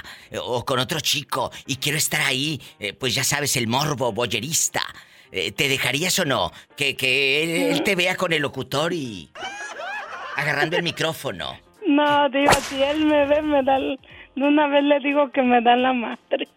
o 0.42 0.66
con 0.66 0.80
otro 0.80 1.00
chico 1.00 1.52
y 1.68 1.76
quiero 1.76 2.00
estar 2.00 2.22
ahí, 2.22 2.60
eh, 2.80 2.94
pues 2.94 3.14
ya 3.14 3.24
sabes, 3.24 3.56
el 3.58 3.68
morbo, 3.68 4.12
boyerista, 4.12 4.82
eh, 5.32 5.52
¿te 5.52 5.68
dejarías 5.68 6.18
o 6.18 6.26
no? 6.26 6.52
Que, 6.76 6.96
que 6.96 7.44
él, 7.44 7.74
él 7.74 7.84
te 7.84 7.96
vea 7.96 8.16
con 8.16 8.34
el 8.34 8.42
locutor 8.42 8.92
y 8.92 9.30
agarrando 10.36 10.78
el 10.78 10.84
micrófono. 10.84 11.60
No, 11.86 12.28
diva, 12.30 12.54
si 12.54 12.82
él 12.82 13.06
me 13.06 13.28
ve, 13.28 13.44
me 13.44 13.62
da... 13.62 13.78
De 13.78 14.44
una 14.44 14.68
vez 14.70 14.84
le 14.84 15.00
digo 15.00 15.32
que 15.32 15.44
me 15.44 15.62
da 15.62 15.76
la 15.76 15.94
madre. 15.94 16.18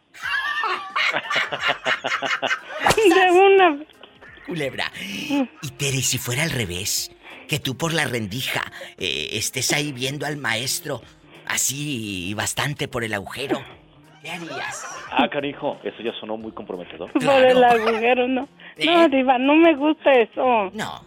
De 2.96 3.30
una 3.32 3.70
vez. 3.76 3.88
Culebra. 4.46 4.90
Y 4.98 5.70
Tere, 5.76 6.00
si 6.00 6.16
fuera 6.16 6.44
al 6.44 6.50
revés, 6.52 7.10
que 7.48 7.58
tú 7.58 7.76
por 7.76 7.92
la 7.92 8.04
rendija 8.04 8.62
eh, 8.98 9.30
estés 9.32 9.72
ahí 9.72 9.92
viendo 9.92 10.26
al 10.26 10.36
maestro 10.36 11.02
así 11.46 12.34
bastante 12.34 12.88
por 12.88 13.04
el 13.04 13.14
agujero, 13.14 13.62
¿qué 14.22 14.30
harías? 14.30 14.84
Ah, 15.10 15.28
carijo, 15.28 15.78
eso 15.84 16.02
ya 16.02 16.12
sonó 16.18 16.36
muy 16.36 16.52
comprometedor. 16.52 17.12
Por 17.12 17.44
el 17.44 17.62
agujero, 17.62 18.26
no. 18.28 18.48
No, 18.84 19.08
diva, 19.08 19.38
no 19.38 19.54
me 19.54 19.74
gusta 19.74 20.12
eso. 20.12 20.70
No. 20.74 21.02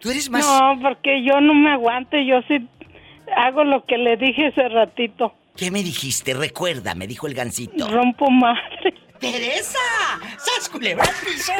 Tú 0.00 0.10
eres 0.10 0.30
más... 0.30 0.46
No, 0.46 0.80
porque 0.80 1.22
yo 1.24 1.40
no 1.40 1.54
me 1.54 1.72
aguanto 1.72 2.16
yo 2.16 2.40
sí 2.48 2.66
hago 3.36 3.64
lo 3.64 3.84
que 3.84 3.98
le 3.98 4.16
dije 4.16 4.48
hace 4.48 4.68
ratito. 4.68 5.34
¿Qué 5.56 5.70
me 5.70 5.82
dijiste? 5.82 6.34
Recuerda, 6.34 6.94
me 6.94 7.06
dijo 7.06 7.26
el 7.26 7.34
gancito. 7.34 7.88
Rompo 7.88 8.30
madre. 8.30 8.94
¡Teresa! 9.20 9.78
¡Sas 10.38 10.68
culebra 10.68 11.04
al 11.04 11.14
piso 11.24 11.52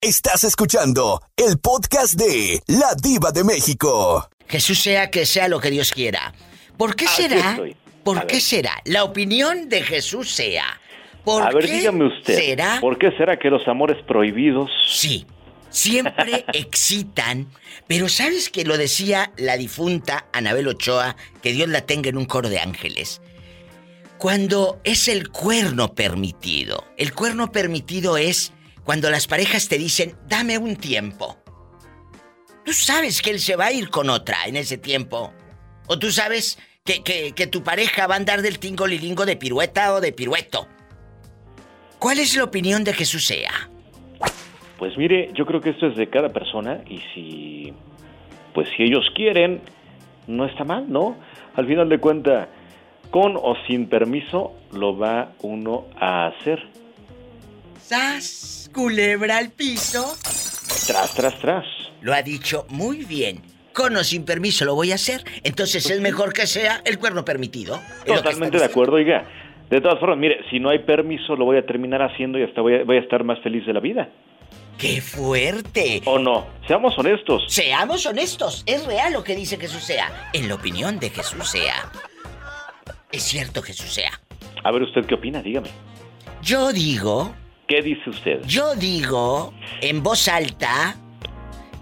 Estás 0.00 0.44
escuchando 0.44 1.20
el 1.36 1.58
podcast 1.58 2.14
de 2.14 2.62
La 2.68 2.94
Diva 3.00 3.32
de 3.32 3.44
México. 3.44 4.28
Jesús 4.48 4.80
sea 4.80 5.10
que 5.10 5.26
sea 5.26 5.48
lo 5.48 5.60
que 5.60 5.70
Dios 5.70 5.92
quiera. 5.92 6.32
¿Por 6.76 6.96
qué 6.96 7.06
será? 7.06 7.58
¿Por 8.02 8.26
qué 8.26 8.40
será? 8.40 8.80
La 8.84 9.04
opinión 9.04 9.68
de 9.68 9.82
Jesús 9.82 10.30
sea. 10.30 10.80
¿Por 11.24 11.42
a 11.42 11.50
ver, 11.50 11.68
dígame 11.68 12.06
usted. 12.06 12.34
Será? 12.34 12.78
¿Por 12.80 12.98
qué 12.98 13.12
será 13.12 13.38
que 13.38 13.50
los 13.50 13.66
amores 13.68 14.02
prohibidos? 14.04 14.70
Sí. 14.88 15.26
Siempre 15.68 16.44
excitan, 16.52 17.48
pero 17.86 18.08
¿sabes 18.08 18.50
que 18.50 18.64
lo 18.64 18.76
decía 18.76 19.32
la 19.36 19.56
difunta 19.56 20.26
Anabel 20.32 20.68
Ochoa, 20.68 21.16
que 21.42 21.52
Dios 21.52 21.68
la 21.68 21.82
tenga 21.82 22.08
en 22.08 22.16
un 22.16 22.26
coro 22.26 22.48
de 22.48 22.58
ángeles? 22.58 23.20
Cuando 24.18 24.80
es 24.84 25.08
el 25.08 25.28
cuerno 25.30 25.94
permitido. 25.94 26.84
El 26.96 27.12
cuerno 27.12 27.52
permitido 27.52 28.16
es 28.16 28.52
cuando 28.84 29.10
las 29.10 29.26
parejas 29.26 29.68
te 29.68 29.78
dicen, 29.78 30.16
dame 30.28 30.58
un 30.58 30.76
tiempo. 30.76 31.36
Tú 32.64 32.72
sabes 32.72 33.22
que 33.22 33.30
él 33.30 33.40
se 33.40 33.56
va 33.56 33.66
a 33.66 33.72
ir 33.72 33.90
con 33.90 34.10
otra 34.10 34.46
en 34.46 34.56
ese 34.56 34.78
tiempo. 34.78 35.32
O 35.88 35.98
tú 35.98 36.10
sabes 36.10 36.58
que, 36.84 37.02
que, 37.02 37.46
tu 37.46 37.62
pareja 37.62 38.06
va 38.06 38.14
a 38.14 38.18
andar 38.18 38.42
del 38.42 38.58
tingo 38.58 38.86
lilingo 38.86 39.26
de 39.26 39.36
pirueta 39.36 39.94
o 39.94 40.00
de 40.00 40.12
pirueto. 40.12 40.66
¿Cuál 41.98 42.18
es 42.18 42.36
la 42.36 42.44
opinión 42.44 42.84
de 42.84 42.92
Jesús 42.92 43.26
sea? 43.26 43.70
Pues 44.78 44.96
mire, 44.96 45.30
yo 45.34 45.46
creo 45.46 45.60
que 45.60 45.70
esto 45.70 45.86
es 45.86 45.96
de 45.96 46.08
cada 46.08 46.30
persona 46.30 46.82
y 46.88 46.98
si 47.14 47.72
pues 48.52 48.68
si 48.76 48.82
ellos 48.82 49.06
quieren 49.14 49.60
no 50.26 50.44
está 50.44 50.64
mal, 50.64 50.90
¿no? 50.90 51.16
Al 51.54 51.66
final 51.66 51.88
de 51.88 51.98
cuenta, 51.98 52.48
con 53.10 53.36
o 53.36 53.54
sin 53.66 53.88
permiso 53.88 54.52
lo 54.72 54.96
va 54.96 55.32
uno 55.42 55.86
a 55.96 56.26
hacer. 56.26 56.62
¡Sas! 57.82 58.70
Culebra 58.72 59.38
al 59.38 59.50
piso. 59.50 60.16
Tras, 60.86 61.14
tras, 61.14 61.38
tras. 61.40 61.64
Lo 62.00 62.14
ha 62.14 62.22
dicho 62.22 62.66
muy 62.68 63.04
bien 63.04 63.52
con 63.72 63.96
o 63.96 64.04
sin 64.04 64.24
permiso 64.24 64.64
lo 64.64 64.74
voy 64.74 64.92
a 64.92 64.96
hacer, 64.96 65.24
entonces 65.44 65.88
es 65.90 66.00
mejor 66.00 66.32
que 66.32 66.46
sea 66.46 66.82
el 66.84 66.98
cuerno 66.98 67.24
permitido. 67.24 67.80
Totalmente 68.06 68.58
de 68.58 68.64
acuerdo, 68.64 68.96
oiga. 68.96 69.24
De 69.70 69.80
todas 69.80 69.98
formas, 69.98 70.18
mire, 70.18 70.40
si 70.50 70.60
no 70.60 70.68
hay 70.68 70.80
permiso 70.80 71.34
lo 71.34 71.46
voy 71.46 71.56
a 71.56 71.64
terminar 71.64 72.02
haciendo 72.02 72.38
y 72.38 72.42
hasta 72.42 72.60
voy 72.60 72.74
a, 72.74 73.00
estar 73.00 73.24
más 73.24 73.40
feliz 73.40 73.64
de 73.66 73.72
la 73.72 73.80
vida. 73.80 74.08
¡Qué 74.76 75.00
fuerte! 75.00 76.02
¿O 76.04 76.18
no? 76.18 76.46
Seamos 76.66 76.98
honestos. 76.98 77.44
Seamos 77.46 78.04
honestos. 78.04 78.62
Es 78.66 78.84
real 78.84 79.12
lo 79.12 79.24
que 79.24 79.34
dice 79.34 79.56
Jesús 79.56 79.82
sea. 79.82 80.30
En 80.32 80.48
la 80.48 80.56
opinión 80.56 80.98
de 80.98 81.10
Jesús 81.10 81.48
sea. 81.48 81.90
Es 83.10 83.22
cierto, 83.22 83.62
Jesús 83.62 83.92
sea. 83.92 84.10
A 84.64 84.70
ver, 84.72 84.82
¿usted 84.82 85.06
qué 85.06 85.14
opina? 85.14 85.42
Dígame. 85.42 85.68
Yo 86.42 86.72
digo... 86.72 87.34
¿Qué 87.72 87.80
dice 87.80 88.10
usted? 88.10 88.44
Yo 88.44 88.74
digo, 88.74 89.54
en 89.80 90.02
voz 90.02 90.28
alta, 90.28 90.94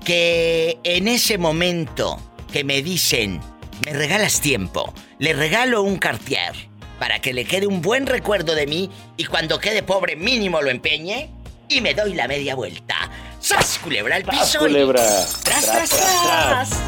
que 0.04 0.78
en 0.84 1.08
ese 1.08 1.36
momento 1.36 2.16
que 2.52 2.62
me 2.62 2.80
dicen, 2.80 3.40
me 3.84 3.92
regalas 3.94 4.40
tiempo, 4.40 4.94
le 5.18 5.32
regalo 5.32 5.82
un 5.82 5.96
cartier 5.96 6.52
para 7.00 7.20
que 7.20 7.32
le 7.32 7.44
quede 7.44 7.66
un 7.66 7.82
buen 7.82 8.06
recuerdo 8.06 8.54
de 8.54 8.68
mí 8.68 8.88
y 9.16 9.24
cuando 9.24 9.58
quede 9.58 9.82
pobre 9.82 10.14
mínimo 10.14 10.62
lo 10.62 10.70
empeñe 10.70 11.28
y 11.68 11.80
me 11.80 11.92
doy 11.92 12.14
la 12.14 12.28
media 12.28 12.54
vuelta. 12.54 13.10
¡Sas, 13.40 13.80
culebra 13.82 14.14
al 14.14 14.22
piso! 14.22 14.60
culebra! 14.60 15.02
¡Tras, 15.42 15.66
tras, 15.66 15.90
tras! 15.90 16.82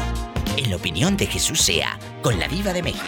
En 0.55 0.69
la 0.69 0.77
opinión 0.77 1.17
de 1.17 1.27
Jesús 1.27 1.59
sea, 1.59 1.99
con 2.21 2.39
la 2.39 2.47
diva 2.47 2.71
de 2.71 2.83
México. 2.83 3.03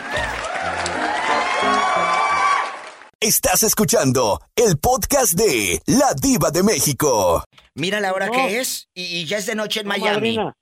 Estás 3.26 3.64
escuchando 3.64 4.40
el 4.56 4.78
podcast 4.78 5.34
de 5.34 5.82
La 5.88 6.14
Diva 6.14 6.52
de 6.52 6.62
México. 6.62 7.44
Mira 7.74 8.00
la 8.00 8.14
hora 8.14 8.30
que 8.30 8.60
es 8.60 8.88
y, 8.94 9.26
ya 9.26 9.38
es 9.38 9.48
de 9.48 9.56
noche 9.56 9.80
en 9.80 9.88
Miami. 9.88 10.38
Madrina, 10.38 10.56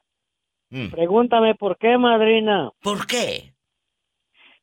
mm. 0.69 0.87
Pregúntame 0.91 1.55
por 1.55 1.77
qué, 1.77 1.97
madrina. 1.97 2.71
¿Por 2.81 3.05
qué? 3.05 3.53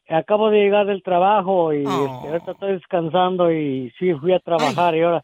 Acabo 0.08 0.48
de 0.48 0.60
llegar 0.60 0.86
del 0.86 1.02
trabajo 1.02 1.74
y 1.74 1.84
oh. 1.84 2.06
este, 2.06 2.28
ahorita 2.28 2.52
estoy 2.52 2.72
descansando 2.72 3.52
y 3.52 3.92
sí 3.98 4.14
fui 4.14 4.32
a 4.32 4.38
trabajar 4.38 4.96
y 4.96 5.02
ahora 5.02 5.22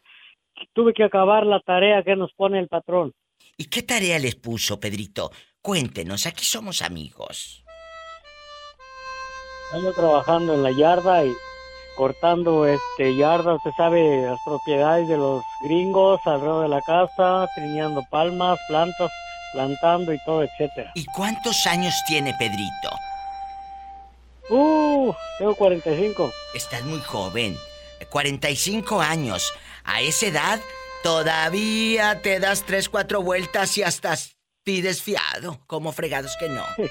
tuve 0.73 0.93
que 0.93 1.03
acabar 1.03 1.47
la 1.47 1.61
tarea 1.61 2.03
que 2.03 2.15
nos 2.15 2.31
pone 2.33 2.59
el 2.59 2.67
patrón. 2.67 3.11
¿Y 3.57 3.65
qué 3.65 3.81
tarea 3.81 4.19
les 4.19 4.35
puso, 4.35 4.79
Pedrito? 4.79 5.31
Cuéntenos, 5.63 6.27
aquí 6.27 6.45
somos 6.45 6.83
amigos. 6.83 7.65
Ando 9.73 9.93
trabajando 9.93 10.53
en 10.53 10.61
la 10.61 10.69
yarda 10.69 11.25
y 11.25 11.33
cortando 11.97 12.65
este 12.65 13.15
yarda, 13.17 13.55
usted 13.55 13.71
sabe, 13.75 14.21
las 14.21 14.39
propiedades 14.45 15.07
de 15.07 15.17
los 15.17 15.43
gringos 15.63 16.21
alrededor 16.25 16.63
de 16.63 16.69
la 16.69 16.81
casa, 16.81 17.47
triñando 17.55 18.03
palmas, 18.09 18.59
plantas, 18.67 19.11
plantando 19.51 20.13
y 20.13 20.19
todo, 20.23 20.43
etcétera. 20.43 20.91
¿Y 20.95 21.05
cuántos 21.05 21.65
años 21.65 21.93
tiene 22.07 22.33
Pedrito? 22.37 22.89
Uh, 24.49 25.13
tengo 25.39 25.55
45. 25.55 26.31
Estás 26.53 26.83
muy 26.83 27.01
joven. 27.01 27.57
45 28.09 29.01
años. 29.01 29.53
A 29.83 30.01
esa 30.01 30.27
edad 30.27 30.59
todavía 31.03 32.21
te 32.21 32.39
das 32.39 32.63
tres, 32.63 32.87
cuatro 32.87 33.21
vueltas 33.21 33.77
y 33.77 33.83
hasta 33.83 34.15
pides 34.63 35.01
fiado. 35.01 35.59
Como 35.67 35.91
fregados 35.91 36.35
que 36.39 36.47
no. 36.47 36.63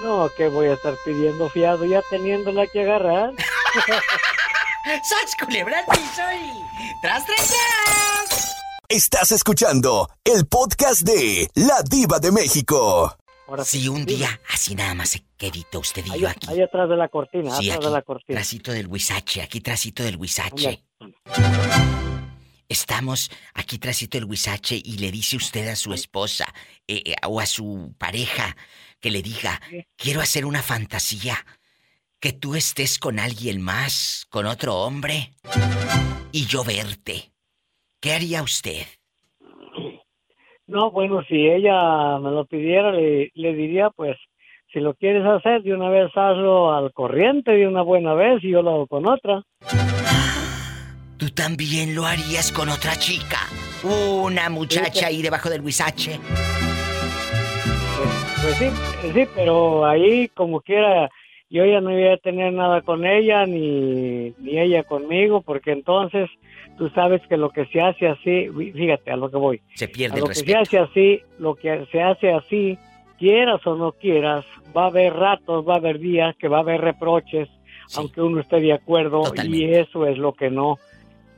No, 0.00 0.30
que 0.36 0.46
voy 0.46 0.68
a 0.68 0.74
estar 0.74 0.94
pidiendo 1.04 1.50
fiado 1.50 1.84
ya 1.84 2.02
teniéndola 2.08 2.68
que 2.68 2.82
agarrar. 2.82 3.32
¡Sas 4.84 5.34
culebra 5.38 5.84
piso 5.90 6.22
¡Tras, 7.02 7.24
tras, 7.26 7.48
tras! 7.48 8.56
Estás 8.88 9.32
escuchando 9.32 10.08
el 10.24 10.46
podcast 10.46 11.02
de 11.02 11.48
La 11.54 11.82
Diva 11.88 12.18
de 12.18 12.32
México. 12.32 13.16
Ahora 13.46 13.64
sí, 13.64 13.88
un 13.88 14.04
día, 14.04 14.40
así 14.52 14.74
nada 14.74 14.94
más 14.94 15.10
se 15.10 15.24
quedito 15.36 15.78
usted 15.80 16.04
y 16.06 16.18
yo 16.18 16.28
aquí. 16.28 16.48
Ahí 16.50 16.60
atrás 16.60 16.88
de 16.88 16.96
la 16.96 17.08
cortina, 17.08 17.56
sí, 17.56 17.70
atrás 17.70 17.84
de 17.84 17.90
la 17.90 18.02
cortina. 18.02 18.38
Trasito 18.38 18.72
del 18.72 18.88
huizache, 18.88 19.42
aquí 19.42 19.60
trasito 19.60 20.02
del 20.02 20.16
huizache. 20.16 20.82
Estamos 22.68 23.30
aquí 23.54 23.78
trasito 23.78 24.18
del 24.18 24.24
huizache 24.24 24.80
y 24.82 24.98
le 24.98 25.10
dice 25.10 25.36
usted 25.36 25.68
a 25.68 25.76
su 25.76 25.92
esposa 25.94 26.46
eh, 26.86 27.02
eh, 27.04 27.14
o 27.26 27.40
a 27.40 27.46
su 27.46 27.94
pareja 27.96 28.56
que 29.00 29.10
le 29.10 29.22
diga, 29.22 29.60
quiero 29.96 30.20
hacer 30.20 30.44
una 30.44 30.62
fantasía 30.62 31.44
que 32.20 32.32
tú 32.32 32.56
estés 32.56 32.98
con 32.98 33.18
alguien 33.18 33.60
más, 33.62 34.26
con 34.30 34.46
otro 34.46 34.76
hombre, 34.76 35.30
y 36.32 36.46
yo 36.46 36.64
verte. 36.64 37.30
¿Qué 38.00 38.12
haría 38.12 38.42
usted? 38.42 38.86
No, 40.66 40.90
bueno, 40.90 41.22
si 41.28 41.48
ella 41.48 42.18
me 42.18 42.30
lo 42.30 42.44
pidiera, 42.44 42.92
le, 42.92 43.30
diría, 43.34 43.90
pues, 43.90 44.16
si 44.72 44.80
lo 44.80 44.94
quieres 44.94 45.24
hacer, 45.24 45.62
de 45.62 45.72
una 45.72 45.88
vez 45.88 46.10
hazlo 46.14 46.74
al 46.74 46.92
corriente 46.92 47.52
de 47.52 47.66
una 47.66 47.82
buena 47.82 48.14
vez 48.14 48.42
y 48.42 48.50
yo 48.50 48.62
lo 48.62 48.70
hago 48.70 48.86
con 48.86 49.08
otra. 49.08 49.42
¿Tú 51.16 51.30
también 51.30 51.94
lo 51.94 52.04
harías 52.04 52.52
con 52.52 52.68
otra 52.68 52.96
chica? 52.96 53.38
Una 53.82 54.50
muchacha 54.50 55.06
ahí 55.06 55.22
debajo 55.22 55.48
del 55.48 55.62
huizache. 55.62 56.20
Pues, 57.96 58.42
pues 58.42 58.56
sí, 58.56 58.70
sí, 59.14 59.28
pero 59.34 59.86
ahí 59.86 60.28
como 60.28 60.60
quiera 60.60 61.08
yo 61.50 61.64
ya 61.64 61.80
no 61.80 61.98
iba 61.98 62.12
a 62.12 62.18
tener 62.18 62.52
nada 62.52 62.82
con 62.82 63.06
ella 63.06 63.46
ni, 63.46 64.34
ni 64.38 64.58
ella 64.58 64.82
conmigo, 64.82 65.40
porque 65.40 65.72
entonces 65.72 66.28
tú 66.76 66.90
sabes 66.90 67.22
que 67.28 67.36
lo 67.36 67.50
que 67.50 67.66
se 67.66 67.80
hace 67.80 68.06
así, 68.06 68.48
fíjate 68.74 69.10
a 69.10 69.16
lo 69.16 69.30
que 69.30 69.36
voy. 69.36 69.60
Se 69.74 69.88
pierde 69.88 70.20
lo 70.20 70.26
que 70.26 70.34
se 70.34 70.54
hace 70.54 70.78
así, 70.78 71.20
lo 71.38 71.54
que 71.54 71.86
se 71.90 72.02
hace 72.02 72.32
así, 72.32 72.78
quieras 73.18 73.66
o 73.66 73.76
no 73.76 73.92
quieras, 73.92 74.44
va 74.76 74.84
a 74.84 74.88
haber 74.88 75.14
ratos, 75.14 75.66
va 75.66 75.74
a 75.74 75.78
haber 75.78 75.98
días 75.98 76.36
que 76.36 76.48
va 76.48 76.58
a 76.58 76.60
haber 76.60 76.80
reproches, 76.80 77.48
aunque 77.96 78.20
uno 78.20 78.40
esté 78.40 78.60
de 78.60 78.74
acuerdo, 78.74 79.22
y 79.44 79.64
eso 79.72 80.06
es 80.06 80.18
lo 80.18 80.34
que 80.34 80.50
no, 80.50 80.78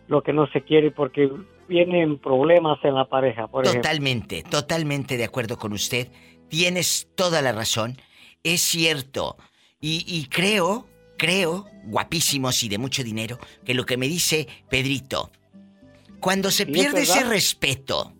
lo 0.08 0.22
que 0.22 0.32
no 0.32 0.48
se 0.48 0.62
quiere, 0.62 0.90
porque 0.90 1.30
vienen 1.68 2.18
problemas 2.18 2.78
en 2.84 2.94
la 2.94 3.04
pareja. 3.04 3.46
Por 3.46 3.64
totalmente, 3.64 4.42
totalmente 4.42 5.16
de 5.16 5.24
acuerdo 5.24 5.56
con 5.56 5.72
usted. 5.72 6.08
Tienes 6.48 7.08
toda 7.14 7.40
la 7.42 7.52
razón. 7.52 7.96
Es 8.42 8.60
cierto, 8.60 9.36
y, 9.80 10.26
creo, 10.26 10.86
creo, 11.16 11.64
guapísimos 11.84 12.62
y 12.62 12.68
de 12.68 12.78
mucho 12.78 13.02
dinero, 13.02 13.38
que 13.64 13.74
lo 13.74 13.86
que 13.86 13.96
me 13.96 14.08
dice 14.08 14.46
Pedrito, 14.68 15.30
cuando 16.20 16.50
se 16.50 16.66
pierde 16.66 17.02
ese 17.02 17.24
respeto, 17.24 18.12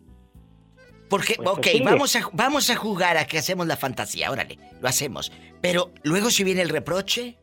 porque, 1.10 1.34
pues 1.36 1.48
ok, 1.48 1.66
vamos 1.84 2.16
a, 2.16 2.20
vamos 2.32 2.70
a 2.70 2.76
jugar 2.76 3.18
a 3.18 3.26
que 3.26 3.36
hacemos 3.36 3.66
la 3.66 3.76
fantasía, 3.76 4.30
órale, 4.30 4.58
lo 4.80 4.88
hacemos. 4.88 5.32
Pero 5.60 5.90
luego 6.04 6.30
si 6.30 6.44
viene 6.44 6.62
el 6.62 6.68
reproche, 6.68 7.36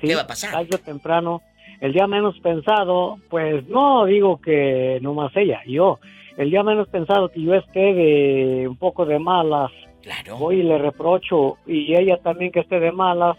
¿qué 0.00 0.14
va 0.14 0.22
a 0.22 0.26
pasar? 0.26 0.50
Tarde 0.50 0.78
temprano, 0.78 1.40
el 1.80 1.92
día 1.92 2.06
menos 2.06 2.38
pensado, 2.40 3.18
pues 3.30 3.66
no 3.68 4.04
digo 4.04 4.40
que 4.40 4.98
no 5.00 5.14
más 5.14 5.34
ella, 5.36 5.62
yo, 5.66 6.00
el 6.36 6.50
día 6.50 6.62
menos 6.62 6.88
pensado 6.88 7.30
que 7.30 7.40
yo 7.40 7.54
esté 7.54 7.94
de 7.94 8.66
un 8.68 8.76
poco 8.76 9.06
de 9.06 9.18
malas 9.18 9.70
Claro. 10.04 10.36
Voy 10.36 10.60
y 10.60 10.62
le 10.62 10.78
reprocho 10.78 11.56
y 11.66 11.96
ella 11.96 12.18
también 12.18 12.52
que 12.52 12.60
esté 12.60 12.78
de 12.78 12.92
malas, 12.92 13.36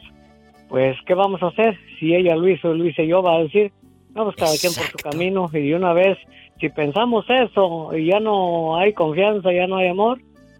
pues 0.67 0.97
¿qué 1.05 1.13
vamos 1.13 1.41
a 1.43 1.47
hacer? 1.47 1.77
Si 1.99 2.13
ella 2.13 2.35
lo 2.35 2.49
hizo, 2.49 2.73
lo 2.73 2.85
hice 2.85 3.05
yo, 3.05 3.21
va 3.21 3.35
a 3.35 3.43
decir, 3.43 3.71
vamos 4.09 4.35
cada 4.35 4.57
quien 4.57 4.73
por 4.73 4.85
su 4.85 4.97
camino 4.97 5.47
y 5.53 5.69
de 5.69 5.75
una 5.75 5.93
vez, 5.93 6.17
si 6.59 6.69
pensamos 6.69 7.25
eso 7.29 7.95
y 7.95 8.07
ya 8.07 8.19
no 8.19 8.77
hay 8.77 8.93
confianza, 8.93 9.53
ya 9.53 9.67
no 9.67 9.77
hay 9.77 9.89
amor, 9.89 10.19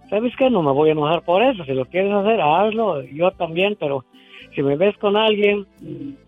¿sabes 0.10 0.34
qué? 0.38 0.50
No 0.50 0.62
me 0.62 0.72
voy 0.72 0.90
a 0.90 0.92
enojar 0.92 1.24
por 1.24 1.42
eso. 1.42 1.66
Si 1.66 1.74
lo 1.74 1.86
quieres 1.86 2.14
hacer, 2.14 2.40
hazlo. 2.40 3.02
Yo 3.06 3.32
también, 3.32 3.76
pero 3.80 4.06
si 4.54 4.62
me 4.62 4.76
ves 4.76 4.96
con 4.98 5.18
alguien, 5.18 5.66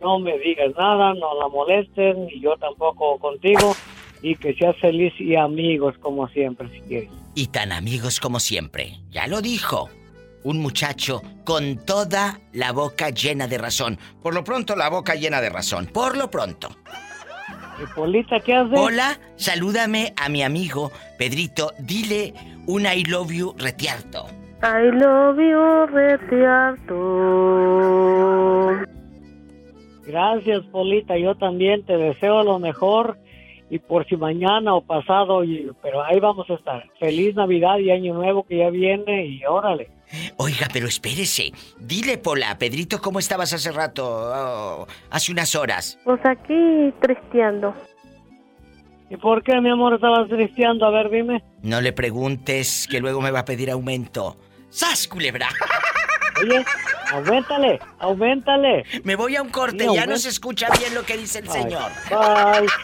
no 0.02 0.20
me 0.20 0.38
digas 0.40 0.74
nada, 0.76 1.14
no 1.14 1.40
la 1.40 1.48
molesten, 1.50 2.28
y 2.32 2.40
yo 2.40 2.58
tampoco 2.58 3.20
contigo. 3.20 3.74
Y 4.22 4.36
que 4.36 4.53
seas 4.55 4.76
feliz 4.78 5.13
y 5.20 5.36
amigos 5.36 5.95
como 5.99 6.28
siempre, 6.30 6.70
si 6.70 6.82
quieres. 6.82 7.09
Y 7.36 7.47
tan 7.47 7.72
amigos 7.72 8.20
como 8.20 8.39
siempre. 8.39 8.99
Ya 9.09 9.28
lo 9.28 9.41
dijo. 9.41 9.89
Un 10.43 10.59
muchacho 10.59 11.22
con 11.43 11.84
toda 11.86 12.39
la 12.53 12.72
boca 12.72 13.09
llena 13.09 13.47
de 13.47 13.57
razón. 13.57 13.97
Por 14.22 14.34
lo 14.34 14.43
pronto, 14.43 14.76
la 14.76 14.89
boca 14.89 15.15
llena 15.15 15.41
de 15.41 15.49
razón. 15.49 15.88
Por 15.88 16.15
lo 16.15 16.30
pronto. 16.32 16.70
¿Y 17.82 17.86
Polita 17.93 18.39
qué 18.39 18.55
hace? 18.55 18.76
Hola, 18.76 19.20
salúdame 19.36 20.13
a 20.18 20.30
mi 20.30 20.41
amigo 20.41 20.91
Pedrito. 21.18 21.74
Dile 21.80 22.34
un 22.65 22.86
I 22.86 23.03
love 23.03 23.32
you 23.32 23.53
retiarto. 23.57 24.26
I 24.63 24.89
love 24.91 25.38
you 25.38 25.86
retiarto. 25.93 26.97
Gracias, 30.07 30.63
Polita. 30.72 31.18
Yo 31.18 31.36
también 31.36 31.86
te 31.86 31.97
deseo 31.97 32.43
lo 32.43 32.57
mejor. 32.57 33.20
Y 33.70 33.80
por 33.80 34.07
si 34.07 34.15
mañana 34.15 34.74
o 34.76 34.82
pasado, 34.82 35.41
pero 35.82 36.03
ahí 36.03 36.20
vamos 36.20 36.49
a 36.49 36.53
estar. 36.53 36.89
Feliz 36.99 37.36
Navidad 37.36 37.78
y 37.80 37.91
Año 37.91 38.13
Nuevo 38.13 38.43
que 38.43 38.57
ya 38.57 38.70
viene 38.70 39.26
y 39.26 39.43
órale. 39.45 39.89
Oiga, 40.38 40.68
pero 40.72 40.88
espérese. 40.88 41.51
Dile, 41.78 42.18
Pola, 42.18 42.57
Pedrito, 42.57 43.01
¿cómo 43.01 43.20
estabas 43.20 43.51
hace 43.51 43.72
rato? 43.72 44.05
Oh, 44.07 44.88
hace 45.09 45.32
unas 45.34 45.53
horas. 45.55 45.99
Pues 46.05 46.20
aquí 46.26 46.93
tristeando. 47.01 47.74
¿Y 49.09 49.18
por 49.18 49.43
qué, 49.43 49.59
mi 49.59 49.70
amor, 49.70 49.95
estabas 49.95 50.30
tristeando? 50.30 50.86
A 50.86 50.91
ver, 50.91 51.09
dime. 51.09 51.43
No 51.61 51.82
le 51.82 51.93
preguntes, 51.93 52.88
que 52.89 52.99
luego 52.99 53.22
me 53.22 53.32
va 53.32 53.39
a 53.39 53.45
pedir 53.45 53.72
aumento. 53.72 54.38
¡Sas, 54.70 55.07
culebra! 55.07 55.47
Oye, 56.41 56.63
aumentale, 57.12 57.80
aumentale. 57.99 58.84
Me 59.03 59.16
voy 59.16 59.36
a 59.36 59.41
un 59.41 59.49
corte, 59.49 59.88
ya 59.93 60.05
no 60.05 60.18
se 60.18 60.30
escucha 60.30 60.70
bien 60.78 60.93
lo 60.93 61.03
que 61.03 61.18
dice 61.18 61.39
el 61.39 61.49
señor. 61.49 61.91
Bye. 62.10 62.68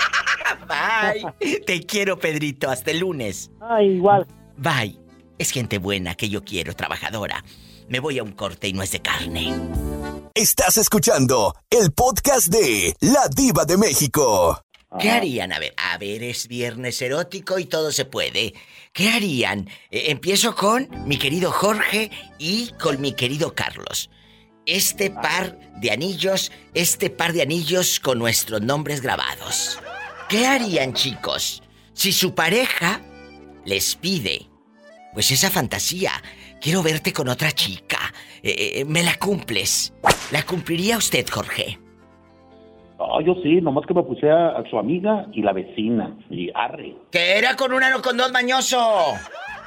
Bye. 0.68 1.60
Te 1.66 1.82
quiero, 1.82 2.18
Pedrito, 2.20 2.70
hasta 2.70 2.92
el 2.92 3.00
lunes. 3.00 3.52
Ay, 3.62 3.96
igual. 3.96 4.28
Bye. 4.58 5.00
Es 5.38 5.52
gente 5.52 5.78
buena 5.78 6.16
que 6.16 6.30
yo 6.30 6.44
quiero, 6.44 6.76
trabajadora. 6.76 7.44
Me 7.90 8.00
voy 8.00 8.20
a 8.20 8.24
un 8.24 8.32
corte 8.32 8.68
y 8.68 8.74
no 8.74 8.82
es 8.82 8.92
de 8.92 9.02
carne. 9.02 9.54
Estás 10.34 10.78
escuchando 10.78 11.56
el 11.70 11.92
podcast 11.92 12.48
de 12.48 12.96
La 13.02 13.28
Diva 13.28 13.66
de 13.66 13.78
México. 13.78 14.62
¿Qué 15.00 15.10
harían? 15.10 15.52
A 15.52 15.60
ver, 15.60 15.74
a 15.78 15.98
ver, 15.98 16.24
es 16.24 16.48
viernes 16.48 17.02
erótico 17.02 17.60
y 17.60 17.66
todo 17.66 17.92
se 17.92 18.06
puede. 18.06 18.54
¿Qué 18.92 19.10
harían? 19.10 19.70
Eh, 19.90 20.06
empiezo 20.08 20.56
con 20.56 20.90
mi 21.08 21.18
querido 21.18 21.52
Jorge 21.52 22.12
y 22.38 22.70
con 22.82 23.02
mi 23.02 23.14
querido 23.14 23.54
Carlos. 23.56 24.10
Este 24.66 25.10
par 25.10 25.60
de 25.82 25.92
anillos, 25.92 26.52
este 26.74 27.10
par 27.10 27.34
de 27.34 27.42
anillos 27.42 28.00
con 28.00 28.20
nuestros 28.20 28.62
nombres 28.62 29.02
grabados. 29.02 29.80
¿Qué 30.30 30.46
harían, 30.46 30.94
chicos? 30.94 31.64
Si 31.94 32.14
su 32.14 32.34
pareja 32.34 33.02
les 33.66 33.96
pide 33.96 34.54
pues 35.14 35.32
esa 35.32 35.50
fantasía. 35.50 36.12
Quiero 36.60 36.82
verte 36.82 37.14
con 37.14 37.30
otra 37.30 37.52
chica. 37.52 38.14
Eh, 38.42 38.80
eh, 38.80 38.86
¿Me 38.86 39.04
la 39.04 39.18
cumples? 39.18 39.94
¿La 40.32 40.44
cumpliría 40.44 40.98
usted, 40.98 41.28
Jorge? 41.30 41.80
Oh, 43.06 43.22
yo 43.22 43.36
sí, 43.44 43.60
nomás 43.62 43.86
que 43.86 43.94
me 43.94 44.04
puse 44.04 44.30
a, 44.30 44.64
su 44.70 44.78
amiga 44.78 45.28
y 45.34 45.42
la 45.42 45.54
vecina. 45.54 46.16
Y 46.30 46.50
arre. 46.54 46.96
Que 47.12 47.38
era 47.38 47.56
con 47.56 47.74
una, 47.74 47.90
no 47.90 48.02
con 48.02 48.18
dos, 48.18 48.32
mañoso. 48.32 48.78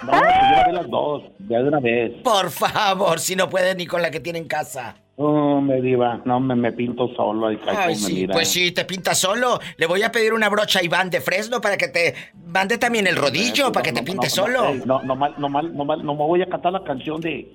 No, 0.03 0.11
pues 0.11 0.23
yo 0.67 0.73
las 0.73 0.91
dos, 0.91 1.23
ya 1.49 1.59
de 1.59 1.69
una 1.69 1.81
vez. 1.81 2.13
Por 2.23 2.51
favor, 2.51 3.19
si 3.19 3.37
no 3.37 3.49
puede 3.49 3.75
ni 3.75 3.87
con 3.87 4.03
la 4.03 4.11
que 4.11 4.21
tiene 4.21 4.39
en 4.39 4.47
casa. 4.47 4.97
Oh, 5.19 5.63
me 5.63 5.81
diva, 5.81 6.21
no, 6.27 6.41
me, 6.41 6.55
me 6.55 6.73
pinto 6.73 7.09
solo. 7.15 7.51
Y 7.51 7.59
Ay, 7.67 7.95
sí, 7.95 8.27
pues 8.27 8.49
sí, 8.49 8.73
te 8.73 8.85
pintas 8.85 9.19
solo. 9.19 9.59
Le 9.79 9.87
voy 9.87 10.03
a 10.03 10.13
pedir 10.13 10.35
una 10.35 10.51
brocha 10.51 10.81
a 10.81 10.85
Iván 10.85 11.09
de 11.09 11.23
Fresno 11.23 11.61
para 11.61 11.79
que 11.79 11.89
te 11.89 12.15
mande 12.47 12.77
también 12.77 13.07
el 13.07 13.17
rodillo, 13.17 13.73
para 13.73 13.83
que 13.83 13.93
te 13.93 14.03
pintes 14.03 14.33
solo. 14.33 14.75
No, 14.85 15.03
no, 15.03 15.17
mal, 15.17 15.35
no, 15.39 15.49
mal, 15.49 15.75
no, 15.75 15.85
mal, 15.87 16.05
no 16.05 16.15
me 16.15 16.25
voy 16.25 16.43
a 16.43 16.47
cantar 16.47 16.73
la 16.73 16.85
canción 16.85 17.21
de, 17.23 17.51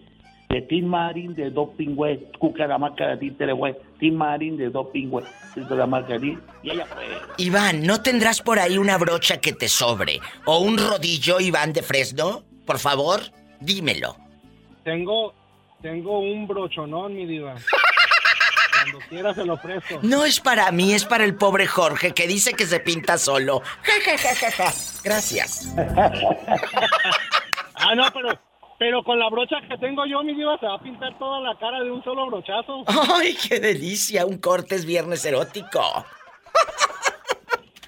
de 0.52 0.62
Tim 0.64 0.86
Marín 0.86 1.34
de 1.34 1.50
Doping 1.50 1.96
Güey, 1.96 2.28
Cuca 2.38 2.68
la 2.68 2.78
marca 2.78 3.08
de 3.08 3.18
Títere 3.18 3.54
Güey, 3.54 3.76
Tim 4.00 4.16
Marín 4.16 4.58
de 4.58 4.70
Doping 4.70 5.08
Güey, 5.08 5.26
la 5.56 5.88
marca 5.88 6.18
de 6.18 6.38
y 6.64 6.70
ella 6.70 6.86
fue. 6.86 7.06
Iván, 7.38 7.86
¿no 7.86 8.02
tendrás 8.02 8.42
por 8.42 8.60
ahí 8.60 8.78
una 8.78 8.98
brocha 8.98 9.40
que 9.40 9.54
te 9.54 9.70
sobre? 9.70 10.20
¿O 10.46 10.60
un 10.60 10.78
rodillo, 10.78 11.40
Iván 11.40 11.72
de 11.74 11.82
Fresno? 11.82 12.44
Por 12.66 12.80
favor, 12.80 13.22
dímelo. 13.60 14.18
Tengo, 14.84 15.34
tengo 15.82 16.20
un 16.20 16.48
brochonón, 16.48 17.16
mi 17.16 17.26
diva. 17.26 17.56
Cuando 18.74 19.00
quiera 19.10 19.34
se 19.34 19.46
lo 19.46 19.54
ofrezco. 19.54 20.00
No 20.02 20.26
es 20.26 20.40
para 20.40 20.72
mí, 20.72 20.94
es 20.94 21.06
para 21.06 21.24
el 21.24 21.36
pobre 21.36 21.68
Jorge 21.68 22.14
que 22.14 22.28
dice 22.28 22.54
que 22.54 22.66
se 22.66 22.80
pinta 22.80 23.18
solo. 23.18 23.62
Gracias. 25.04 25.74
ah, 27.76 27.96
no, 27.96 28.04
pero 28.14 28.51
pero 28.82 29.04
con 29.04 29.20
la 29.20 29.30
brocha 29.30 29.58
que 29.70 29.78
tengo 29.78 30.08
yo, 30.08 30.24
mi 30.24 30.34
diva, 30.34 30.58
se 30.58 30.66
va 30.66 30.74
a 30.74 30.82
pintar 30.82 31.16
toda 31.20 31.40
la 31.40 31.56
cara 31.60 31.84
de 31.84 31.92
un 31.92 32.04
solo 32.04 32.26
brochazo. 32.26 32.84
¡Ay, 33.16 33.36
qué 33.36 33.60
delicia! 33.60 34.26
Un 34.26 34.40
corte 34.40 34.74
es 34.74 34.86
viernes 34.86 35.24
erótico. 35.24 35.82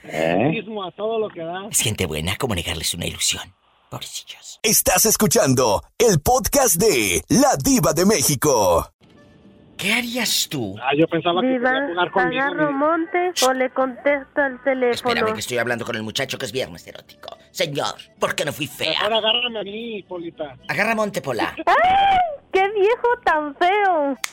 ¿Eh? 0.03 0.63
a 0.85 0.91
todo 0.91 1.17
lo 1.17 1.29
que 1.29 1.41
da. 1.41 1.65
Es 1.71 1.81
gente 1.81 2.05
buena, 2.05 2.35
como 2.35 2.53
negarles 2.53 2.93
una 2.93 3.07
ilusión. 3.07 3.41
Pobrecillos. 3.89 4.59
Estás 4.61 5.07
escuchando 5.07 5.81
el 5.97 6.21
podcast 6.21 6.75
de 6.75 7.23
La 7.29 7.55
Diva 7.57 7.93
de 7.93 8.05
México. 8.05 8.87
¿Qué 9.75 9.93
harías 9.93 10.47
tú? 10.47 10.75
Ah, 10.79 10.91
yo 10.95 11.07
pensaba 11.07 11.41
que 11.41 11.47
quería 11.47 11.87
jugar 11.87 12.11
conmigo. 12.11 12.43
agarro 12.43 12.71
monte 12.71 13.31
o 13.47 13.53
le 13.53 13.71
contesto 13.71 14.41
al 14.41 14.61
teléfono. 14.63 14.91
Espérame 14.91 15.33
que 15.33 15.39
estoy 15.39 15.57
hablando 15.57 15.85
con 15.85 15.95
el 15.95 16.03
muchacho 16.03 16.37
que 16.37 16.45
es 16.45 16.51
viernes 16.51 16.85
erótico. 16.85 17.35
Señor, 17.53 17.93
¿por 18.19 18.33
qué 18.33 18.45
no 18.45 18.51
fui 18.51 18.65
fea? 18.65 18.99
Ahora 18.99 19.17
agárrame 19.19 19.59
a 19.59 19.63
mí, 19.63 20.01
Polita. 20.03 20.57
Agarra 20.67 20.95
monte, 20.95 21.21
Pola. 21.21 21.55
¡Ay! 21.67 22.17
¡Qué 22.51 22.67
viejo 22.71 23.07
tan 23.23 23.55
feo! 23.55 24.17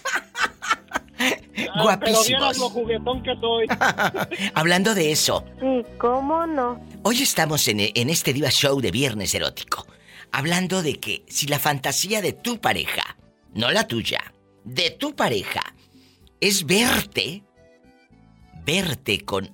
Ah, 1.69 1.83
Guapísimos. 1.83 2.57
lo 2.57 2.71
juguetón 2.71 3.23
que 3.23 3.35
soy. 3.39 3.67
Hablando 4.55 4.95
de 4.95 5.13
eso. 5.13 5.45
Sí, 5.61 5.85
¿cómo 5.99 6.47
no? 6.47 6.83
Hoy 7.03 7.21
estamos 7.21 7.69
en, 7.69 7.81
en 7.81 8.09
este 8.09 8.33
Diva 8.33 8.49
Show 8.49 8.81
de 8.81 8.91
Viernes 8.91 9.35
Erótico. 9.35 9.87
Hablando 10.33 10.83
de 10.83 10.95
que 10.99 11.23
si 11.29 11.47
la 11.47 11.59
fantasía 11.59 12.23
de 12.23 12.33
tu 12.33 12.59
pareja, 12.59 13.19
no 13.53 13.71
la 13.71 13.87
tuya, 13.87 14.33
de 14.65 14.93
tu 14.93 15.15
pareja, 15.15 15.61
es 16.41 16.65
verte, 16.65 17.43
verte 18.65 19.21
con 19.21 19.51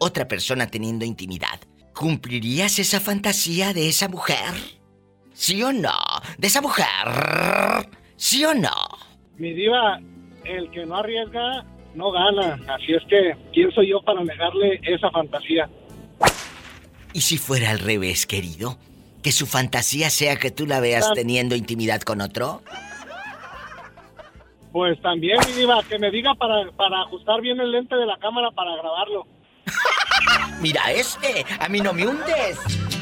otra 0.00 0.26
persona 0.26 0.66
teniendo 0.66 1.04
intimidad, 1.04 1.60
¿cumplirías 1.94 2.78
esa 2.78 3.00
fantasía 3.00 3.72
de 3.72 3.88
esa 3.88 4.08
mujer? 4.08 4.52
¿Sí 5.32 5.62
o 5.62 5.72
no? 5.72 5.98
¿De 6.36 6.48
esa 6.48 6.60
mujer? 6.60 6.86
¿Sí 8.16 8.44
o 8.44 8.54
no? 8.54 8.70
Mi 9.36 9.52
diva, 9.52 10.00
el 10.44 10.70
que 10.70 10.84
no 10.84 10.96
arriesga 10.96 11.64
no 11.94 12.10
gana. 12.10 12.58
Así 12.68 12.92
es 12.92 13.02
que 13.08 13.36
pienso 13.52 13.82
yo 13.82 14.02
para 14.02 14.22
negarle 14.22 14.80
esa 14.82 15.10
fantasía. 15.10 15.68
¿Y 17.12 17.20
si 17.20 17.38
fuera 17.38 17.70
al 17.70 17.78
revés, 17.78 18.26
querido? 18.26 18.76
¿Que 19.22 19.32
su 19.32 19.46
fantasía 19.46 20.10
sea 20.10 20.36
que 20.36 20.50
tú 20.50 20.66
la 20.66 20.80
veas 20.80 21.08
ah. 21.10 21.12
teniendo 21.14 21.54
intimidad 21.54 22.02
con 22.02 22.20
otro? 22.20 22.62
Pues 24.72 25.00
también, 25.00 25.38
mi 25.46 25.52
diva, 25.52 25.82
que 25.88 25.98
me 26.00 26.10
diga 26.10 26.34
para, 26.34 26.70
para 26.72 27.02
ajustar 27.02 27.40
bien 27.40 27.60
el 27.60 27.70
lente 27.70 27.94
de 27.94 28.06
la 28.06 28.18
cámara 28.18 28.50
para 28.50 28.74
grabarlo. 28.76 29.26
Mira 30.60 30.92
este, 30.92 31.44
a 31.58 31.68
mí 31.68 31.80
no 31.80 31.92
me 31.92 32.06
hundes. 32.06 32.58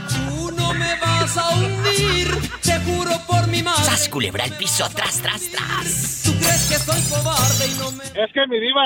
Tú 0.09 0.51
no 0.53 0.73
me 0.75 0.99
vas 1.01 1.37
a 1.37 1.51
hundir, 1.51 2.29
te 2.63 2.79
juro 2.81 3.13
por 3.27 3.47
mi 3.49 3.63
madre. 3.63 3.85
¡Sas, 3.85 4.09
culebra 4.09 4.45
el 4.45 4.53
piso! 4.53 4.89
¡Tras, 4.95 5.21
tras, 5.23 5.49
tras! 5.51 6.23
¿Tú 6.25 6.33
crees 6.39 6.69
que 6.69 6.79
soy 6.79 7.01
cobarde 7.11 7.67
y 7.67 7.75
no 7.79 7.93
me...? 7.93 8.05
Es 8.05 8.33
que, 8.33 8.47
mi 8.49 8.59
diva, 8.59 8.83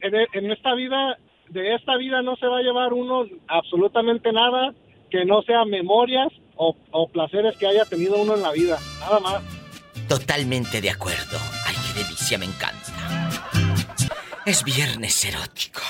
en, 0.00 0.14
en 0.32 0.50
esta 0.50 0.74
vida, 0.74 1.16
de 1.48 1.74
esta 1.74 1.96
vida 1.96 2.22
no 2.22 2.36
se 2.36 2.46
va 2.46 2.58
a 2.58 2.62
llevar 2.62 2.92
uno 2.92 3.24
absolutamente 3.48 4.32
nada 4.32 4.72
que 5.10 5.24
no 5.24 5.42
sea 5.42 5.64
memorias 5.64 6.28
o, 6.56 6.76
o 6.90 7.08
placeres 7.08 7.56
que 7.56 7.66
haya 7.66 7.84
tenido 7.84 8.16
uno 8.16 8.34
en 8.34 8.42
la 8.42 8.52
vida. 8.52 8.78
Nada 9.00 9.20
más. 9.20 9.42
Totalmente 10.08 10.80
de 10.80 10.90
acuerdo. 10.90 11.38
Ay, 11.66 11.74
qué 11.86 12.02
delicia, 12.02 12.38
me 12.38 12.46
encanta. 12.46 12.92
Es 14.44 14.64
viernes 14.64 15.24
erótico. 15.24 15.80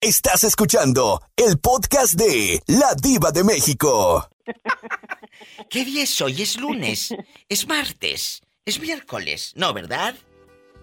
Estás 0.00 0.44
escuchando 0.44 1.20
el 1.36 1.58
podcast 1.58 2.14
de 2.14 2.62
La 2.66 2.94
Diva 2.94 3.32
de 3.32 3.42
México. 3.42 4.28
¿Qué 5.70 5.84
día 5.84 6.04
es 6.04 6.20
hoy? 6.20 6.40
Es 6.42 6.56
lunes. 6.58 7.14
Es 7.48 7.66
martes. 7.66 8.42
Es 8.64 8.80
miércoles. 8.80 9.52
No, 9.56 9.72
¿verdad? 9.72 10.14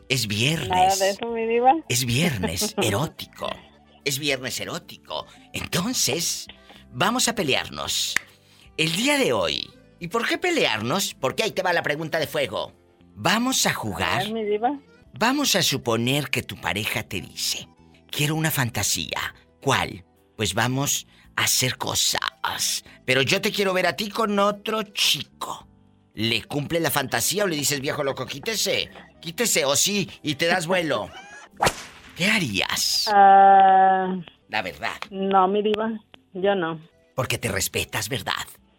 Es 0.10 0.28
viernes. 0.28 0.70
Nada 0.70 0.96
de 0.98 1.10
eso, 1.12 1.28
mi 1.28 1.46
diva. 1.48 1.74
Es 1.88 2.06
viernes 2.06 2.76
erótico. 2.82 3.50
Es 4.04 4.20
viernes 4.20 4.60
erótico. 4.60 5.26
Entonces, 5.54 6.48
vamos 6.92 7.28
a 7.28 7.36
pelearnos. 7.36 8.16
el 8.78 8.96
día 8.98 9.18
de 9.18 9.32
hoy, 9.34 9.70
¿y 10.00 10.10
por 10.10 10.28
qué 10.28 10.38
pelearnos? 10.38 11.14
Porque 11.14 11.44
ahí 11.44 11.52
te 11.52 11.64
va 11.64 11.72
la 11.74 11.84
pregunta 11.84 12.20
de 12.20 12.28
fuego. 12.28 12.74
Vamos 13.16 13.66
a 13.66 13.74
jugar. 13.74 14.30
mi 14.30 14.44
diva? 14.44 14.78
Vamos 15.18 15.56
a 15.56 15.62
suponer 15.62 16.30
que 16.30 16.44
tu 16.44 16.60
pareja 16.60 17.04
te 17.04 17.22
dice, 17.22 17.70
quiero 18.16 18.36
una 18.36 18.50
fantasía. 18.50 19.36
¿Cuál? 19.62 20.06
Pues 20.38 20.54
vamos 20.54 21.06
a 21.36 21.44
hacer 21.44 21.78
cosas. 21.78 22.84
Pero 23.04 23.22
yo 23.22 23.42
te 23.42 23.52
quiero 23.52 23.74
ver 23.74 23.88
a 23.88 23.96
ti 23.96 24.10
con 24.10 24.40
otro 24.40 24.84
chico. 24.84 25.68
¿Le 26.14 26.44
cumple 26.44 26.80
la 26.80 26.90
fantasía 26.90 27.44
o 27.44 27.48
le 27.48 27.58
dices, 27.58 27.82
viejo 27.82 28.04
loco, 28.04 28.26
quítese? 28.26 28.90
Quítese 29.20 29.66
o 29.66 29.76
sí, 29.76 30.10
y 30.24 30.36
te 30.36 30.46
das 30.46 30.66
vuelo. 30.66 31.10
¿Qué 32.16 32.28
harías? 32.28 33.10
Ah, 33.14 34.16
la 34.48 34.62
verdad. 34.62 34.96
No, 35.10 35.50
mi 35.50 35.62
diva, 35.62 36.00
yo 36.34 36.56
no. 36.56 36.80
Porque 37.16 37.38
te 37.38 37.50
respetas, 37.50 38.08
¿verdad? 38.08 38.34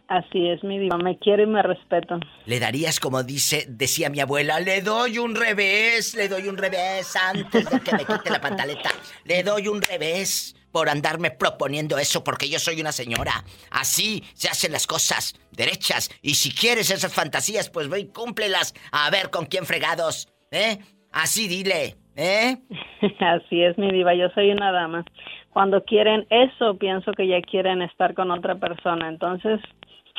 Así 0.09 0.49
es, 0.49 0.63
mi 0.63 0.79
diva, 0.79 0.99
me 0.99 1.19
quiero 1.19 1.43
y 1.43 1.47
me 1.47 1.63
respeto. 1.63 2.21
Le 2.45 2.61
darías, 2.61 3.01
como 3.01 3.25
dice, 3.25 3.67
decía 3.69 4.09
mi 4.09 4.21
abuela, 4.21 4.61
le 4.61 4.81
doy 4.81 5.19
un 5.19 5.35
revés, 5.35 6.15
le 6.15 6.29
doy 6.29 6.47
un 6.49 6.57
revés 6.57 7.17
antes 7.17 7.69
de 7.69 7.81
que 7.81 7.93
me 7.93 8.05
quite 8.05 8.31
la 8.31 8.41
pantaleta. 8.41 8.91
Le 9.25 9.43
doy 9.43 9.67
un 9.67 9.83
revés 9.83 10.55
por 10.71 10.89
andarme 10.89 11.33
proponiendo 11.33 11.99
eso 11.99 12.23
porque 12.23 12.49
yo 12.49 12.61
soy 12.61 12.81
una 12.81 12.93
señora. 12.93 13.33
Así 13.71 14.23
se 14.35 14.49
hacen 14.49 14.71
las 14.71 14.87
cosas, 14.87 15.35
derechas. 15.51 16.11
Y 16.23 16.35
si 16.35 16.53
quieres 16.53 16.91
esas 16.91 17.13
fantasías, 17.13 17.69
pues 17.69 17.89
ve 17.89 18.01
y 18.01 18.07
cúmplelas. 18.07 18.75
A 18.93 19.11
ver 19.11 19.31
con 19.31 19.47
quién 19.47 19.65
fregados, 19.65 20.29
¿eh? 20.53 20.79
Así 21.11 21.49
dile, 21.49 21.97
¿eh? 22.15 22.59
Así 23.21 23.63
es, 23.63 23.77
mi 23.77 23.91
diva, 23.91 24.15
yo 24.15 24.29
soy 24.35 24.53
una 24.53 24.71
dama. 24.71 25.05
Cuando 25.51 25.83
quieren 25.83 26.27
eso, 26.31 26.77
pienso 26.77 27.13
que 27.13 27.27
ya 27.27 27.41
quieren 27.41 27.81
estar 27.81 28.13
con 28.13 28.31
otra 28.31 28.57
persona. 28.57 29.09
Entonces, 29.09 29.59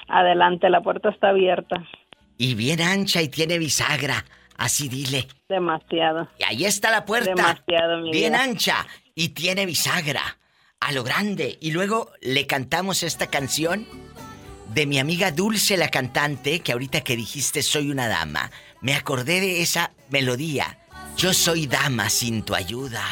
Adelante, 0.07 0.69
la 0.69 0.81
puerta 0.81 1.09
está 1.09 1.29
abierta. 1.29 1.83
Y 2.37 2.55
bien 2.55 2.81
ancha 2.81 3.21
y 3.21 3.29
tiene 3.29 3.57
bisagra. 3.57 4.25
Así 4.57 4.89
dile. 4.89 5.27
Demasiado. 5.49 6.27
Y 6.39 6.43
ahí 6.43 6.65
está 6.65 6.89
la 6.91 7.05
puerta. 7.05 7.29
Demasiado, 7.29 7.99
mi 8.01 8.11
Bien 8.11 8.35
ancha 8.35 8.85
y 9.15 9.29
tiene 9.29 9.65
bisagra. 9.65 10.37
A 10.79 10.91
lo 10.91 11.03
grande. 11.03 11.57
Y 11.61 11.71
luego 11.71 12.11
le 12.21 12.45
cantamos 12.47 13.03
esta 13.03 13.27
canción 13.27 13.87
de 14.73 14.85
mi 14.85 14.99
amiga 14.99 15.31
Dulce, 15.31 15.77
la 15.77 15.89
cantante, 15.89 16.59
que 16.59 16.71
ahorita 16.71 17.01
que 17.01 17.15
dijiste 17.15 17.61
soy 17.63 17.89
una 17.91 18.07
dama. 18.07 18.51
Me 18.81 18.93
acordé 18.95 19.39
de 19.41 19.61
esa 19.61 19.91
melodía. 20.09 20.79
Yo 21.15 21.33
soy 21.33 21.67
dama 21.67 22.09
sin 22.09 22.43
tu 22.43 22.53
ayuda. 22.53 23.03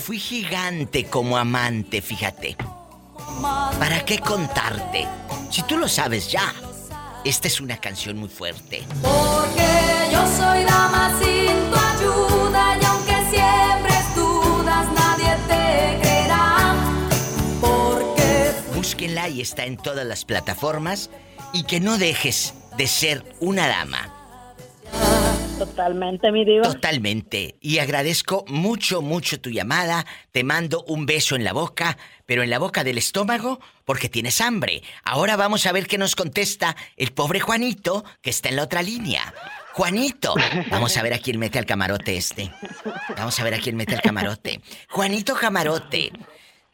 Fui 0.00 0.18
gigante 0.18 1.04
como 1.04 1.36
amante, 1.36 2.02
fíjate. 2.02 2.56
¿Para 3.78 4.04
qué 4.04 4.18
contarte? 4.18 5.06
Si 5.50 5.62
tú 5.62 5.76
lo 5.76 5.88
sabes 5.88 6.30
ya. 6.30 6.52
Esta 7.24 7.48
es 7.48 7.60
una 7.60 7.76
canción 7.76 8.16
muy 8.16 8.30
fuerte. 8.30 8.82
Porque 9.02 10.08
yo 10.10 10.26
soy 10.26 10.64
dama 10.64 11.12
sin 11.20 11.70
tu 11.70 11.76
ayuda 11.76 12.78
y 12.80 12.84
aunque 12.84 13.12
siempre 13.30 13.94
dudas 14.16 14.86
nadie 14.94 15.36
te 15.46 16.00
creerá. 16.00 16.74
Porque 17.60 18.52
búsquenla 18.74 19.28
y 19.28 19.42
está 19.42 19.66
en 19.66 19.76
todas 19.76 20.06
las 20.06 20.24
plataformas 20.24 21.10
y 21.52 21.64
que 21.64 21.78
no 21.78 21.98
dejes 21.98 22.54
de 22.78 22.86
ser 22.86 23.36
una 23.38 23.68
dama. 23.68 24.19
Totalmente, 25.60 26.32
mi 26.32 26.46
diva. 26.46 26.62
Totalmente. 26.62 27.56
Y 27.60 27.80
agradezco 27.80 28.46
mucho, 28.48 29.02
mucho 29.02 29.42
tu 29.42 29.50
llamada. 29.50 30.06
Te 30.32 30.42
mando 30.42 30.84
un 30.84 31.04
beso 31.04 31.36
en 31.36 31.44
la 31.44 31.52
boca, 31.52 31.98
pero 32.24 32.42
en 32.42 32.48
la 32.48 32.58
boca 32.58 32.82
del 32.82 32.96
estómago, 32.96 33.60
porque 33.84 34.08
tienes 34.08 34.40
hambre. 34.40 34.82
Ahora 35.04 35.36
vamos 35.36 35.66
a 35.66 35.72
ver 35.72 35.86
qué 35.86 35.98
nos 35.98 36.16
contesta 36.16 36.74
el 36.96 37.12
pobre 37.12 37.40
Juanito, 37.40 38.06
que 38.22 38.30
está 38.30 38.48
en 38.48 38.56
la 38.56 38.62
otra 38.62 38.82
línea. 38.82 39.34
Juanito, 39.74 40.34
vamos 40.70 40.96
a 40.96 41.02
ver 41.02 41.12
a 41.12 41.18
quién 41.18 41.38
mete 41.38 41.58
al 41.58 41.66
camarote 41.66 42.16
este. 42.16 42.50
Vamos 43.18 43.38
a 43.38 43.44
ver 43.44 43.52
a 43.52 43.58
quién 43.58 43.76
mete 43.76 43.94
al 43.94 44.00
camarote. 44.00 44.62
Juanito 44.88 45.34
Camarote, 45.34 46.10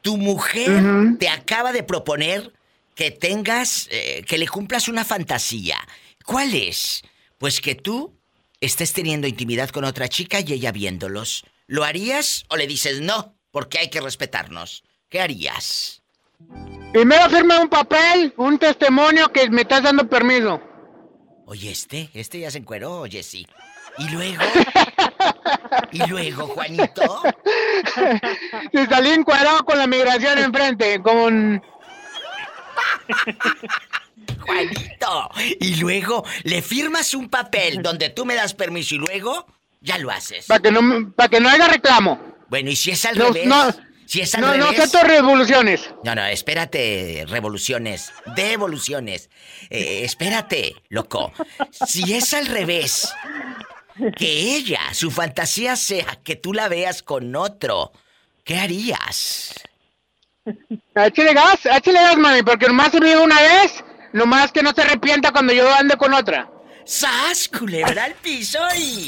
tu 0.01 0.17
mujer 0.17 1.17
te 1.19 1.29
acaba 1.29 1.73
de 1.73 1.83
proponer 1.83 2.53
que 2.95 3.11
tengas, 3.11 3.89
eh, 3.91 4.23
que 4.25 4.39
le 4.39 4.47
cumplas 4.47 4.87
una 4.87 5.05
fantasía. 5.05 5.77
¿Cuál 6.25 6.55
es? 6.55 7.03
Pues 7.39 7.61
que 7.61 7.75
tú 7.75 8.17
estés 8.61 8.93
teniendo 8.93 9.27
intimidad 9.27 9.71
con 9.71 9.85
otra 9.85 10.09
chica 10.09 10.41
y 10.41 10.53
ella 10.53 10.73
viéndolos. 10.73 11.45
¿Lo 11.67 11.85
harías 11.85 12.45
o 12.49 12.57
le 12.57 12.67
dices 12.67 13.01
no? 13.01 13.35
Porque 13.51 13.79
hay 13.79 13.91
que 13.91 14.01
respetarnos. 14.01 14.85
¿Qué 15.09 15.21
harías? 15.21 16.03
Primero 16.93 17.29
firma 17.31 17.61
un 17.61 17.69
papel, 17.69 18.33
un 18.37 18.59
testimonio 18.59 19.33
que 19.33 19.49
me 19.51 19.63
estás 19.63 19.83
dando 19.83 20.09
permiso. 20.09 20.61
Oye, 21.47 21.71
este, 21.71 22.11
este 22.15 22.41
ya 22.41 22.51
se 22.51 22.59
encueró, 22.59 23.05
Jessy. 23.09 23.47
¿Y 23.99 24.09
luego? 24.11 24.43
¿Y 25.93 26.07
luego, 26.07 26.49
Juanito? 26.49 27.23
Se 28.73 28.87
salí 28.87 29.11
encuadrado 29.11 29.65
con 29.65 29.79
la 29.79 29.87
migración 29.87 30.39
enfrente, 30.39 31.01
con... 31.01 31.63
Juanito. 34.47 35.31
Y 35.61 35.77
luego 35.77 36.25
le 36.45 36.63
firmas 36.63 37.15
un 37.15 37.29
papel 37.29 37.83
donde 37.83 38.11
tú 38.11 38.25
me 38.25 38.35
das 38.35 38.55
permiso 38.55 38.95
y 38.95 38.99
luego 38.99 39.47
ya 39.81 39.99
lo 39.99 40.11
haces. 40.11 40.47
Para 40.47 40.61
que 40.61 40.71
no, 40.71 41.13
para 41.13 41.29
que 41.29 41.41
no 41.41 41.49
haya 41.49 41.69
reclamo. 41.69 42.37
Bueno, 42.49 42.71
¿y 42.71 42.77
si 42.77 42.91
es 42.91 43.05
al 43.05 43.17
revés? 43.17 43.47
No, 43.47 43.73
si 44.07 44.21
es 44.21 44.35
al 44.35 44.41
no, 44.43 44.53
revés. 44.53 44.93
No, 44.93 45.03
revoluciones. 45.03 45.91
No, 46.05 46.15
no, 46.15 46.25
espérate, 46.27 47.25
revoluciones. 47.29 48.13
Devoluciones. 48.37 49.31
Eh, 49.71 50.03
espérate, 50.05 50.75
loco. 50.89 51.33
Si 51.87 52.15
es 52.15 52.33
al 52.35 52.47
revés, 52.47 53.13
que 54.17 54.57
ella, 54.57 54.81
su 54.93 55.11
fantasía 55.11 55.77
sea 55.77 56.19
que 56.23 56.37
tú 56.37 56.53
la 56.53 56.69
veas 56.69 57.03
con 57.03 57.35
otro, 57.35 57.93
¿qué 58.45 58.59
harías? 58.59 59.55
Échale 60.95 61.35
gas, 61.35 61.67
échale 61.67 62.01
gas, 62.01 62.17
mami, 62.17 62.43
porque 62.43 62.67
nomás 62.67 62.93
se 62.93 63.01
me 63.01 63.17
una 63.17 63.41
vez 63.41 63.85
no 64.17 64.25
más 64.25 64.51
que 64.51 64.63
no 64.63 64.73
se 64.73 64.81
arrepienta 64.81 65.31
cuando 65.31 65.53
yo 65.53 65.71
ande 65.75 65.95
con 65.99 66.15
otra. 66.15 66.51
¡Sas! 66.87 67.49
Culebra 67.49 68.05
al 68.05 68.15
piso 68.15 68.59
y. 68.75 69.07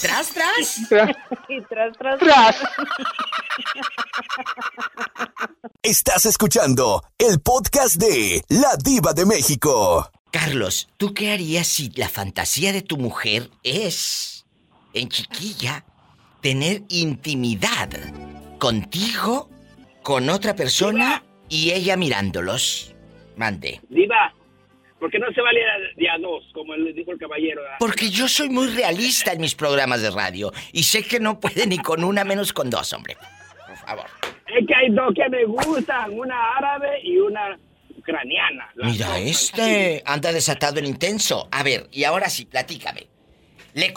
¡Tras, 0.00 0.32
tras! 0.34 0.78
Y 1.48 1.60
tras, 1.68 1.96
tras. 1.96 2.18
Tras. 2.18 2.56
Estás 5.80 6.26
escuchando 6.26 7.04
el 7.18 7.40
podcast 7.40 7.96
de 7.96 8.42
La 8.48 8.76
Diva 8.82 9.12
de 9.12 9.26
México. 9.26 10.10
Carlos, 10.32 10.88
¿tú 10.96 11.14
qué 11.14 11.32
harías 11.32 11.68
si 11.68 11.90
la 11.90 12.08
fantasía 12.08 12.72
de 12.72 12.82
tu 12.82 12.96
mujer 12.96 13.48
es, 13.62 14.44
en 14.92 15.08
chiquilla, 15.08 15.84
tener 16.40 16.82
intimidad 16.88 17.90
contigo, 18.58 19.50
con 20.02 20.30
otra 20.30 20.56
persona 20.56 21.22
y 21.48 21.70
ella 21.70 21.96
mirándolos? 21.96 22.91
Mande. 23.36 23.80
Diva, 23.88 24.32
¿por 24.98 25.10
qué 25.10 25.18
no 25.18 25.26
se 25.32 25.40
vale 25.40 25.60
de 25.96 26.08
a 26.08 26.18
dos, 26.18 26.44
como 26.52 26.74
le 26.74 26.92
dijo 26.92 27.12
el 27.12 27.18
caballero? 27.18 27.62
Porque 27.78 28.10
yo 28.10 28.28
soy 28.28 28.48
muy 28.48 28.68
realista 28.68 29.32
en 29.32 29.40
mis 29.40 29.54
programas 29.54 30.02
de 30.02 30.10
radio 30.10 30.52
y 30.72 30.82
sé 30.84 31.02
que 31.02 31.20
no 31.20 31.40
puede 31.40 31.66
ni 31.66 31.78
con 31.78 32.04
una 32.04 32.24
menos 32.24 32.52
con 32.52 32.70
dos, 32.70 32.92
hombre. 32.92 33.16
Por 33.66 33.76
favor. 33.76 34.06
Es 34.46 34.66
que 34.66 34.74
hay 34.74 34.90
dos 34.90 35.14
que 35.14 35.28
me 35.28 35.44
gustan, 35.44 36.18
una 36.18 36.56
árabe 36.56 37.00
y 37.02 37.16
una 37.18 37.58
ucraniana. 37.96 38.70
Mira, 38.76 39.18
este 39.18 40.02
anda 40.04 40.32
desatado 40.32 40.78
en 40.78 40.86
intenso. 40.86 41.48
A 41.50 41.62
ver, 41.62 41.88
y 41.90 42.04
ahora 42.04 42.28
sí, 42.28 42.44
platícame. 42.44 43.06
¿Le, 43.74 43.94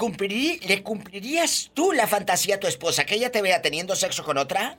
¿Le 0.68 0.84
cumplirías 0.84 1.72
tú 1.74 1.92
la 1.92 2.08
fantasía 2.08 2.56
a 2.56 2.60
tu 2.60 2.68
esposa 2.68 3.06
que 3.06 3.16
ella 3.16 3.32
te 3.32 3.42
vea 3.42 3.62
teniendo 3.62 3.96
sexo 3.96 4.24
con 4.24 4.38
otra? 4.38 4.78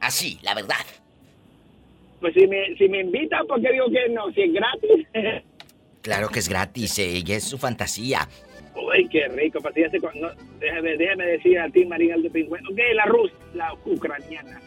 Así, 0.00 0.38
la 0.42 0.54
verdad. 0.54 0.76
Pues 2.20 2.34
si 2.34 2.46
me, 2.46 2.74
si 2.76 2.88
me 2.88 3.00
invitan, 3.00 3.46
¿por 3.46 3.60
qué 3.60 3.72
digo 3.72 3.86
que 3.90 4.08
no? 4.08 4.32
Si 4.32 4.42
es 4.42 4.52
gratis. 4.52 5.06
claro 6.02 6.28
que 6.28 6.38
es 6.40 6.48
gratis, 6.48 6.98
eh, 6.98 7.22
y 7.24 7.32
es 7.32 7.44
su 7.44 7.58
fantasía. 7.58 8.28
Uy, 8.74 9.08
qué 9.08 9.28
rico. 9.28 9.60
Pues 9.60 9.74
no, 10.14 10.28
déjame, 10.60 10.96
déjame, 10.96 11.26
decir 11.26 11.58
a 11.58 11.68
ti, 11.68 11.84
María 11.84 12.16
de 12.16 12.30
Pingüino. 12.30 12.68
Ok, 12.70 12.78
la 12.94 13.04
rusa, 13.06 13.34
la 13.54 13.74
ucraniana. 13.84 14.60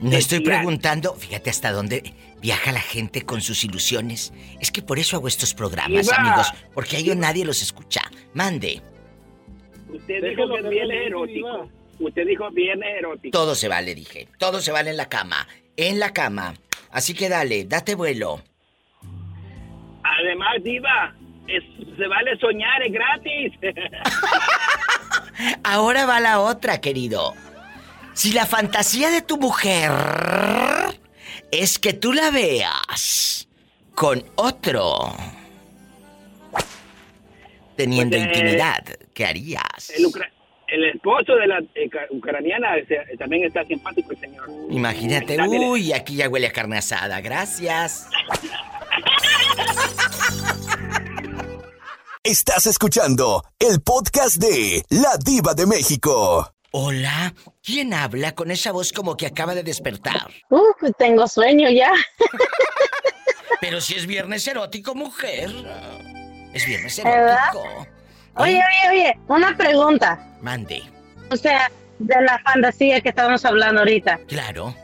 No, 0.00 0.16
estoy 0.16 0.40
preguntando, 0.40 1.14
fíjate 1.14 1.50
hasta 1.50 1.72
dónde 1.72 2.14
viaja 2.40 2.72
la 2.72 2.80
gente 2.80 3.22
con 3.22 3.40
sus 3.40 3.64
ilusiones. 3.64 4.32
Es 4.60 4.70
que 4.70 4.82
por 4.82 4.98
eso 4.98 5.16
hago 5.16 5.28
estos 5.28 5.54
programas, 5.54 6.10
amigos, 6.12 6.52
porque 6.74 6.96
ahí 6.96 7.12
nadie 7.16 7.44
los 7.44 7.62
escucha. 7.62 8.02
Mande. 8.34 8.80
Usted 9.88 10.22
dijo 10.22 10.48
que 10.54 10.68
bien 10.68 10.90
erótico. 10.90 11.70
Usted 11.98 12.26
dijo 12.26 12.50
bien 12.50 12.82
erótico. 12.82 13.36
Todo 13.36 13.54
se 13.54 13.68
vale, 13.68 13.94
dije. 13.94 14.28
Todo 14.38 14.60
se 14.60 14.70
vale 14.70 14.90
en 14.90 14.96
la 14.96 15.08
cama. 15.08 15.46
En 15.76 15.98
la 15.98 16.12
cama. 16.12 16.54
Así 16.90 17.14
que 17.14 17.28
dale, 17.28 17.64
date 17.64 17.94
vuelo. 17.94 18.42
Además, 20.02 20.54
Diva, 20.62 21.14
se 21.46 22.06
vale 22.06 22.38
soñar, 22.38 22.82
es 22.86 22.92
gratis. 22.92 23.52
Ahora 25.64 26.06
va 26.06 26.20
la 26.20 26.40
otra, 26.40 26.80
querido. 26.80 27.34
Si 28.14 28.32
la 28.32 28.46
fantasía 28.46 29.10
de 29.10 29.20
tu 29.20 29.36
mujer 29.36 29.90
es 31.50 31.78
que 31.78 31.92
tú 31.92 32.12
la 32.14 32.30
veas 32.30 33.46
con 33.94 34.24
otro, 34.36 35.14
teniendo 37.76 38.16
Pues, 38.16 38.26
eh, 38.26 38.30
intimidad, 38.38 38.84
¿qué 39.12 39.26
harías? 39.26 39.90
El, 39.96 40.06
ucra- 40.06 40.30
el 40.68 40.84
esposo 40.84 41.34
de 41.36 41.46
la 41.46 41.58
eh, 41.74 41.88
ucraniana 42.10 42.68
también 43.18 43.44
está 43.44 43.64
simpático, 43.64 44.12
el 44.12 44.18
señor. 44.18 44.48
Imagínate, 44.70 45.40
uy, 45.40 45.92
aquí 45.92 46.16
ya 46.16 46.28
huele 46.28 46.48
a 46.48 46.52
carne 46.52 46.78
asada, 46.78 47.20
gracias. 47.20 48.08
Estás 52.24 52.66
escuchando 52.66 53.44
el 53.58 53.80
podcast 53.80 54.36
de 54.36 54.82
La 54.90 55.16
Diva 55.24 55.54
de 55.54 55.66
México. 55.66 56.50
Hola, 56.72 57.32
¿quién 57.62 57.94
habla 57.94 58.34
con 58.34 58.50
esa 58.50 58.72
voz 58.72 58.92
como 58.92 59.16
que 59.16 59.26
acaba 59.26 59.54
de 59.54 59.62
despertar? 59.62 60.30
Uf, 60.50 60.90
tengo 60.98 61.28
sueño 61.28 61.70
ya. 61.70 61.92
Pero 63.60 63.80
si 63.80 63.94
es 63.94 64.06
viernes 64.06 64.46
erótico, 64.46 64.94
mujer. 64.94 65.50
Es 66.52 66.66
viernes 66.66 67.02
¿Verdad? 67.02 67.38
Oye, 68.38 68.60
oye, 68.60 68.90
oye, 68.90 69.18
una 69.28 69.56
pregunta. 69.56 70.18
Mande. 70.42 70.82
O 71.30 71.36
sea, 71.36 71.70
de 71.98 72.22
la 72.22 72.38
fantasía 72.40 73.00
que 73.00 73.08
estábamos 73.08 73.44
hablando 73.44 73.80
ahorita. 73.80 74.18
Claro. 74.28 74.74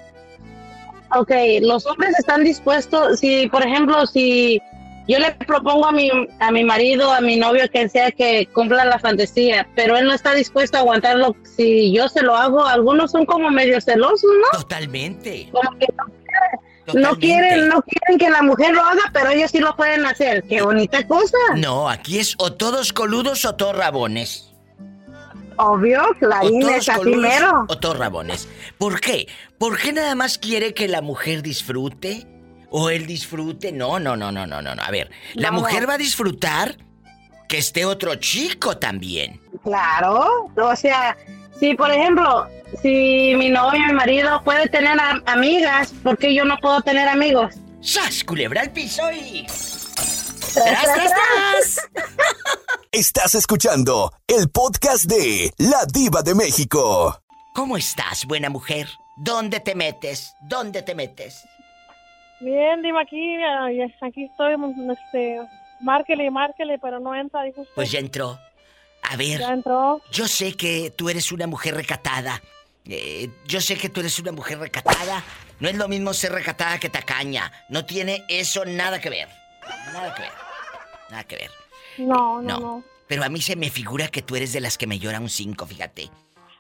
Ok, 1.15 1.31
los 1.61 1.85
hombres 1.87 2.19
están 2.19 2.43
dispuestos, 2.43 3.21
si 3.21 3.47
por 3.49 3.63
ejemplo, 3.63 4.07
si 4.07 4.63
yo 5.07 5.19
le 5.19 5.33
propongo 5.33 5.87
a 5.87 5.93
mi, 5.93 6.11
a 6.41 6.51
mi 6.51 6.65
marido, 6.65 7.13
a 7.13 7.21
mi 7.21 7.37
novio, 7.37 7.69
que 7.71 7.89
sea 7.89 8.11
que 8.13 8.47
cumpla 8.47 8.85
la 8.87 8.99
fantasía, 8.99 9.69
pero 9.75 9.97
él 9.99 10.07
no 10.07 10.15
está 10.15 10.33
dispuesto 10.33 10.79
a 10.79 10.81
aguantarlo 10.81 11.37
si 11.43 11.93
yo 11.93 12.09
se 12.09 12.23
lo 12.23 12.35
hago, 12.35 12.65
algunos 12.65 13.11
son 13.11 13.27
como 13.27 13.51
medio 13.51 13.81
celosos, 13.81 14.31
¿no? 14.41 14.59
Totalmente. 14.59 15.49
Como 15.53 15.79
que 15.79 15.87
no, 15.99 16.05
no 16.95 17.17
quieren, 17.17 17.69
no 17.69 17.83
quieren 17.83 18.19
que 18.19 18.31
la 18.31 18.43
mujer 18.43 18.75
lo 18.75 18.83
haga, 18.83 19.03
pero 19.13 19.31
ellos 19.31 19.51
sí 19.51 19.59
lo 19.59 19.75
pueden 19.77 20.05
hacer. 20.07 20.43
Qué 20.49 20.63
bonita 20.63 21.07
cosa. 21.07 21.37
No, 21.57 21.89
aquí 21.89 22.19
es 22.19 22.35
o 22.39 22.53
todos 22.53 22.93
coludos 22.93 23.45
o 23.45 23.55
todos 23.55 23.77
rabones. 23.77 24.49
Obvio, 25.57 26.03
Clarín 26.19 26.63
es 26.71 26.89
así 26.89 27.11
mero. 27.15 27.67
o 27.69 27.79
todos 27.79 27.99
rabones. 27.99 28.49
¿Por 28.79 29.01
qué? 29.01 29.29
¿Por 29.59 29.79
qué 29.79 29.93
nada 29.93 30.15
más 30.15 30.39
quiere 30.39 30.75
que 30.75 30.89
la 30.89 31.03
mujer 31.03 31.43
disfrute? 31.43 32.27
¿O 32.71 32.89
él 32.89 33.07
disfrute? 33.07 33.71
No, 33.71 33.99
no, 34.01 34.17
no, 34.17 34.33
no, 34.33 34.47
no, 34.47 34.63
no. 34.63 34.75
no. 34.75 34.83
A 34.83 34.91
ver, 34.91 35.11
la 35.35 35.51
No, 35.51 35.59
mujer 35.61 35.89
va 35.89 35.95
a 35.95 35.99
disfrutar 35.99 36.77
que 37.49 37.59
esté 37.59 37.85
otro 37.85 38.15
chico 38.15 38.79
también. 38.79 39.41
Claro, 39.63 40.51
o 40.57 40.77
sea, 40.77 41.17
si 41.63 41.75
por 41.77 41.93
ejemplo, 41.93 42.49
si 42.83 43.35
mi 43.37 43.49
novio, 43.49 43.79
mi 43.87 43.93
marido 43.93 44.43
puede 44.43 44.69
tener 44.69 44.99
a- 44.99 45.23
amigas, 45.27 45.93
¿por 46.03 46.19
qué 46.19 46.35
yo 46.35 46.45
no 46.45 46.57
puedo 46.57 46.81
tener 46.81 47.07
amigos? 47.09 47.55
¡Sas! 47.81 48.25
Culebra 48.25 48.63
al 48.63 48.73
piso 48.73 49.01
y. 49.13 49.47
¡Tras, 50.55 50.83
tras, 50.83 51.13
tras! 51.13 51.91
Estás 52.91 53.37
escuchando 53.37 54.11
el 54.27 54.51
podcast 54.51 55.05
de 55.05 55.53
La 55.59 55.87
Diva 55.87 56.23
de 56.23 56.35
México. 56.35 57.17
¿Cómo 57.55 57.77
estás, 57.77 58.27
buena 58.27 58.51
mujer? 58.51 58.89
¿Dónde 59.17 59.61
te 59.61 59.77
metes? 59.77 60.35
¿Dónde 60.41 60.83
te 60.83 60.97
metes? 60.97 61.45
Bien, 62.41 62.83
Diva, 62.83 63.03
aquí, 63.03 63.37
ay, 63.37 63.83
aquí 64.01 64.25
estoy, 64.25 64.55
este, 64.91 65.39
márquele 65.81 66.25
y 66.27 66.31
márquele, 66.31 66.81
pero 66.81 66.99
no 66.99 67.15
entra, 67.15 67.45
dijo 67.45 67.61
usted. 67.61 67.75
Pues 67.77 67.93
ya 67.93 68.01
entró. 68.01 68.37
A 69.03 69.17
ver. 69.17 69.41
Ya 69.41 69.49
entró. 69.53 70.01
Yo 70.11 70.27
sé 70.29 70.55
que 70.57 70.91
tú 70.97 71.09
eres 71.11 71.33
una 71.33 71.47
mujer 71.47 71.75
recatada. 71.75 72.41
Eh, 72.87 73.31
yo 73.47 73.61
sé 73.61 73.77
que 73.77 73.89
tú 73.89 74.01
eres 74.01 74.19
una 74.19 74.33
mujer 74.33 74.59
recatada. 74.59 75.23
No 75.61 75.69
es 75.69 75.77
lo 75.77 75.87
mismo 75.89 76.13
ser 76.15 76.33
recatada 76.33 76.79
que 76.81 76.89
tacaña. 76.89 77.53
No 77.69 77.85
tiene 77.85 78.25
eso 78.29 78.65
nada 78.65 79.01
que 79.01 79.11
ver. 79.11 79.29
Nada 79.93 80.15
que 80.15 80.23
ver. 80.23 80.33
Nada 81.11 81.25
que 81.25 81.37
ver. 81.37 81.51
No, 81.99 82.41
no, 82.41 82.43
No. 82.43 82.61
no. 82.61 82.85
Pero 83.07 83.25
a 83.25 83.29
mí 83.29 83.41
se 83.43 83.57
me 83.57 83.69
figura 83.71 84.09
que 84.09 84.23
tú 84.23 84.37
eres 84.37 84.53
de 84.55 84.61
las 84.61 84.79
que 84.79 84.87
me 84.87 84.99
llora 84.99 85.21
un 85.21 85.29
5, 85.29 85.67
fíjate. 85.67 86.09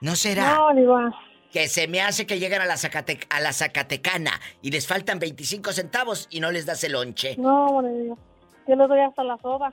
¿No 0.00 0.16
será? 0.16 0.54
No, 0.54 0.74
Diva. 0.74 1.10
Que 1.50 1.68
se 1.68 1.88
me 1.88 2.00
hace 2.02 2.26
que 2.26 2.38
llegan 2.38 2.60
a 2.60 2.66
la, 2.66 2.74
Zacate- 2.76 3.26
a 3.30 3.40
la 3.40 3.52
Zacatecana 3.52 4.38
y 4.60 4.70
les 4.70 4.86
faltan 4.86 5.18
25 5.18 5.72
centavos 5.72 6.26
y 6.30 6.40
no 6.40 6.50
les 6.50 6.66
das 6.66 6.84
el 6.84 6.92
lonche. 6.92 7.36
No, 7.38 7.80
Diva. 7.82 8.16
Yo 8.68 8.76
le 8.76 8.86
doy 8.86 9.00
hasta 9.00 9.24
la 9.24 9.38
soda. 9.38 9.72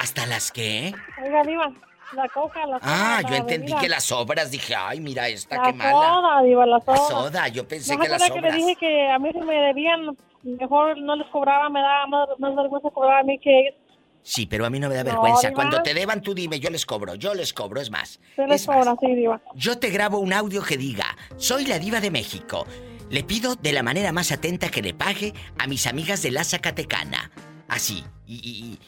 ¿Hasta 0.00 0.26
las 0.26 0.50
qué? 0.50 0.94
Oiga, 1.22 1.42
Diva, 1.44 1.70
la 2.14 2.26
coca, 2.30 2.66
la 2.66 2.78
soda. 2.80 3.18
Ah, 3.18 3.20
la 3.22 3.28
yo 3.28 3.36
entendí 3.36 3.66
bebida. 3.66 3.80
que 3.80 3.88
las 3.90 4.10
obras. 4.12 4.50
Dije, 4.50 4.74
ay, 4.74 4.98
mira 5.00 5.28
esta, 5.28 5.56
La 5.56 5.62
qué 5.64 5.72
mala. 5.74 5.92
soda, 5.92 6.42
Diva, 6.42 6.64
la 6.66 6.80
soda. 6.80 6.94
La 6.96 7.06
soda, 7.06 7.48
yo 7.48 7.68
pensé 7.68 7.94
¿No 7.96 8.00
que 8.02 8.08
las 8.08 8.22
acuerda 8.22 8.34
que 8.34 8.40
le 8.40 8.48
obras. 8.48 8.66
dije 8.66 8.76
que 8.80 9.10
a 9.10 9.18
mí 9.18 9.30
se 9.32 9.40
me 9.44 9.54
debían, 9.54 10.16
mejor 10.42 10.96
no 10.98 11.16
les 11.16 11.26
cobraba, 11.28 11.68
me 11.68 11.80
daba 11.80 12.06
más, 12.06 12.28
más 12.38 12.56
vergüenza 12.56 12.88
cobrar 12.90 13.20
a 13.20 13.22
mí 13.24 13.38
que 13.38 13.60
ellos 13.60 13.74
Sí, 14.22 14.44
pero 14.46 14.66
a 14.66 14.70
mí 14.70 14.78
no 14.78 14.88
me 14.90 14.94
da 14.94 15.02
vergüenza. 15.02 15.50
Cuando 15.52 15.82
te 15.82 15.92
deban, 15.94 16.20
tú 16.22 16.34
dime, 16.34 16.60
yo 16.60 16.68
les 16.70 16.84
cobro, 16.86 17.14
yo 17.14 17.32
les 17.34 17.52
cobro, 17.54 17.80
es 17.80 17.90
más. 17.90 18.20
se 18.36 18.46
les 18.46 18.66
cobra, 18.66 18.94
sí, 19.00 19.14
Diva. 19.14 19.40
yo 19.54 19.78
te 19.78 19.88
grabo 19.90 20.18
un 20.18 20.32
audio 20.34 20.62
que 20.62 20.76
diga, 20.76 21.06
soy 21.36 21.64
la 21.66 21.78
diva 21.78 22.00
de 22.00 22.10
México. 22.10 22.66
Le 23.10 23.22
pido 23.24 23.54
de 23.56 23.72
la 23.72 23.82
manera 23.82 24.12
más 24.12 24.30
atenta 24.32 24.68
que 24.70 24.82
le 24.82 24.92
pague 24.94 25.32
a 25.58 25.66
mis 25.66 25.86
amigas 25.86 26.22
de 26.22 26.30
la 26.32 26.44
Zacatecana. 26.44 27.30
Así. 27.68 28.04
Y, 28.26 28.34
y- 28.36 28.38
y- 28.50 28.72
y 28.74 28.78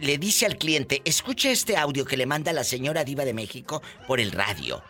le 0.00 0.18
dice 0.18 0.46
al 0.46 0.56
cliente, 0.56 1.02
escuche 1.04 1.50
este 1.50 1.76
audio 1.76 2.04
que 2.04 2.16
le 2.16 2.26
manda 2.26 2.52
la 2.52 2.64
señora 2.64 3.04
diva 3.04 3.24
de 3.24 3.34
México 3.34 3.82
por 4.06 4.20
el 4.20 4.32
radio. 4.32 4.82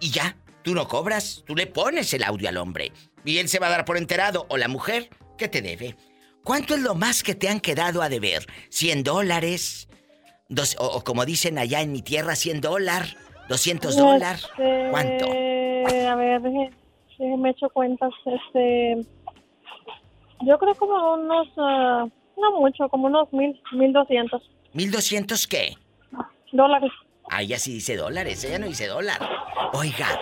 Y 0.00 0.10
ya, 0.10 0.36
tú 0.62 0.74
no 0.74 0.88
cobras, 0.88 1.42
tú 1.46 1.54
le 1.54 1.66
pones 1.66 2.12
el 2.14 2.24
audio 2.24 2.48
al 2.48 2.56
hombre. 2.56 2.92
Y 3.24 3.38
él 3.38 3.48
se 3.48 3.58
va 3.58 3.68
a 3.68 3.70
dar 3.70 3.84
por 3.84 3.96
enterado, 3.96 4.46
o 4.48 4.56
la 4.56 4.68
mujer, 4.68 5.08
que 5.38 5.48
te 5.48 5.62
debe. 5.62 5.96
¿Cuánto 6.44 6.74
es 6.74 6.80
lo 6.80 6.94
más 6.94 7.22
que 7.22 7.34
te 7.36 7.48
han 7.48 7.60
quedado 7.60 8.02
a 8.02 8.08
deber? 8.08 8.46
¿100 8.70 9.02
dólares? 9.04 9.88
Dos- 10.48 10.76
o, 10.78 10.86
o 10.86 11.04
como 11.04 11.24
dicen 11.24 11.56
allá 11.58 11.80
en 11.82 11.92
mi 11.92 12.02
tierra, 12.02 12.34
100 12.34 12.60
dólares, 12.60 13.16
200 13.48 13.96
dólares. 13.96 14.44
Este, 14.58 14.88
¿Cuánto? 14.90 15.24
A 15.26 16.14
ver, 16.16 16.40
déjeme 16.42 17.50
echo 17.50 17.68
cuentas. 17.70 18.10
Este, 18.26 19.06
yo 20.44 20.58
creo 20.58 20.74
como 20.74 21.14
unos, 21.14 21.48
ah, 21.58 22.06
no 22.42 22.60
mucho, 22.60 22.88
como 22.90 23.06
unos 23.06 23.32
mil, 23.32 23.58
mil 23.72 23.92
doscientos 23.92 24.42
¿1200 24.74 25.46
qué? 25.48 25.76
dólares. 26.52 26.90
Ah, 27.30 27.42
ella 27.42 27.58
sí 27.58 27.72
dice 27.74 27.96
dólares, 27.96 28.44
ella 28.44 28.58
no 28.58 28.66
dice 28.66 28.86
dólar. 28.86 29.18
Oiga. 29.72 30.20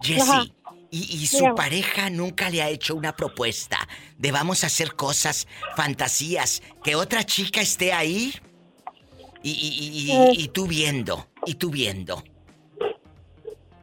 Jessie, 0.00 0.52
¿y, 0.90 0.98
y 1.22 1.26
su 1.26 1.38
Dígame. 1.38 1.54
pareja 1.54 2.10
nunca 2.10 2.50
le 2.50 2.62
ha 2.62 2.68
hecho 2.68 2.94
una 2.94 3.14
propuesta 3.14 3.78
de 4.16 4.32
vamos 4.32 4.64
a 4.64 4.68
hacer 4.68 4.94
cosas, 4.94 5.46
fantasías, 5.76 6.62
que 6.82 6.94
otra 6.96 7.24
chica 7.24 7.60
esté 7.60 7.92
ahí? 7.92 8.32
Y, 9.42 9.50
y- 9.50 9.88
y- 10.06 10.10
Eh. 10.12 10.32
y 10.34 10.48
tú 10.48 10.66
viendo, 10.66 11.26
y 11.46 11.54
tú 11.54 11.70
viendo. 11.70 12.22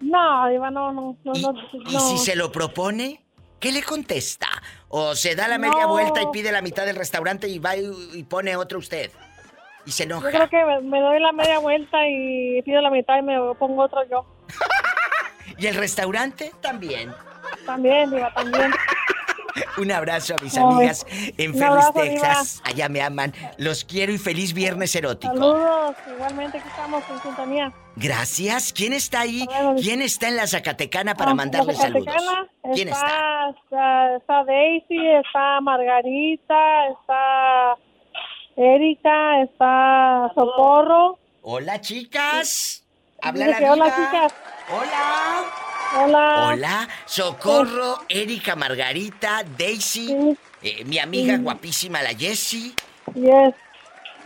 No, 0.01 0.47
Diva, 0.49 0.69
no, 0.71 0.91
no, 0.91 1.17
no, 1.23 1.33
no. 1.33 1.53
¿Y 1.89 1.99
si 1.99 2.17
se 2.17 2.35
lo 2.35 2.51
propone? 2.51 3.23
¿Qué 3.59 3.71
le 3.71 3.81
contesta? 3.83 4.47
¿O 4.89 5.15
se 5.15 5.35
da 5.35 5.47
la 5.47 5.57
media 5.57 5.83
No. 5.83 5.89
vuelta 5.89 6.21
y 6.21 6.27
pide 6.31 6.51
la 6.51 6.61
mitad 6.61 6.85
del 6.85 6.95
restaurante 6.95 7.47
y 7.47 7.59
va 7.59 7.75
y, 7.75 7.89
y 8.13 8.23
pone 8.23 8.55
otro 8.55 8.79
usted? 8.79 9.11
Y 9.85 9.91
se 9.91 10.03
Yo 10.07 10.15
enoja. 10.15 10.29
creo 10.29 10.49
que 10.49 10.63
me, 10.65 10.81
me 10.81 10.99
doy 10.99 11.19
la 11.19 11.31
media 11.31 11.59
vuelta 11.59 11.97
y 12.07 12.61
pido 12.63 12.81
la 12.81 12.89
mitad 12.89 13.17
y 13.17 13.21
me 13.21 13.35
pongo 13.59 13.83
otro 13.83 14.01
yo. 14.09 14.25
¿Y 15.57 15.67
el 15.67 15.75
restaurante? 15.75 16.51
También. 16.61 17.13
También, 17.65 18.09
Diva, 18.11 18.33
también. 18.33 18.71
Un 19.77 19.91
abrazo 19.91 20.35
a 20.39 20.43
mis 20.43 20.55
Ay, 20.57 20.63
amigas 20.63 21.05
en 21.37 21.63
abrazo, 21.63 21.93
Texas. 21.93 22.61
Allá 22.63 22.87
me 22.89 23.01
aman. 23.01 23.33
Los 23.57 23.83
quiero 23.83 24.11
y 24.13 24.17
feliz 24.17 24.53
viernes 24.53 24.95
erótico. 24.95 25.33
Saludos, 25.33 25.95
igualmente 26.15 26.57
aquí 26.59 26.67
estamos 26.69 27.03
en 27.09 27.21
sintonía. 27.21 27.73
Gracias. 27.97 28.73
¿Quién 28.73 28.93
está 28.93 29.21
ahí? 29.21 29.45
¿Quién 29.81 30.01
está 30.01 30.27
en 30.27 30.37
la 30.37 30.47
Zacatecana 30.47 31.15
para 31.15 31.31
Ah, 31.31 31.35
mandarle 31.35 31.73
la 31.73 31.79
saludos? 31.79 32.15
¿Quién 32.73 32.89
está? 32.89 33.49
está? 34.17 34.43
Daisy, 34.45 34.97
está 35.23 35.59
Margarita, 35.61 36.87
está 36.87 37.75
Erika, 38.57 39.41
está 39.43 40.31
Socorro. 40.35 41.17
Hola, 41.41 41.81
chicas. 41.81 42.83
Habla 43.21 43.47
la 43.47 43.57
que 43.57 43.69
hola, 43.69 43.85
chicas. 43.95 44.33
Hola. 44.69 45.45
Hola. 45.97 46.47
Hola, 46.47 46.87
Socorro, 47.05 47.99
Erika, 48.09 48.55
Margarita, 48.55 49.43
Daisy, 49.57 50.35
eh, 50.61 50.83
mi 50.85 50.99
amiga 50.99 51.35
Sí. 51.37 51.41
guapísima, 51.43 52.01
la 52.01 52.09
Jessie. 52.09 52.73
Yes. 53.13 53.53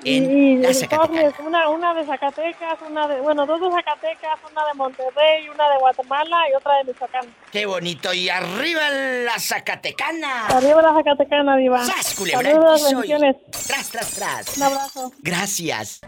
En 0.05 0.31
y, 0.31 0.57
la 0.59 0.73
Zacatecana. 0.73 1.33
una, 1.45 1.67
una 1.67 1.93
de 1.93 2.05
Zacatecas, 2.05 2.79
una 2.89 3.05
de, 3.09 3.19
bueno, 3.19 3.45
dos 3.45 3.59
de 3.59 3.69
Zacatecas, 3.69 4.39
una 4.49 4.65
de 4.65 4.73
Monterrey, 4.75 5.49
una 5.49 5.69
de 5.69 5.77
Guatemala 5.77 6.37
y 6.49 6.55
otra 6.55 6.77
de 6.77 6.83
Michoacán. 6.85 7.35
Qué 7.51 7.65
bonito. 7.65 8.13
Y 8.13 8.29
arriba 8.29 8.89
la 8.89 9.37
Zacatecana. 9.37 10.47
Arriba 10.47 10.81
la 10.81 10.93
Zacatecana, 10.93 11.57
Diva. 11.57 11.83
¡Sas, 11.83 12.15
culebra 12.15 12.39
al 12.49 12.55
Saludos, 12.55 12.83
bendiciones. 12.85 13.35
Tras, 13.67 13.89
tras, 13.89 14.11
tras. 14.15 14.57
Un 14.57 14.63
abrazo. 14.63 15.11
Gracias. 15.19 15.99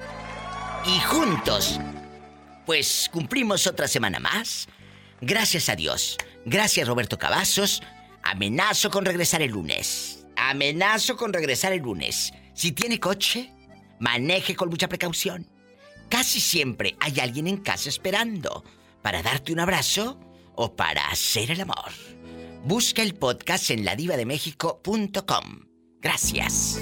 Y 0.85 0.99
juntos, 1.01 1.77
pues 2.65 3.09
cumplimos 3.11 3.67
otra 3.67 3.87
semana 3.87 4.19
más. 4.19 4.67
Gracias 5.21 5.69
a 5.69 5.75
Dios. 5.75 6.17
Gracias 6.45 6.87
Roberto 6.87 7.17
Cavazos. 7.17 7.81
Amenazo 8.23 8.89
con 8.89 9.05
regresar 9.05 9.41
el 9.41 9.51
lunes. 9.51 10.25
Amenazo 10.35 11.17
con 11.17 11.33
regresar 11.33 11.73
el 11.73 11.81
lunes. 11.81 12.33
Si 12.53 12.71
tiene 12.71 12.99
coche, 12.99 13.51
maneje 13.99 14.55
con 14.55 14.69
mucha 14.69 14.87
precaución. 14.87 15.47
Casi 16.09 16.39
siempre 16.39 16.95
hay 16.99 17.19
alguien 17.19 17.47
en 17.47 17.57
casa 17.57 17.89
esperando 17.89 18.63
para 19.01 19.23
darte 19.23 19.53
un 19.53 19.59
abrazo 19.59 20.19
o 20.55 20.75
para 20.75 21.07
hacer 21.07 21.51
el 21.51 21.61
amor. 21.61 21.91
Busca 22.63 23.01
el 23.01 23.15
podcast 23.15 23.71
en 23.71 23.85
ladivademéxico.com. 23.85 25.65
Gracias. 26.01 26.81